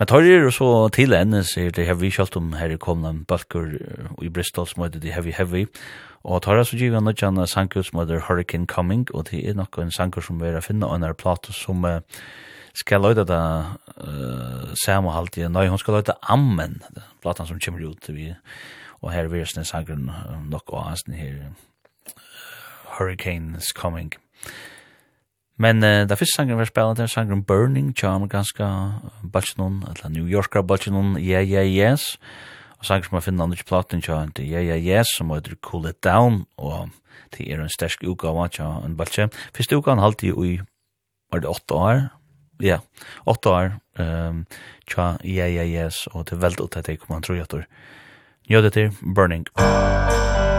Men 0.00 0.08
tar 0.08 0.24
er 0.24 0.46
så 0.48 0.88
til 0.88 1.12
ende, 1.12 1.42
sier 1.44 1.74
det 1.76 1.84
heavy, 1.84 2.08
kjalt 2.08 2.36
om 2.36 2.54
her 2.56 2.72
i 2.72 2.78
en 2.80 3.24
balkur 3.28 3.66
i 4.22 4.30
Bristol 4.32 4.66
som 4.66 4.82
heter 4.82 4.98
det 4.98 5.12
heavy 5.12 5.30
heavy, 5.30 5.66
og 6.24 6.40
tar 6.40 6.56
er 6.56 6.64
så 6.64 6.78
givet 6.78 7.04
noe 7.04 7.12
kjenne 7.12 7.46
sanger 7.46 7.82
som 7.82 8.00
heter 8.00 8.24
Hurricane 8.24 8.66
Coming, 8.66 9.06
og 9.12 9.28
det 9.28 9.46
er 9.46 9.54
nok 9.54 9.76
en 9.76 9.92
sanger 9.92 10.22
som 10.22 10.40
vi 10.40 10.48
er 10.48 10.56
å 10.56 10.64
finne, 10.64 10.86
og 10.86 10.96
en 10.96 11.04
er 11.04 11.12
plato 11.12 11.52
som 11.52 11.84
uh, 11.84 12.00
skal 12.72 13.04
løyda 13.04 13.26
da 13.28 13.42
uh, 14.00 14.72
samme 14.86 15.12
halvtid, 15.12 15.50
nei, 15.52 15.68
hun 15.68 15.78
skal 15.78 15.98
løyda 15.98 16.16
Ammen, 16.32 16.80
platan 17.20 17.46
som 17.50 17.60
kommer 17.60 17.84
ut, 17.84 18.08
vi 18.08 18.32
og 19.02 19.12
her 19.12 19.28
virus 19.28 19.52
den 19.56 19.64
sangren 19.64 20.10
nok 20.50 20.72
og 20.72 20.84
hans 20.84 21.04
her 21.08 21.52
Hurricanes 22.98 23.72
Coming. 23.74 24.12
Men 25.60 25.84
uh, 25.84 26.06
da 26.08 26.16
fyrst 26.16 26.36
sangren 26.36 26.58
var 26.60 26.68
spela 26.68 26.94
der 26.96 27.10
sangren 27.10 27.44
Burning, 27.44 27.92
tja 27.96 28.14
amerikanska 28.16 28.68
Balchinon, 29.32 29.82
eller 29.88 30.08
New 30.08 30.28
Yorker 30.28 30.62
Balchinon, 30.62 31.16
Yeah 31.20 31.44
Yeah 31.44 31.68
Yes, 31.68 32.16
og 32.78 32.88
sangren 32.88 33.10
som 33.10 33.18
man 33.18 33.26
finner 33.26 33.44
andre 33.44 33.66
platen 33.68 34.00
tja 34.04 34.22
Yeah 34.38 34.64
Yeah 34.64 34.80
Yes, 34.80 35.12
som 35.16 35.30
heter 35.30 35.58
Cool 35.60 35.90
It 35.90 36.00
Down, 36.04 36.46
og 36.56 36.88
det 37.36 37.50
er 37.52 37.60
en 37.60 37.68
stersk 37.72 38.04
utgave 38.08 38.48
tja 38.48 38.70
en 38.84 38.96
Balchi. 38.96 39.28
Fyrst 39.56 39.76
utgaven 39.76 40.00
halte 40.00 40.32
jo 40.32 40.44
i, 40.44 40.56
var 41.32 41.44
det 41.44 41.52
åtte 41.52 41.74
år? 41.74 42.08
Ja, 42.60 42.80
8 43.24 43.50
år, 43.50 43.70
um, 43.98 44.42
tja 44.88 45.14
Yeah 45.24 45.48
Yeah 45.48 45.68
Yes, 45.68 46.06
og 46.12 46.26
til 46.26 46.42
er 46.44 46.60
ut 46.60 46.76
at 46.76 46.88
jeg 46.88 47.00
kommer 47.00 47.20
han 47.20 47.22
tror 47.22 47.36
jeg 47.36 47.64
Jødeter 48.50 48.90
Burning. 49.14 49.46
Burning. 49.56 50.49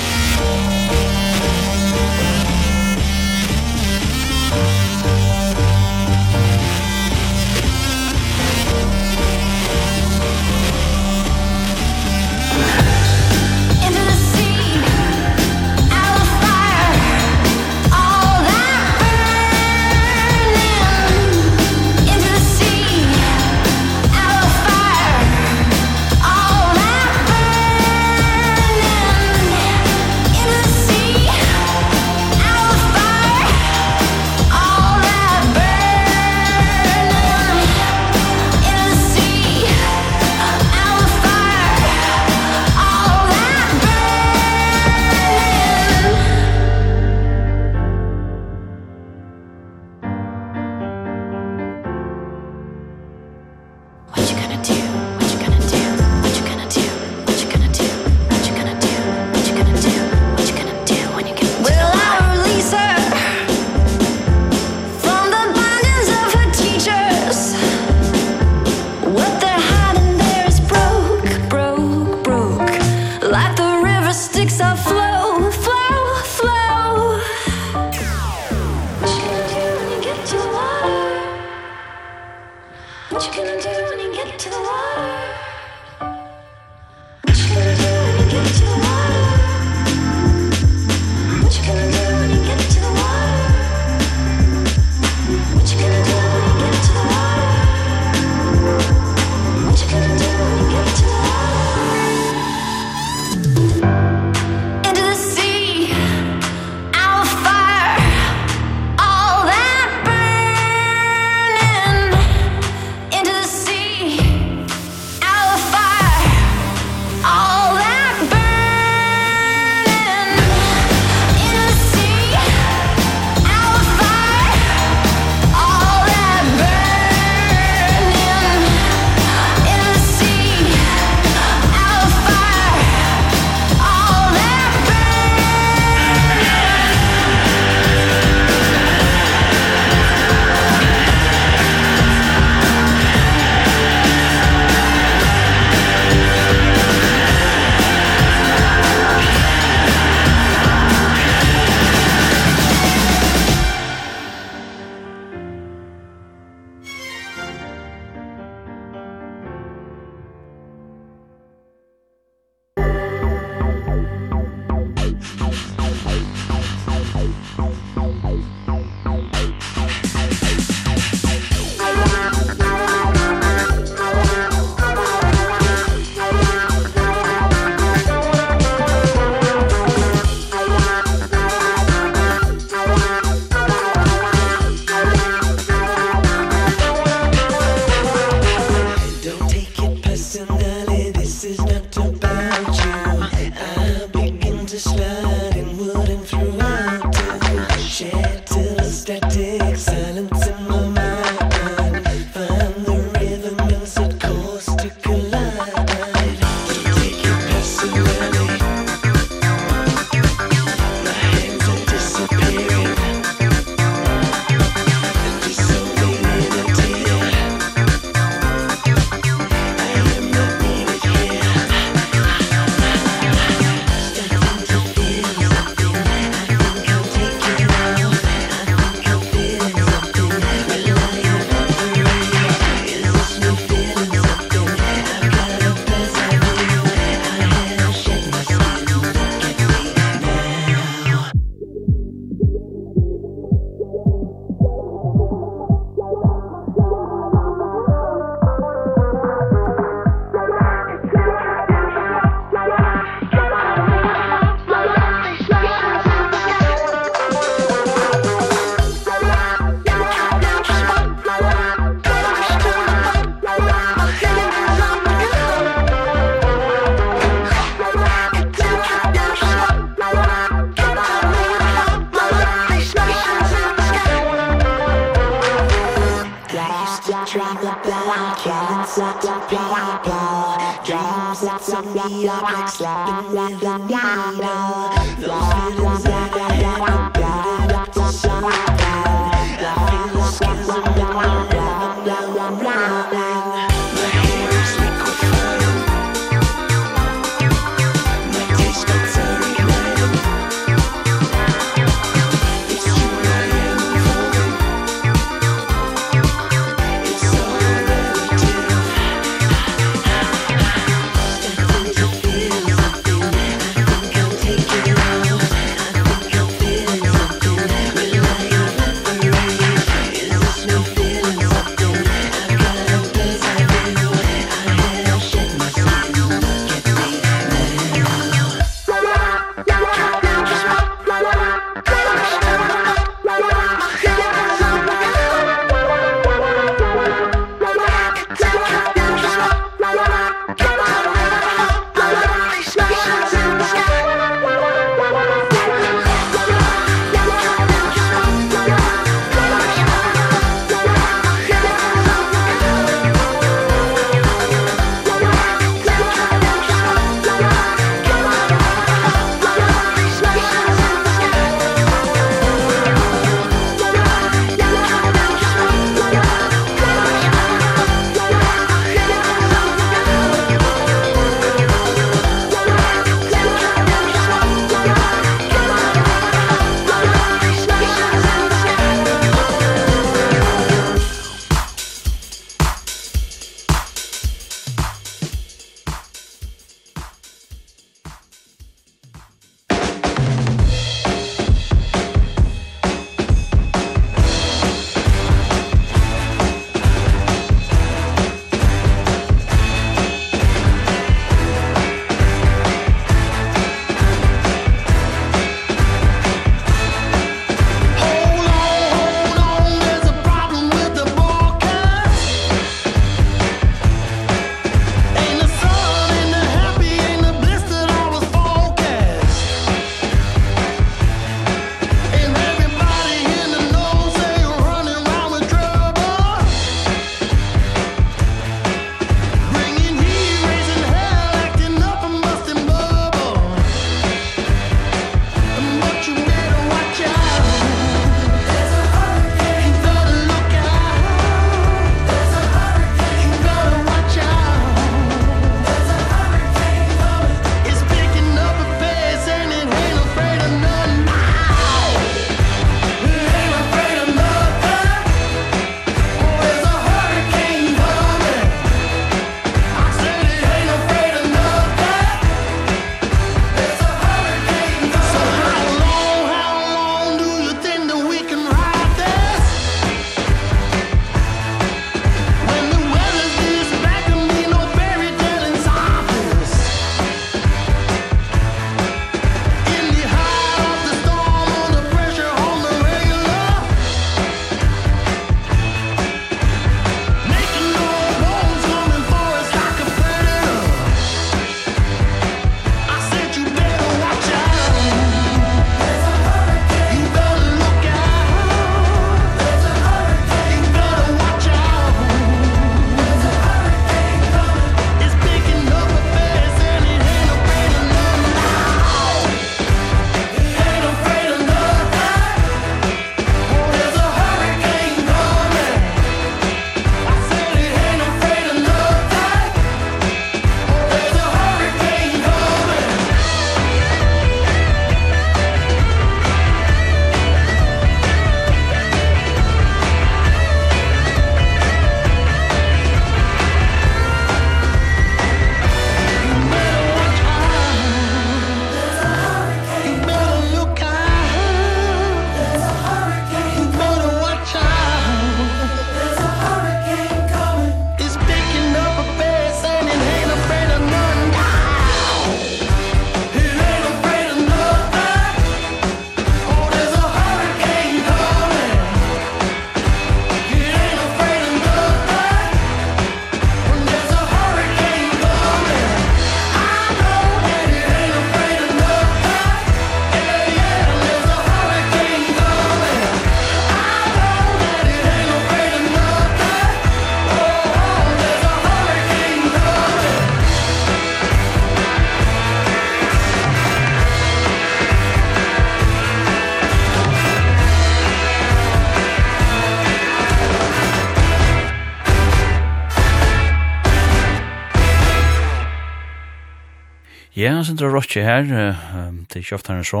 en 597.58 597.66
sindra 597.66 597.88
rotje 597.90 598.22
her, 598.22 598.46
uh, 598.46 599.10
til 599.32 599.42
kjøft 599.42 599.66
kjøftaren 599.66 599.86
så, 599.86 600.00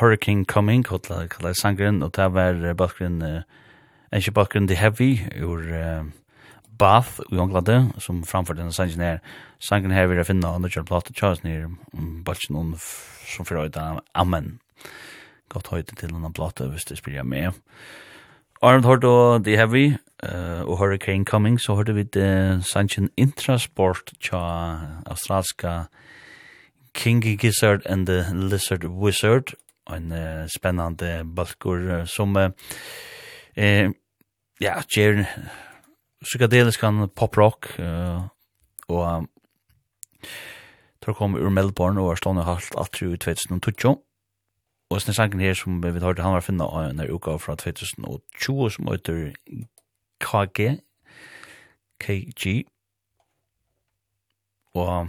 Hurricane 0.00 0.44
Coming, 0.44 0.82
kallar 0.84 1.54
sangren, 1.54 2.02
og 2.02 2.14
det 2.16 2.26
var 2.34 2.58
bakgrunn, 2.74 3.20
uh, 3.22 3.42
ikke 4.12 4.32
bakgrunn 4.34 4.66
The 4.66 4.76
Heavy, 4.76 5.20
ur 5.42 5.62
uh, 5.70 6.08
Bath 6.78 7.20
i 7.30 7.38
Ånglande, 7.38 7.92
som 8.02 8.24
framførte 8.26 8.60
denne 8.60 8.74
sangren 8.74 9.04
her. 9.04 9.20
Sangren 9.62 9.94
her 9.94 10.06
vil 10.10 10.18
jeg 10.18 10.26
finne, 10.26 10.50
og 10.50 10.60
nå 10.60 10.70
kjører 10.72 10.88
plate 10.88 11.14
tjas 11.14 11.44
nir, 11.44 11.68
balsen 12.26 12.56
noen 12.56 12.74
som 12.80 13.46
fyrir 13.46 13.68
høyda, 13.68 13.86
amen. 14.14 14.56
Godt 15.52 15.70
høyde 15.70 15.94
til 15.94 16.10
denne 16.10 16.32
plate, 16.34 16.66
hvis 16.72 16.88
det 16.90 16.98
spyrir 16.98 17.20
jeg 17.20 17.30
med. 17.30 17.62
Arnold 18.62 18.88
hørt 18.88 19.44
The 19.44 19.56
Heavy, 19.56 19.86
uh, 20.26 20.66
og 20.66 20.80
Hurricane 20.80 21.24
Coming, 21.24 21.60
så 21.60 21.78
hørte 21.78 21.94
vi 21.94 22.02
det 22.02 22.64
sangren 22.66 23.12
Intrasport 23.16 24.10
tja 24.18 24.42
australska 25.06 25.84
Kingy 26.96 27.36
Gizzard 27.36 27.84
and 27.86 28.06
the 28.06 28.24
Lizard 28.32 28.84
Wizard, 28.84 29.54
en 29.90 30.12
uh, 30.12 30.46
spennende 30.48 31.24
balkur 31.36 32.06
som 32.06 32.36
uh, 32.36 32.48
eh, 33.56 33.90
ja, 34.60 34.80
gjer 34.88 35.26
psykadelisk 36.24 36.80
kan 36.80 37.08
poprock 37.14 37.68
uh, 37.78 38.26
og 38.88 39.02
um, 39.04 39.28
tror 41.04 41.14
kom 41.14 41.36
ur 41.36 41.50
Melbourne 41.50 42.00
og 42.00 42.10
er 42.10 42.20
stående 42.20 42.46
halvt 42.48 42.74
atri 42.80 43.12
i 43.12 43.20
2020 43.20 43.94
og 44.90 45.02
sånne 45.02 45.14
sangen 45.18 45.42
her 45.42 45.54
som 45.58 45.78
vi 45.82 45.92
har 46.02 46.18
han 46.22 46.34
var 46.34 46.44
finna 46.46 46.66
av 46.66 46.90
en 46.90 47.04
uka 47.10 47.36
fra 47.42 47.56
2020 47.58 48.70
som 48.74 48.90
heter 48.90 49.34
KG 50.22 50.78
KG 52.02 52.64
og 54.74 55.08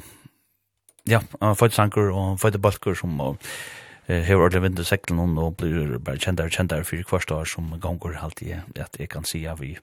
Ja, 1.08 1.22
han 1.40 1.56
født 1.56 1.78
sanker 1.78 2.12
og 2.12 2.40
fått 2.42 2.60
balker 2.60 2.98
som 3.00 3.16
hever 4.08 4.44
ordentlig 4.44 4.64
vind 4.64 4.80
i 4.80 4.86
seklen 4.88 5.38
og 5.40 5.58
blir 5.60 5.98
bare 6.04 6.20
kjentere 6.20 6.52
og 6.52 6.56
kjentere 6.56 6.88
for 6.88 7.10
hvert 7.12 7.32
år 7.32 7.48
som 7.48 7.74
ganger 7.80 8.20
alltid 8.20 8.80
at 8.80 9.00
jeg 9.00 9.10
kan 9.12 9.24
si 9.28 9.46
av 9.48 9.64
i 9.64 9.78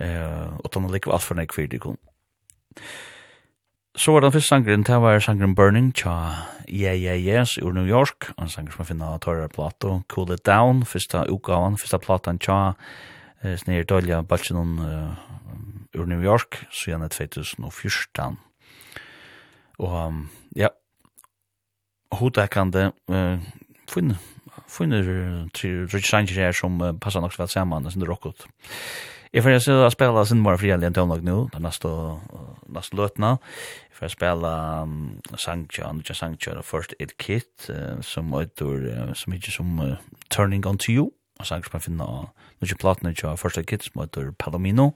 og 0.00 0.68
tonne 0.72 0.88
likve 0.92 1.12
alt 1.12 1.26
for 1.26 1.36
nek 1.36 1.52
for 1.52 1.68
det 1.68 1.80
kun. 1.84 1.98
Så 3.96 4.14
var 4.14 4.24
den 4.24 4.32
første 4.32 4.48
sangren, 4.48 4.84
det 4.86 4.96
var 5.02 5.20
sangren 5.20 5.54
Burning, 5.54 5.90
tja 5.92 6.46
Yeah 6.68 6.96
Yeah 6.96 7.20
Yes 7.20 7.58
ur 7.58 7.72
New 7.76 7.88
York, 7.88 8.30
en 8.38 8.48
sanger 8.48 8.72
som 8.72 8.84
jeg 8.84 8.94
finner 8.94 9.12
av 9.12 9.20
Torre 9.24 9.48
Plato, 9.52 10.02
Cool 10.08 10.32
It 10.32 10.46
Down, 10.46 10.84
første 10.86 11.26
utgaven, 11.28 11.76
første 11.76 11.98
platan 12.00 12.38
tja 12.40 12.76
snir 13.60 13.84
dølja 13.84 14.22
balsen 14.22 14.78
ur 15.96 16.06
New 16.06 16.22
York, 16.22 16.62
så 16.70 16.92
gjerne 16.92 17.08
2014. 17.12 18.38
Og 19.80 20.26
ja, 20.58 20.68
hodekande, 22.20 22.90
uh, 23.08 23.38
finner 23.90 25.06
tre 25.54 25.70
rutsanger 25.90 26.42
her 26.44 26.56
som 26.56 26.76
uh, 26.82 26.92
passar 26.92 27.24
nok 27.24 27.34
så 27.34 27.44
vel 27.44 27.52
saman, 27.52 27.88
sin 27.90 28.04
rockot. 28.06 28.46
Jeg 29.30 29.44
får 29.46 29.60
se 29.62 29.74
å 29.78 29.90
spela 29.94 30.24
sin 30.26 30.40
mor 30.42 30.58
frihelg 30.58 30.82
en 30.82 30.96
tøvnlag 30.96 31.22
nå, 31.22 31.36
den 31.52 31.62
neste, 31.62 31.90
neste 32.74 32.98
løtene. 32.98 33.36
Jeg 33.92 33.98
får 34.00 34.12
spela 34.16 34.52
um, 34.82 34.96
sangtja, 35.38 35.86
andre 35.86 36.16
sangtja, 36.18 36.56
og 36.58 36.66
først 36.66 36.96
Ed 36.98 37.14
Kitt, 37.22 37.68
uh, 37.70 38.02
som 38.02 38.34
øyder, 38.34 38.88
uh, 38.90 39.14
som 39.14 39.36
ikke 39.36 39.54
som 39.54 39.78
uh, 39.78 39.96
Turning 40.34 40.66
On 40.66 40.80
To 40.82 40.90
You, 40.92 41.08
og 41.38 41.46
sanger 41.46 41.70
som 41.70 41.78
man 41.78 41.86
finner 41.86 42.10
av 42.10 42.48
noen 42.60 42.80
platene 42.82 43.14
til 43.14 43.38
First 43.38 43.62
Aid 43.62 43.70
Kit, 43.70 43.86
som 43.86 44.02
øyder 44.02 44.34
Palomino. 44.34 44.90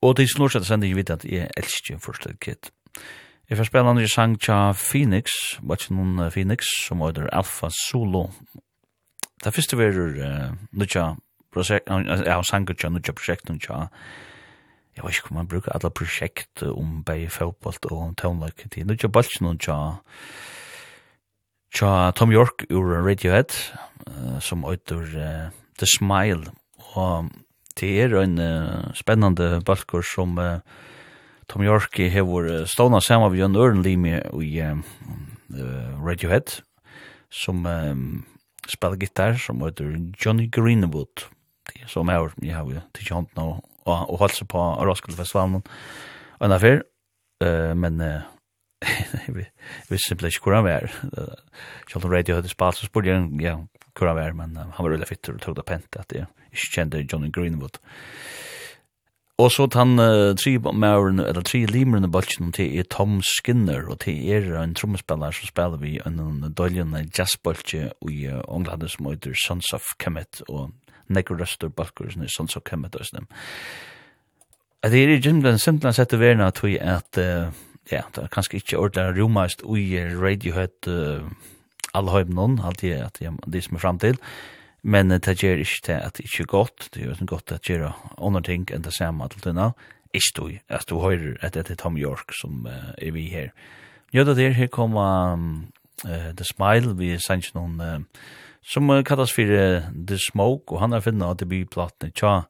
Og 0.00 0.16
det 0.16 0.24
er 0.24 0.32
slår 0.32 0.54
seg 0.54 0.64
til 0.64 0.72
sender 0.72 0.88
jeg 0.88 1.02
vet 1.02 1.12
at 1.12 1.28
jeg 1.28 1.52
elsker 1.60 2.00
First 2.00 2.24
Aid 2.26 2.40
Kit. 2.40 2.72
Kitt. 2.72 2.72
Jeg 3.50 3.58
får 3.58 3.66
spela 3.66 3.90
andre 3.90 4.06
sang 4.06 4.36
tja 4.38 4.70
Phoenix, 4.78 5.32
watch 5.66 5.88
ikke 5.88 5.96
noen 5.98 6.30
Phoenix, 6.30 6.68
som 6.86 7.00
heter 7.02 7.26
Alfa 7.34 7.66
Solo. 7.74 8.28
Det 9.42 9.50
første 9.50 9.74
var 9.74 9.96
uh, 9.98 10.52
nutja 10.70 11.16
prosjekt, 11.50 11.88
ja, 11.90 12.36
sanger 12.46 12.76
tja 12.78 12.92
nutja 12.94 13.14
prosjekt, 13.16 13.50
nutja, 13.50 13.88
jeg 14.94 15.02
vet 15.02 15.18
ikke 15.18 15.32
om 15.32 15.40
man 15.40 15.48
bruker 15.50 15.74
alle 15.74 15.90
prosjekt 15.90 16.62
om 16.62 17.00
bei 17.02 17.24
fotballt 17.26 17.88
og 17.90 18.12
tøvnløk, 18.20 18.54
tånløk, 18.54 18.70
det 18.70 18.84
er 18.84 18.86
nutja 18.86 19.10
balts 19.10 19.40
nutja, 19.42 19.78
tja 21.74 21.90
Tom 22.14 22.30
York 22.30 22.68
ur 22.70 22.92
Radiohead, 23.02 23.56
uh, 24.06 24.38
som 24.38 24.62
heter 24.68 25.02
uh, 25.16 25.50
The 25.82 25.90
Smile, 25.90 26.54
og 26.94 27.34
det 27.82 27.90
er 28.04 28.14
en 28.20 28.38
uh, 28.38 28.94
spennende 28.94 29.56
balkor 29.66 30.06
som 30.06 30.38
uh, 30.38 30.62
Tom 31.50 31.64
York 31.66 31.98
hevur 32.14 32.46
stóna 32.70 33.00
sama 33.02 33.26
við 33.32 33.44
Jan 33.44 33.56
Örnlimi 33.58 34.18
í 34.38 34.50
Radiohead 35.50 36.60
sum 37.30 37.66
um, 37.66 38.24
spelar 38.70 38.98
gitar 39.00 39.38
sum 39.38 39.62
heter 39.64 39.96
Johnny 40.20 40.46
Greenwood. 40.46 41.26
Som 41.90 42.10
er, 42.10 42.30
jeg 42.42 42.54
har 42.54 42.66
jo 42.66 42.82
til 42.94 43.06
jant 43.06 43.34
nå 43.38 43.46
og, 43.58 43.94
og 43.96 44.20
halsa 44.20 44.42
seg 44.42 44.50
på 44.50 44.62
Roskilde-festivalen 44.86 45.60
og 45.62 46.46
en 46.46 46.54
affær 46.54 46.84
eh 47.42 47.74
men 47.74 48.00
uh, 48.06 48.22
vi 49.34 49.44
visste 49.90 50.08
simpelthen 50.08 50.34
ikke 50.34 50.46
hvor 50.46 50.58
han 50.60 50.64
var. 50.64 50.86
Om 51.94 52.10
radio 52.10 52.38
hadde 52.38 52.52
spalt 52.52 52.78
så 52.78 52.86
spurte 52.86 53.10
jeg 53.10 53.26
ja, 53.42 53.56
hvor 53.98 54.14
vær 54.14 54.32
men 54.38 54.56
uh, 54.56 54.70
han 54.70 54.84
var 54.84 54.94
veldig 54.94 55.08
fitter 55.08 55.34
og 55.34 55.42
tog 55.42 55.56
det 55.56 55.66
pent 55.66 55.98
at 55.98 56.14
jeg 56.14 56.30
ikkje 56.50 56.74
kjente 56.74 57.06
Johnny 57.06 57.30
Greenwood. 57.32 57.78
og 57.78 58.59
Og 59.40 59.48
så 59.54 59.64
tann 59.72 59.96
uh, 59.96 60.34
tre 60.36 60.58
mauren, 60.60 61.20
eller 61.22 61.44
tre 61.46 61.62
i 61.64 61.84
bølgen 62.12 62.50
til 62.52 62.74
er 62.78 62.88
Tom 62.92 63.20
Skinner, 63.24 63.86
og 63.88 64.00
til 64.04 64.18
er 64.28 64.50
en 64.60 64.74
trommespiller 64.74 65.32
som 65.32 65.48
spiller 65.48 65.80
vi 65.80 66.00
en 66.04 66.52
døljende 66.56 67.06
jazzbølge 67.16 67.92
i 68.10 68.26
uh, 68.28 68.42
England 68.48 68.88
som 68.88 69.08
heter 69.08 69.32
Sons 69.46 69.72
of 69.72 69.94
Kemet, 69.98 70.42
og 70.48 70.72
nekker 71.08 71.40
røster 71.40 71.72
bølger 71.72 72.12
som 72.12 72.26
er 72.26 72.34
Sons 72.34 72.56
of 72.56 72.66
Kemet 72.68 72.98
og 72.98 73.08
sånn. 73.08 73.30
Det 74.84 75.00
er 75.00 75.14
i 75.14 75.20
gymlen 75.20 75.58
simpelthen 75.60 75.96
sett 75.96 76.16
å 76.16 76.20
være 76.20 76.44
at 76.44 76.60
vi 76.64 76.76
at, 76.76 77.16
uh, 77.16 77.48
ja, 77.88 78.04
det 78.12 78.26
er 78.26 78.32
kanskje 78.34 78.60
ikke 78.60 78.80
ordentlig 78.82 79.22
romast 79.22 79.64
ui 79.64 79.96
Radiohead 80.20 80.90
uh, 80.90 81.24
alle 81.94 82.10
allhøymen 82.12 82.36
noen, 82.36 82.60
alt 82.64 82.84
det, 82.84 82.98
det 83.46 83.64
som 83.64 83.78
er 83.78 83.84
frem 83.88 84.00
til, 84.02 84.20
Men 84.82 85.12
det 85.12 85.36
gjør 85.36 85.60
ikke 85.60 85.82
til 85.84 85.98
at 86.00 86.16
det 86.16 86.24
ikke 86.24 86.42
er 86.46 86.52
godt, 86.52 86.88
det 86.94 87.02
gjør 87.02 87.18
ikke 87.18 87.26
godt 87.26 87.52
at 87.52 87.60
det 87.66 87.74
gjør 87.74 87.96
andre 88.18 88.42
ting 88.42 88.68
enn 88.72 88.84
det 88.84 88.94
samme 88.96 89.28
til 89.28 89.42
denne, 89.44 89.72
ikke 90.14 90.32
du, 90.36 90.46
at 90.68 90.88
du 90.88 90.98
hører 90.98 91.36
at 91.42 91.54
det 91.54 91.70
er 91.70 91.78
Tom 91.78 91.98
York 91.98 92.32
som 92.40 92.66
uh, 92.66 92.90
er 92.98 93.12
vi 93.12 93.28
her. 93.30 93.50
Jo, 94.12 94.24
det 94.24 94.38
er 94.42 94.56
her 94.56 94.66
kommer 94.66 95.32
um, 95.32 95.68
uh, 96.04 96.32
The 96.34 96.44
Smile, 96.44 96.96
vi 96.98 97.12
er 97.14 97.22
sendt 97.22 97.52
noen 97.54 97.76
uh, 97.80 98.00
som 98.66 98.90
uh, 98.90 99.04
kalles 99.06 99.32
for 99.32 99.46
uh, 99.46 99.86
The 99.94 100.18
Smoke, 100.18 100.72
og 100.72 100.80
han 100.80 100.92
har 100.92 101.04
finnet 101.04 101.28
at 101.28 101.44
det 101.44 101.48
blir 101.48 101.68
platene 101.70 102.10
tja, 102.10 102.40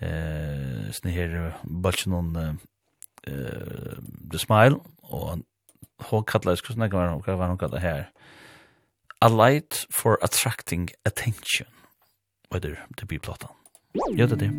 uh, 0.00 0.88
sånn 0.96 1.12
her, 1.12 1.36
bare 1.66 1.98
ikke 1.98 2.14
noen 2.14 2.32
uh, 2.38 2.54
uh, 3.28 3.98
The 4.30 4.40
Smile, 4.40 4.80
og 5.02 5.44
hun 6.08 6.24
kalles, 6.24 6.62
hvordan 6.64 6.88
var 6.94 7.50
hun 7.50 7.60
kallas 7.60 7.82
her? 7.84 8.06
A 9.20 9.28
light 9.28 9.86
for 9.90 10.18
attracting 10.22 10.88
attention. 11.04 11.66
Vad 12.48 12.64
är 12.64 12.86
det 12.96 13.06
biplatan? 13.06 13.50
Ja, 13.92 14.26
det 14.26 14.34
är 14.34 14.36
det. 14.36 14.52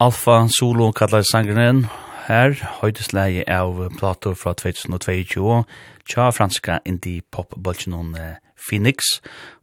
Alfa 0.00 0.46
Solo 0.48 0.86
kallar 0.96 1.20
sangren 1.28 1.82
her, 2.24 2.54
høydesleie 2.80 3.42
av 3.52 3.82
Plato 3.98 4.30
fra 4.32 4.54
2022, 4.56 5.58
tja 6.08 6.30
franska 6.32 6.78
indie 6.88 7.20
pop 7.28 7.52
bulgenon 7.52 8.14
Phoenix, 8.56 9.18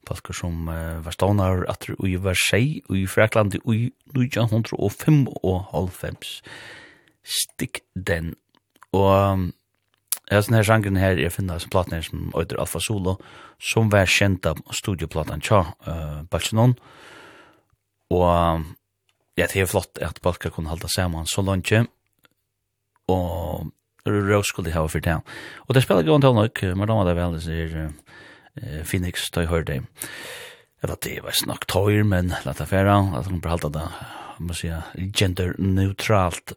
palker 0.05 0.37
som 0.37 0.69
uh, 0.69 1.01
var 1.01 1.17
stånar 1.17 1.65
at 1.73 1.89
ui 1.97 2.13
var 2.21 2.37
seg 2.37 2.85
ui 2.85 3.07
Frakland 3.09 3.57
ui 3.63 3.89
1905 4.13 5.25
og 5.41 5.57
halvfems. 5.73 6.37
Stikk 7.25 7.81
den. 7.97 8.35
Og 8.93 9.49
ja, 10.29 10.37
sånn 10.37 10.61
her 10.61 10.69
sangren 10.69 11.01
her, 11.01 11.17
jeg 11.17 11.33
finner 11.33 11.57
som 11.65 11.73
platen 11.73 11.97
her 11.97 12.05
som 12.05 12.29
øyder 12.37 12.61
Alfa 12.61 12.77
Solo, 12.77 13.17
som 13.57 13.89
var 13.89 14.05
kjent 14.05 14.45
av 14.45 14.61
studioplatan 14.85 15.41
tja 15.41 15.65
uh, 15.89 16.21
bulgenon, 16.29 16.77
og 18.13 18.76
ja, 19.37 19.45
det 19.45 19.61
er 19.61 19.69
flott 19.69 20.01
at 20.01 20.21
balkar 20.25 20.51
kunne 20.53 20.71
halda 20.71 20.89
saman 20.89 21.29
så 21.29 21.43
langt, 21.45 21.71
og 23.07 23.71
Rose 24.07 24.49
skulle 24.49 24.73
ha 24.73 24.83
for 24.87 25.03
det. 25.03 25.17
Og 25.67 25.75
det 25.75 25.83
spiller 25.83 26.05
gående 26.07 26.27
til 26.27 26.37
nok, 26.37 26.61
men 26.75 26.87
da 26.89 26.97
var 26.97 27.07
det 27.07 27.17
vel, 27.17 27.35
det 27.37 27.43
sier 27.45 28.83
Phoenix, 28.87 29.27
da 29.31 29.43
jeg 29.43 29.51
hørte 29.51 29.73
det. 29.73 29.81
Eller 30.83 30.99
det 31.03 31.17
var 31.25 31.35
snakk 31.35 31.67
tøyer, 31.69 32.05
men 32.07 32.31
la 32.45 32.53
det 32.55 32.69
færa, 32.69 32.97
at 33.17 33.27
hun 33.29 33.41
behalda 33.43 33.71
det, 33.73 33.85
må 34.39 34.53
si, 34.53 34.69
gender-neutralt, 35.17 36.53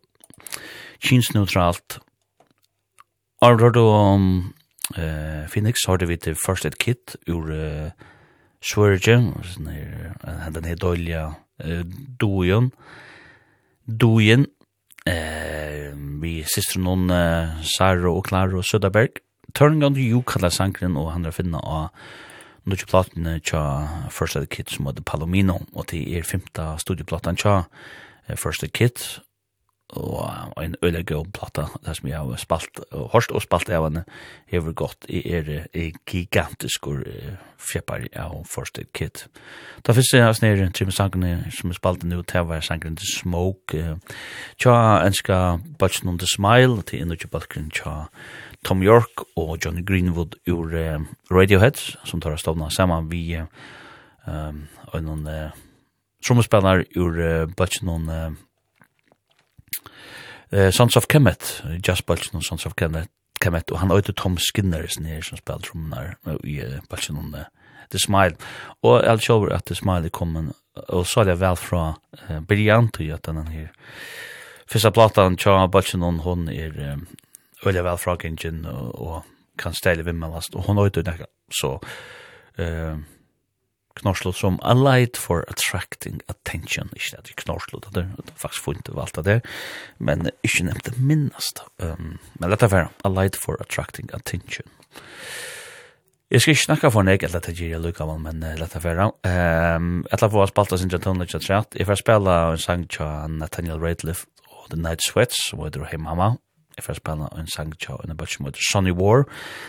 kynsneutralt. 1.00 1.98
Arvdor 3.40 3.72
du 3.72 3.82
om 3.84 4.24
Phoenix, 4.92 5.86
hørte 5.88 6.08
vi 6.10 6.18
til 6.20 6.36
First 6.36 6.66
Aid 6.68 6.76
Kit, 6.82 7.16
ur 7.30 7.48
uh, 7.48 8.09
Svörje, 8.60 9.16
den 10.50 10.64
här 10.64 10.76
dåliga 10.76 11.34
dojen, 12.18 12.70
dojen, 13.84 14.46
eh, 15.06 15.94
vi 16.20 16.44
sister 16.44 16.80
noen 16.80 17.10
eh, 17.10 17.62
Sara 17.64 18.12
og 18.12 18.26
Klara 18.28 18.60
og 18.60 18.64
Sødaberg. 18.64 19.20
Turning 19.54 19.84
on 19.84 19.94
the 19.94 20.04
You 20.04 20.22
kallar 20.22 20.52
sangren, 20.54 20.96
og 20.96 21.12
han 21.12 21.24
er 21.24 21.34
finna 21.34 21.58
av 21.58 21.88
nødvendig 22.64 22.90
platene 22.90 23.38
tja 23.40 23.62
First 24.12 24.36
Aid 24.36 24.50
Kit 24.52 24.70
som 24.70 24.86
heter 24.86 25.02
Palomino, 25.02 25.58
og 25.72 25.88
til 25.90 26.06
er 26.14 26.22
femta 26.22 26.76
studieplatan 26.78 27.36
tja 27.40 27.62
First 28.36 28.62
Aid 28.62 28.72
Kit, 28.76 29.20
og 29.96 30.62
en 30.62 30.76
øyla 30.82 31.02
god 31.02 31.32
platta 31.34 31.66
der 31.84 31.92
som 31.92 32.08
jeg 32.08 32.18
har 32.18 32.36
spalt 32.38 32.80
og 32.90 33.10
hørst 33.12 33.32
og 33.32 33.42
spalt 33.42 33.70
av 33.70 33.88
henne 33.88 34.04
hever 34.50 34.72
gått 34.72 35.06
i 35.08 35.22
er 35.26 35.66
gigantisk 36.06 36.86
og 36.86 37.02
fjeppar 37.58 38.06
av 38.16 38.44
Første 38.50 38.84
Kid 38.94 39.24
da 39.86 39.94
finnes 39.96 40.12
jeg 40.14 40.24
hans 40.24 40.42
nere 40.42 40.68
trimme 40.70 40.94
sangene 40.94 41.50
som 41.56 41.70
er 41.70 41.78
spalt 41.78 42.04
nu 42.04 42.22
til 42.22 42.46
var 42.46 42.62
sangren 42.64 42.96
til 42.96 43.10
Smoke 43.10 43.96
tja 44.60 44.76
enska 45.06 45.58
Butch 45.78 46.06
on 46.06 46.18
the 46.18 46.28
Smile 46.30 46.82
til 46.82 47.02
innu 47.02 47.18
tja 47.18 47.30
balkren 47.32 47.70
tja 47.74 48.06
Tom 48.64 48.82
York 48.82 49.24
og 49.36 49.56
Johnny 49.64 49.82
Greenwood 49.86 50.36
ur 50.50 50.70
Radiohead 51.30 51.80
som 52.04 52.20
tar 52.20 52.36
stavna 52.36 52.70
saman 52.70 53.10
vi 53.10 53.40
um, 53.40 54.62
og 54.92 55.02
noen 55.02 55.26
uh, 55.26 55.58
trommespellar 56.24 56.84
ur 56.96 57.18
uh, 57.18 57.48
Butchen 57.56 57.88
on 57.88 58.08
Uh, 60.52 60.70
Sons 60.70 60.96
of 60.96 61.06
Kemet, 61.08 61.62
Just 61.86 62.06
Balchen 62.06 62.40
og 62.40 62.44
Sons 62.44 62.66
of 62.66 62.74
Kemet, 62.76 63.08
Kemet 63.40 63.70
og 63.70 63.78
han 63.80 63.92
øyde 63.94 64.12
Tom 64.12 64.36
Skinner 64.38 64.86
nere 65.00 65.22
som 65.22 65.38
spiller 65.38 65.62
trommer 65.64 66.14
i 66.44 66.58
uh, 66.64 66.80
Balchen 66.90 67.16
og 67.16 67.24
uh, 67.38 67.44
The 67.90 67.98
Smile. 67.98 68.36
Og 68.82 69.04
jeg 69.04 69.22
sjåver 69.26 69.54
at 69.54 69.64
The 69.66 69.74
Smile 69.74 70.10
er 70.10 70.14
kommet, 70.14 70.52
og 70.88 71.06
så 71.06 71.20
er 71.20 71.30
det 71.30 71.40
vel 71.40 71.56
fra 71.56 71.84
uh, 71.94 72.40
Briant 72.48 73.00
og 73.00 73.06
gjør 73.06 73.22
denne 73.26 73.46
her. 73.50 73.70
Fyrsta 74.70 74.90
platan, 74.94 75.38
Tja 75.38 75.66
Balchen 75.66 76.02
og 76.06 76.20
hun 76.26 76.48
er 76.48 76.74
um, 76.92 77.06
øyde 77.66 77.84
vel 77.84 77.98
fra 77.98 78.16
Gingen 78.16 78.66
og, 78.66 79.00
og 79.00 79.22
kan 79.58 79.74
stelle 79.74 80.04
vimmelast, 80.04 80.54
og 80.54 80.66
hun 80.66 80.78
øyde 80.78 81.06
nekka, 81.06 81.30
så... 81.52 81.78
Uh, 82.58 82.98
knorslo 83.98 84.32
som 84.32 84.58
a 84.62 84.74
light 84.74 85.16
for 85.16 85.44
attracting 85.48 86.20
attention. 86.28 86.90
Ikke 86.96 87.18
at 87.18 87.30
jeg 87.30 87.36
knorslo 87.44 87.80
det 87.84 87.94
det 87.94 88.04
er 88.04 88.32
faktisk 88.38 88.64
funnet 88.64 88.88
av 88.88 89.02
alt 89.04 89.16
det 89.18 89.24
der, 89.26 89.40
men 89.98 90.30
ikke 90.46 90.64
nevnt 90.68 90.86
det 90.86 90.98
minnast. 90.98 91.62
Um, 91.78 92.18
men 92.38 92.50
dette 92.50 92.70
er 92.70 92.90
a 93.04 93.12
light 93.12 93.36
for 93.36 93.60
attracting 93.60 94.10
attention. 94.14 94.66
Jeg 96.30 96.40
skal 96.40 96.54
ikke 96.54 96.62
snakke 96.62 96.90
for 96.94 97.02
nek, 97.02 97.22
eller 97.26 97.42
det 97.42 97.56
gir 97.58 97.72
jeg 97.72 97.82
lukka 97.82 98.06
men 98.06 98.42
uh, 98.42 98.54
dette 98.54 98.82
var 98.84 99.00
um, 99.02 100.04
Etter 100.12 100.30
på 100.30 100.42
å 100.42 100.46
spalte 100.46 100.78
sin 100.78 100.90
jantan 100.92 101.18
litt 101.18 101.34
at 101.34 101.74
jeg 101.74 101.86
får 101.86 102.04
spela 102.04 102.36
en 102.52 102.58
sang 102.58 102.86
til 102.86 103.38
Nathaniel 103.40 103.82
Radcliffe 103.82 104.26
og 104.46 104.70
The 104.70 104.78
Night 104.78 105.02
Sweats, 105.02 105.48
som 105.50 105.64
heter 105.64 105.84
Hey 105.90 105.98
Mama. 105.98 106.36
Jeg 106.76 106.84
får 106.84 107.00
spela 107.00 107.28
en 107.36 107.50
sang 107.50 107.72
til 107.76 107.98
en 108.06 108.16
bøtt 108.16 108.36
som 108.36 108.46
heter 108.46 108.62
Sonny 108.70 108.94
War, 108.94 109.26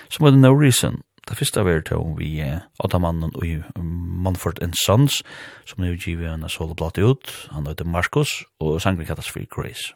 som 0.09 0.27
heter 0.27 0.37
No 0.37 0.53
Reason. 0.53 1.01
Det 1.31 1.37
første 1.37 1.63
var 1.63 1.79
til 1.87 1.95
om 1.97 2.17
vi 2.19 2.43
åtta 2.83 2.99
mannen 2.99 3.31
i 3.45 3.55
Manford 3.79 4.59
and 4.61 4.73
Sons, 4.85 5.23
som 5.65 5.79
nu 5.79 5.95
giver 5.95 6.33
en 6.33 6.43
solo 6.49 6.75
soloplate 6.75 7.01
ut. 7.01 7.47
Han 7.51 7.67
heter 7.67 7.85
Marcus, 7.85 8.43
og 8.59 8.81
sangen 8.81 9.05
kallas 9.05 9.29
for 9.29 9.39
Grace. 9.47 9.93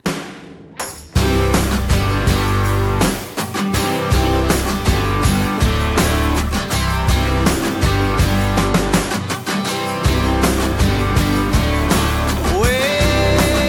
Well, 12.62 13.60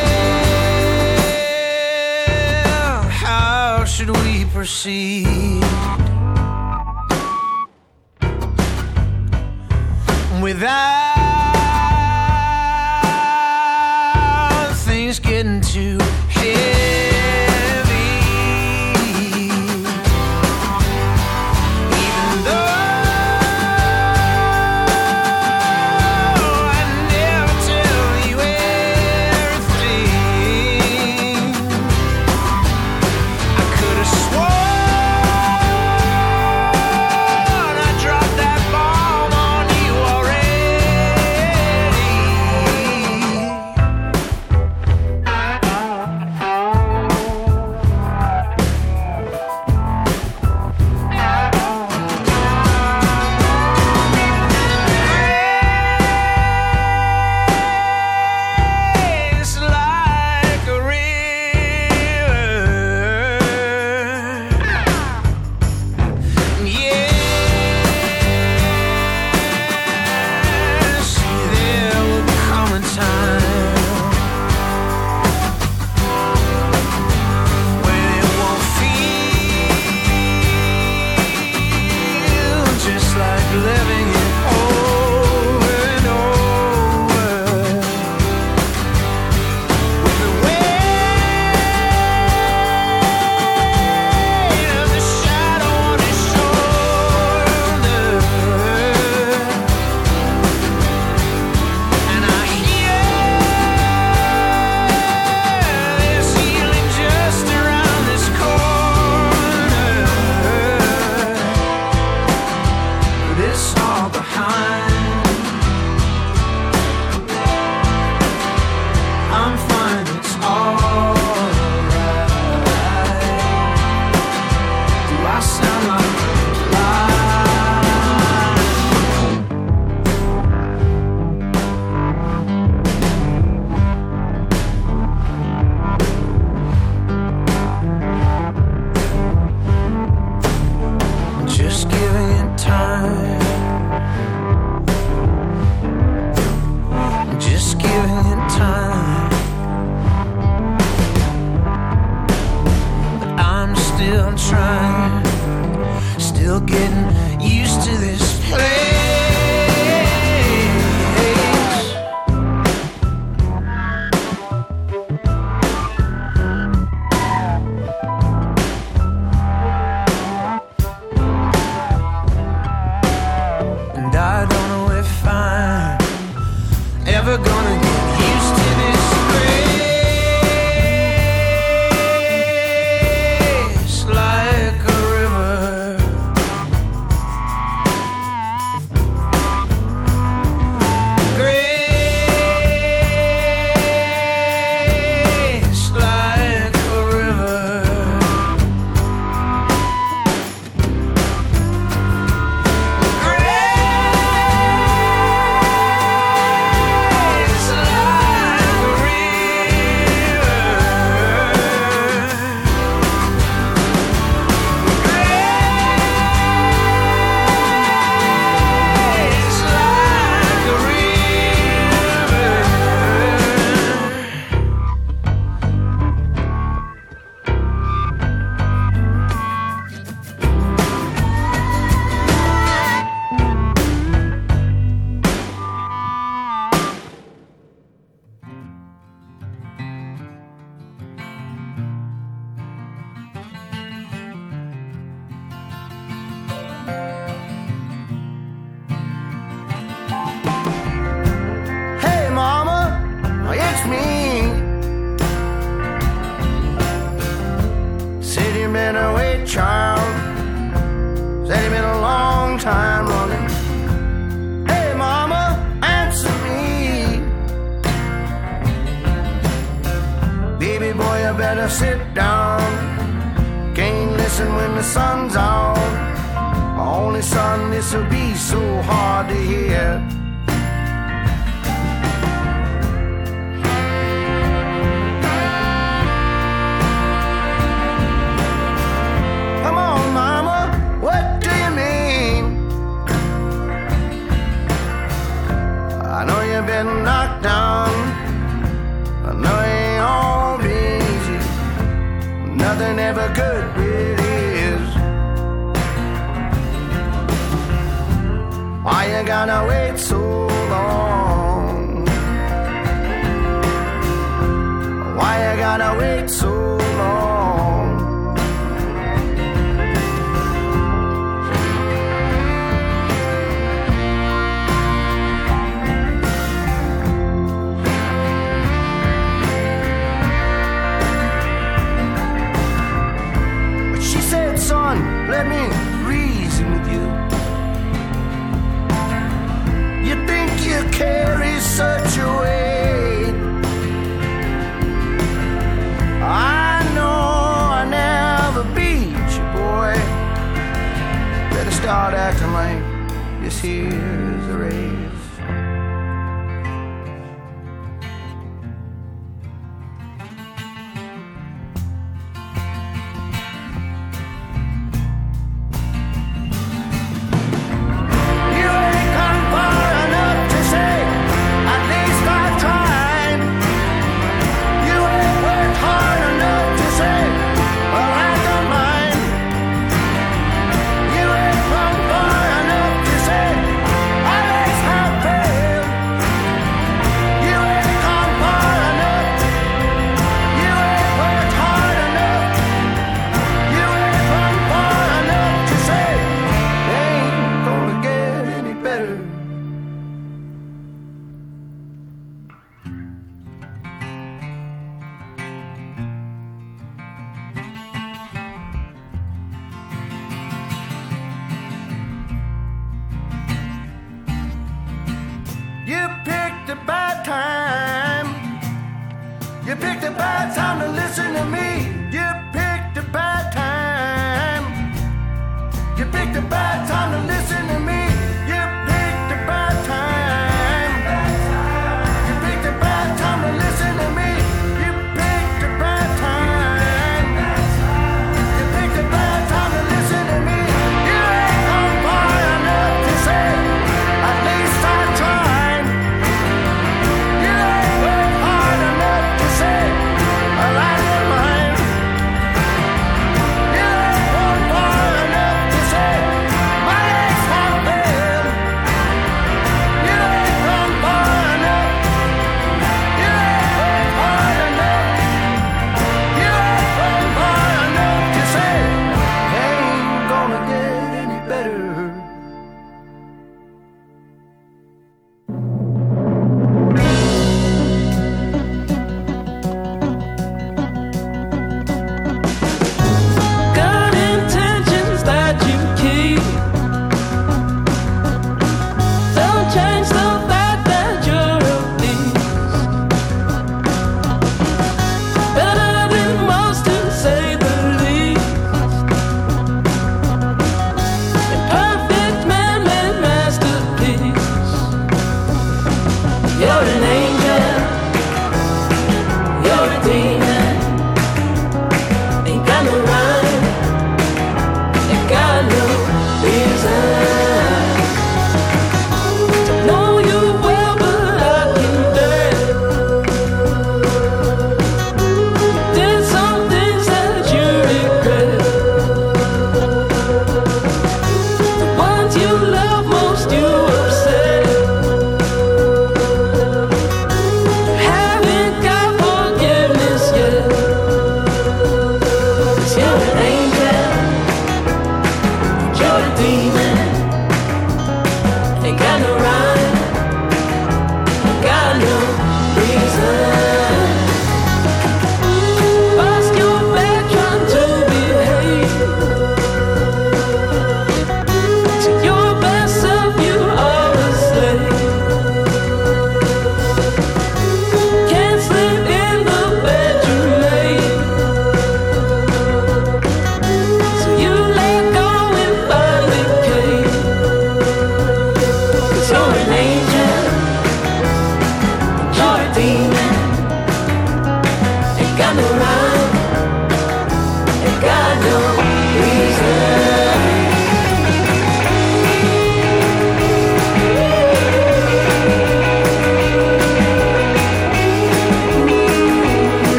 how 3.10 3.84
should 3.84 4.10
we 4.10 4.46
proceed? 4.54 6.05
without 10.46 11.16
things 14.86 15.18
getting 15.18 15.60
too 15.60 15.98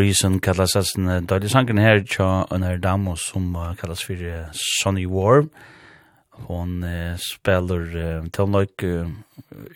Reason 0.00 0.38
kallas 0.40 0.76
as 0.78 0.94
en 0.96 1.26
dålig 1.28 1.50
sangen 1.52 1.76
her 1.76 1.98
tja 2.08 2.46
en 2.54 2.62
her 2.64 2.78
damo 2.80 3.16
som 3.20 3.52
uh, 3.56 3.74
kallas 3.76 4.00
for 4.00 4.16
uh, 4.16 4.48
Sonny 4.56 5.04
War 5.04 5.44
hon 6.48 6.84
uh, 6.84 7.18
spelar 7.20 7.82
uh, 7.92 8.28
tonløyk 8.32 8.84
uh, 8.86 9.10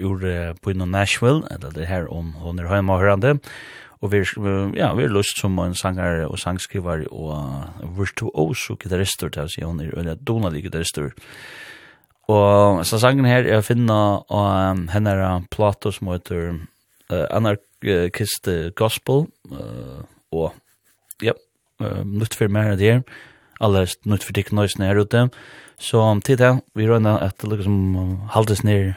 ur 0.00 0.24
uh, 0.24 0.54
på 0.62 0.72
inno 0.72 0.86
Nashville 0.88 1.44
eller 1.50 1.74
det 1.76 1.90
her 1.90 2.08
om 2.08 2.32
hon 2.40 2.58
er 2.58 2.70
heima 2.72 2.96
hørande 3.02 3.34
og 4.00 4.14
vi 4.14 4.22
uh, 4.22 4.72
ja, 4.72 4.94
vi 4.96 5.04
er 5.04 5.12
lust 5.12 5.42
som 5.42 5.58
en 5.60 5.76
sanger 5.76 6.24
og 6.24 6.38
sangskrivar 6.40 7.04
og 7.10 7.34
uh, 7.34 7.98
virtuoso 7.98 8.78
gitarister 8.80 9.28
til 9.28 9.44
å 9.44 9.52
si 9.52 9.66
hon 9.66 9.82
er 9.84 9.92
øyla 9.92 10.16
donalig 10.16 10.64
gitarister 10.64 11.12
og 12.32 12.80
så 12.88 13.02
sangen 13.02 13.28
her 13.28 13.44
er 13.44 13.66
finna 13.66 14.24
av 14.32 14.72
um, 14.72 14.86
henne 14.88 15.44
plato 15.52 15.92
som 15.92 16.14
heter 16.14 16.54
uh, 17.12 17.26
Anarchist 17.28 18.48
Gospel 18.80 19.26
uh, 19.52 20.00
og 20.34 21.24
ja, 21.24 21.34
uh, 21.82 22.02
nytt 22.04 22.36
for 22.38 22.52
mer 22.52 22.74
av 22.74 22.80
det 22.80 22.90
her, 22.90 23.04
alle 23.64 23.86
nytt 24.08 24.26
for 24.26 24.36
dikken 24.36 24.58
nøysene 24.58 24.90
her 24.90 25.00
ute, 25.00 25.28
så 25.80 26.02
til 26.26 26.38
det, 26.40 26.52
vi 26.78 26.88
røyner 26.88 27.22
at 27.22 27.38
det 27.42 27.50
liksom 27.50 27.76
haldes 28.34 28.64
ned 28.66 28.94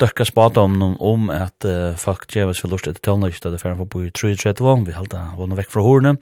døkka 0.00 0.26
spata 0.28 0.64
om 0.66 0.76
noen 0.76 0.96
om 1.00 1.30
at 1.32 1.64
uh, 1.68 1.96
folk 2.00 2.26
djevas 2.32 2.62
vil 2.64 2.74
lort 2.74 2.88
etter 2.88 3.02
tølna 3.04 3.30
ikke 3.32 3.52
det 3.52 3.62
ferden 3.62 3.80
for 3.80 3.92
bo 3.92 4.04
i 4.04 4.12
3-3-2, 4.12 4.76
vi 4.88 4.96
halda 4.96 5.30
vana 5.38 5.58
vekk 5.58 5.72
fra 5.72 5.84
hårene, 5.86 6.16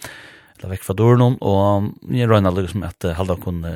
eller 0.59 0.77
vekk 0.77 0.86
fra 0.86 0.99
dårene, 0.99 1.35
og 1.43 1.91
jeg 2.15 2.31
røyner 2.31 2.55
liksom 2.55 2.86
at 2.86 3.11
halda 3.19 3.39
kunne 3.43 3.74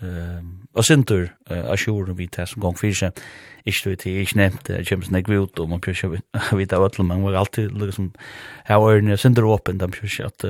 uh, 0.00 0.40
og 0.74 0.86
sintur 0.86 1.28
uh, 1.50 1.74
sjoren 1.80 2.16
vi 2.18 2.28
tar 2.30 2.48
som 2.50 2.62
gong 2.62 2.78
fyrir 2.78 2.96
seg. 2.98 3.22
Ikke 3.68 3.92
du 3.92 4.00
til, 4.00 4.22
ikke 4.22 4.38
nevnt 4.40 4.64
det, 4.68 4.80
kjem 4.88 5.04
snakk 5.04 5.28
vi 5.28 5.40
ut 5.42 5.58
og 5.60 5.68
man 5.68 5.82
prøver 5.84 5.98
ikke 5.98 6.56
vite 6.58 6.78
av 6.78 6.86
ætlum, 6.88 7.10
man 7.10 7.26
var 7.26 7.42
alltid 7.42 7.74
liksom 7.76 8.12
her 8.68 8.80
årene 8.80 9.18
sintur 9.20 9.50
åpen, 9.52 9.80
de 9.80 9.90
prøver 9.90 10.14
ikke 10.14 10.30
at 10.30 10.46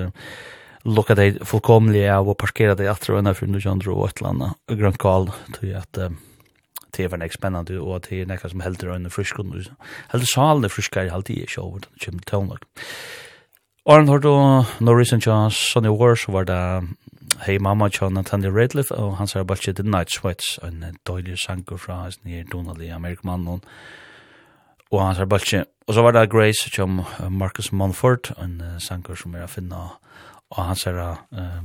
lukka 0.88 1.16
deg 1.18 1.40
fullkomlig 1.44 2.06
av 2.08 2.28
og 2.30 2.38
parkera 2.40 2.76
deg 2.78 2.88
atra 2.88 3.16
og 3.16 3.20
enn 3.20 3.36
fyrir 3.36 3.52
nukkja 3.52 3.74
andre 3.74 3.92
og 3.92 4.06
et 4.06 4.20
eller 4.20 4.30
annet 4.30 4.76
grønt 4.80 5.00
kall 5.02 5.28
til 5.58 5.74
at 5.76 5.98
det 6.96 7.08
var 7.10 7.20
nek 7.20 7.34
spennende 7.34 7.80
og 7.80 8.06
det 8.06 8.22
er 8.22 8.30
nekka 8.30 8.50
som 8.50 8.62
heldur 8.64 8.92
og 8.92 8.98
enn 8.98 9.12
friskun 9.12 9.52
heldur 9.52 10.30
salen 10.30 10.72
friskar 10.72 11.08
i 11.08 11.12
halvdi 11.12 11.40
i 11.42 11.48
sjov 11.50 11.76
og 11.76 11.90
kjem 12.00 12.22
tøvnlag 12.28 12.64
Arne 13.90 14.12
har 14.12 14.20
du 14.20 14.32
Norris 14.84 15.12
and 15.12 15.24
Johnson 15.24 15.88
i 15.88 15.92
år 15.92 16.16
så 16.20 16.32
var 16.32 16.48
det 16.48 16.60
Hey 17.40 17.58
Mama 17.58 17.88
tja 17.88 18.10
Nathaniel 18.12 18.52
Radcliffe 18.52 18.92
og 18.92 19.14
hans 19.16 19.32
har 19.32 19.46
bare 19.48 19.72
The 19.72 19.82
Night 19.82 20.10
Sweats, 20.12 20.58
en 20.62 20.84
døylig 21.08 21.38
sanger 21.38 21.76
fra 21.76 21.94
hans 22.02 22.18
nye 22.24 22.44
Donald 22.52 22.82
i 22.82 22.88
Amerikmannen. 22.92 23.62
Og 24.90 25.06
hans 25.06 25.18
har 25.18 25.24
bare 25.24 25.64
Og 25.86 25.94
så 25.94 26.02
var 26.02 26.10
det 26.10 26.30
Grace 26.30 26.70
tja 26.70 26.84
Marcus 27.30 27.72
Monfort, 27.72 28.32
en 28.38 28.62
sanker 28.78 29.14
som 29.14 29.34
er 29.34 29.44
å 29.44 29.48
finne. 29.48 29.78
Og 30.50 30.64
hans 30.64 30.84
har 30.84 31.24
uh, 31.32 31.64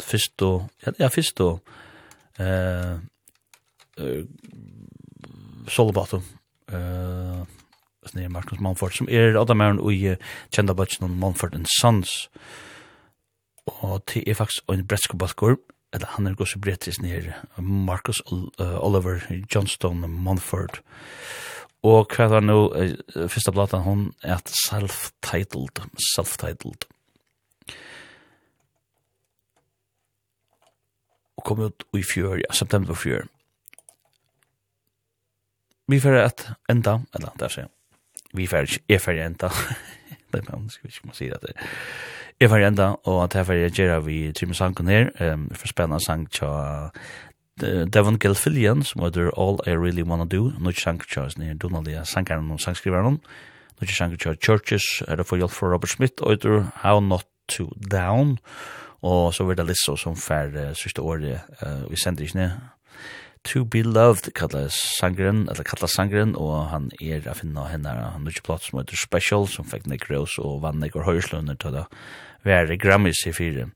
fyrst 0.00 0.42
og, 0.42 0.70
ja, 0.98 1.08
fyrst 1.08 1.40
og 1.40 1.60
uh, 2.40 2.96
uh, 4.00 4.24
Solbato 5.68 6.22
uh, 6.72 7.44
nye 8.14 8.28
Marcus 8.28 8.60
Monfort 8.60 8.96
som 8.96 9.08
er 9.10 9.36
Adamaren 9.36 9.78
og 9.78 9.92
i 9.92 10.16
kjenda 10.50 10.72
baltje 10.72 11.04
noen 11.04 11.20
Monfort 11.20 11.54
and 11.54 11.68
Sons. 11.68 12.30
og 12.32 12.69
og 13.66 14.02
det 14.12 14.24
er 14.26 14.38
faktisk 14.38 14.70
en 14.72 14.86
bretsk 14.86 15.16
balkor, 15.18 15.56
eller 15.92 16.06
han 16.14 16.26
er 16.26 16.36
gås 16.38 16.54
bretisk 16.62 17.02
nir, 17.02 17.32
Marcus 17.58 18.22
Oliver 18.58 19.20
Johnston 19.54 20.04
Monford. 20.10 20.80
Og 21.82 22.12
hva 22.12 22.28
er 22.28 22.44
nå, 22.44 22.58
uh, 22.76 23.26
første 23.32 23.52
platan 23.56 23.84
hon, 23.86 24.06
er 24.22 24.36
at 24.36 24.52
self-titled, 24.66 25.80
self-titled. 26.12 26.84
Og 31.40 31.46
kom 31.48 31.62
ut 31.64 31.86
i 31.96 32.04
fjør, 32.04 32.42
ja, 32.42 32.52
september 32.52 32.94
fjør. 32.94 33.24
Vi 35.90 35.98
fyrir 35.98 36.28
at 36.28 36.44
enda, 36.70 37.00
eller 37.16 37.32
det 37.40 37.48
er 37.48 37.54
sånn, 37.54 37.70
vi 38.36 38.44
fer, 38.46 38.68
er 38.86 39.00
fer 39.02 39.24
enda, 39.24 39.48
det 40.30 40.44
er 40.44 40.50
man, 40.52 40.68
skal 40.70 40.86
vi 40.86 40.92
ikke 40.92 41.08
må 41.08 41.16
si 41.16 41.30
det, 41.32 41.54
Jeg 42.40 42.48
var 42.48 42.62
enda, 42.64 42.84
og 43.04 43.18
at 43.26 43.34
var 43.48 43.52
jeg 43.54 43.74
gjerne 43.76 44.04
vi 44.06 44.32
Trimme 44.32 44.54
sangen 44.56 44.88
her, 44.88 45.10
um, 45.20 45.50
for 45.52 45.68
spennende 45.68 46.00
sang 46.00 46.22
til 46.32 46.48
Devon 47.92 48.16
Gelfillian, 48.18 48.80
som 48.82 49.02
heter 49.04 49.28
All 49.36 49.60
I 49.66 49.76
Really 49.76 50.00
Wanna 50.02 50.24
Do, 50.24 50.46
nå 50.56 50.72
ikke 50.72 50.80
sang 50.80 51.02
til 51.04 51.28
sånn 51.34 51.44
her 51.44 51.58
donalige 51.60 52.06
sangeren 52.08 52.48
og 52.54 52.62
sangskriveren, 52.64 53.18
nå 53.20 53.84
ikke 53.84 53.98
sang 53.98 54.16
til 54.16 54.40
Churches, 54.40 54.86
er 55.04 55.20
det 55.20 55.26
for 55.28 55.36
hjelp 55.36 55.52
for 55.52 55.68
Robert 55.68 55.92
Smith, 55.92 56.16
og 56.24 56.32
heter 56.38 56.70
How 56.80 57.02
Not 57.04 57.28
To 57.52 57.68
Down, 57.76 58.38
og 59.04 59.34
så 59.36 59.44
var 59.44 59.60
det 59.60 59.68
Lizzo 59.68 59.98
som 60.00 60.16
fær 60.16 60.48
uh, 60.56 60.72
sørste 60.72 61.04
året 61.04 61.44
uh, 61.60 61.84
i 61.92 62.00
sendingene, 62.00 62.54
To 63.48 63.64
Be 63.64 63.80
Loved 63.82 64.32
kallar 64.36 64.68
sangren, 64.72 65.46
eller 65.48 65.64
kallar 65.64 65.88
sangren, 65.88 66.34
og 66.36 66.68
han 66.72 66.90
er 67.00 67.24
a 67.28 67.36
finna 67.36 67.64
henne, 67.70 67.88
han 67.88 68.26
er 68.26 68.34
ikke 68.34 68.48
platt 68.50 68.66
som 68.66 68.80
heter 68.80 69.00
Special, 69.00 69.46
som 69.48 69.68
fikk 69.68 69.86
Nick 69.88 70.10
Rose 70.10 70.40
og 70.40 70.60
vann 70.64 70.80
Nick 70.80 70.96
og 70.96 71.06
Høyslønner 71.08 71.56
til 71.60 71.78
det, 71.78 71.86
være 72.44 72.78
Grammys 72.78 73.26
i 73.26 73.32
fire. 73.32 73.70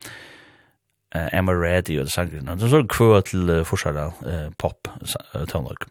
Uh, 1.15 1.28
Emma 1.32 1.53
Reddy 1.53 2.01
og 2.03 2.09
sangren. 2.11 2.47
Det 2.47 2.66
er 2.66 2.73
så 2.73 2.82
kvå 2.91 3.12
til 3.28 3.51
uh, 3.51 3.66
forskjell 3.66 4.01
uh, 4.03 4.49
pop 4.59 4.89
uh, 4.91 5.45
toneløk. 5.47 5.86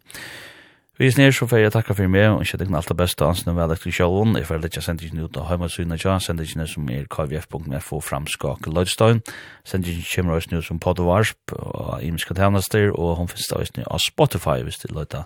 Vi 1.00 1.08
er 1.08 1.16
nere 1.18 1.34
så 1.34 1.48
får 1.50 1.58
jeg 1.58 1.72
takke 1.74 1.96
for 1.98 2.08
meg, 2.12 2.28
og 2.30 2.44
ikke 2.46 2.60
tenker 2.62 2.78
alt 2.78 2.92
det 2.92 2.98
beste, 3.00 3.26
ansen 3.26 3.50
og 3.50 3.56
veldig 3.58 3.80
til 3.82 3.96
sjålen. 3.98 4.36
Jeg 4.38 4.46
får 4.46 4.60
lette 4.62 4.82
ikke 4.84 5.24
ut 5.26 5.38
av 5.42 5.48
heimasynet, 5.50 6.04
ja, 6.06 6.20
sendingen 6.22 6.68
som 6.70 6.92
er 6.94 7.08
kvf.fo 7.10 8.00
framskak 8.00 8.68
Lødstein. 8.70 9.24
ikke 9.66 10.06
kommer 10.16 10.36
også 10.38 10.54
nå 10.54 10.62
som 10.62 10.80
podvarp 10.80 11.56
og 11.58 12.04
imenska 12.04 12.38
tjenester, 12.38 12.92
og 12.94 13.18
hun 13.18 13.28
finnes 13.28 13.50
da 13.50 13.58
også 13.58 13.74
nå 13.80 13.88
av 13.90 14.04
Spotify 14.06 14.62
hvis 14.62 14.84
du 14.84 14.94
løter 14.94 15.26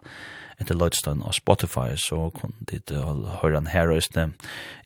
etter 0.62 0.76
Lloydstein 0.76 1.22
og 1.22 1.36
Spotify, 1.38 1.94
så 1.96 2.32
kan 2.34 2.54
du 2.90 3.28
høre 3.42 3.60
han 3.60 3.68
her 3.68 3.92
også. 3.94 4.30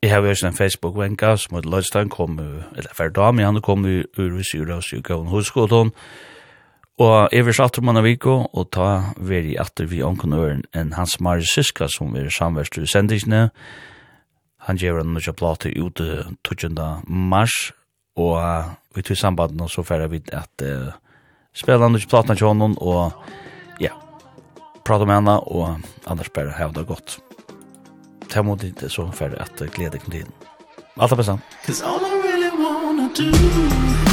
Jeg 0.01 0.11
har 0.11 0.21
også 0.21 0.47
en 0.47 0.57
Facebook-venka 0.57 1.35
som 1.37 1.55
heter 1.55 1.69
Lloydstein 1.69 2.09
kom, 2.09 2.39
eller 2.39 2.95
hver 2.97 3.09
dag, 3.09 3.35
men 3.35 3.45
han 3.45 3.61
kom 3.61 3.85
i 3.85 4.03
Uri 4.17 4.43
Syra 4.43 4.81
og 4.81 4.83
Syka 4.83 5.13
og 5.13 5.31
Hoskoton, 5.31 5.93
og 7.01 7.29
jeg 7.31 7.45
vil 7.45 7.55
satt 7.55 7.79
om 7.79 7.89
han 7.89 7.97
av 7.97 8.05
Viko, 8.05 8.33
og 8.53 8.67
ta 8.75 8.89
veri 9.17 9.55
atter 9.59 9.87
vi 9.89 10.03
ånkonøren 10.05 10.65
enn 10.77 10.93
hans 10.93 11.17
Marius 11.23 11.55
Syska 11.55 11.87
som 11.89 12.11
vi 12.13 12.27
samverst 12.29 12.77
i 12.77 12.85
sendingene. 12.89 13.47
Han 14.67 14.77
gjør 14.77 15.01
en 15.01 15.15
nødja 15.15 15.33
plate 15.33 15.71
ute 15.73 16.27
20. 16.45 16.75
mars, 17.07 17.71
og 18.19 18.37
vi 18.93 19.01
tog 19.01 19.17
sambanden, 19.17 19.63
og 19.65 19.71
så 19.71 19.85
færre 19.87 20.11
vi 20.11 20.21
at 20.29 20.65
uh, 20.67 20.91
spela 21.57 21.89
nødja 21.89 22.11
platen 22.11 22.37
til 22.37 22.51
honom, 22.51 22.77
og 22.77 23.15
ja, 23.81 23.95
prata 24.91 25.05
med 25.07 25.15
henne, 25.15 25.37
og 25.47 25.79
annars 26.05 26.29
bare 26.35 26.51
hevde 26.57 26.81
det 26.81 26.87
godt. 26.87 27.19
Ta 28.29 28.43
mot 28.43 28.63
inte 28.63 28.89
så 28.89 29.11
för 29.11 29.41
att 29.41 29.59
glede 29.75 29.97
kom 29.97 30.11
till. 30.11 30.27
Alt 30.95 31.11
er 31.11 31.15
bästa. 31.15 31.39
Cause 31.65 31.85
all 31.85 32.01
I 32.01 32.21
really 32.27 32.49
wanna 32.49 33.09
do 33.15 34.10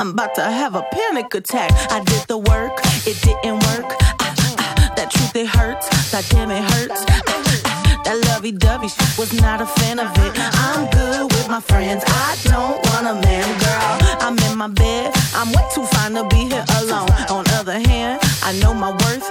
I'm 0.00 0.12
about 0.12 0.34
to 0.36 0.42
have 0.42 0.74
a 0.76 0.82
panic 0.90 1.34
attack. 1.34 1.70
I 1.92 2.02
did 2.02 2.22
the 2.26 2.38
work, 2.38 2.72
it 3.06 3.20
didn't 3.20 3.60
work. 3.68 3.84
Ah, 4.18 4.34
ah, 4.58 4.92
That 4.96 5.10
truth, 5.10 5.36
it 5.36 5.46
hurts, 5.46 5.86
that 6.10 6.26
damn 6.30 6.50
it 6.50 6.64
hurts. 6.72 7.04
Ah, 7.10 8.00
That 8.04 8.16
lovey-dovey 8.32 8.88
shit 8.88 9.18
was 9.18 9.34
not 9.34 9.60
a 9.60 9.66
fan 9.66 9.98
of 10.00 10.08
it. 10.24 10.32
I'm 10.56 10.88
good 10.88 11.30
with 11.30 11.50
my 11.50 11.60
friends, 11.60 12.02
I 12.06 12.38
don't 12.44 12.80
want 12.88 13.08
a 13.12 13.14
man, 13.28 13.48
girl. 13.60 14.16
I'm 14.24 14.38
in 14.50 14.56
my 14.56 14.68
bed, 14.68 15.12
I'm 15.34 15.52
way 15.52 15.68
too 15.74 15.84
fine 15.84 16.14
to 16.14 16.24
be 16.28 16.48
here 16.48 16.64
alone. 16.80 17.10
On 17.28 17.44
other 17.60 17.78
hand, 17.78 18.20
I 18.42 18.52
know 18.60 18.72
my 18.72 18.92
worth. 19.04 19.28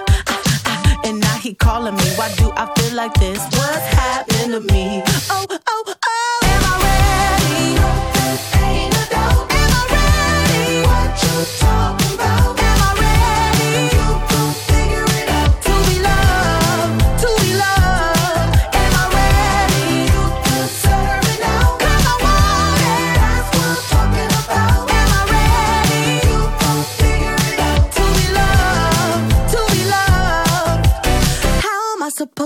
And 1.03 1.19
now 1.19 1.37
he 1.37 1.55
calling 1.55 1.95
me, 1.95 2.05
why 2.15 2.29
do 2.35 2.51
I 2.55 2.71
feel 2.77 2.93
like 2.95 3.15
this? 3.15 3.39
What's 3.57 3.87
happened 3.97 4.51
to 4.53 4.61
me? 4.71 5.01
Oh, 5.31 5.47
oh 5.49 5.78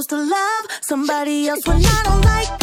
supposed 0.03 0.09
to 0.09 0.29
love 0.29 0.65
somebody 0.81 1.47
else 1.47 1.65
when 1.67 1.77
I 1.77 2.03
don't 2.03 2.21
like 2.25 2.62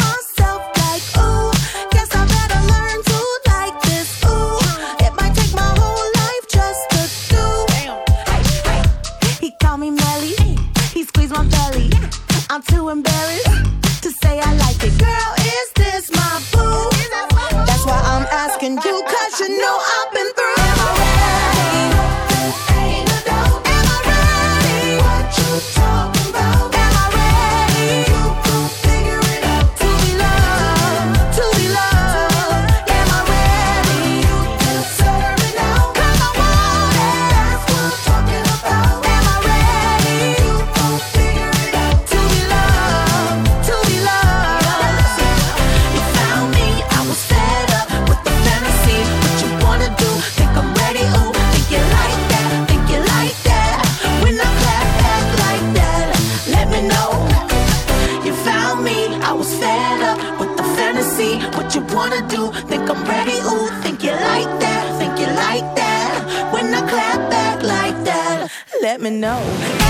let 69.01 69.11
me 69.11 69.19
know. 69.19 69.80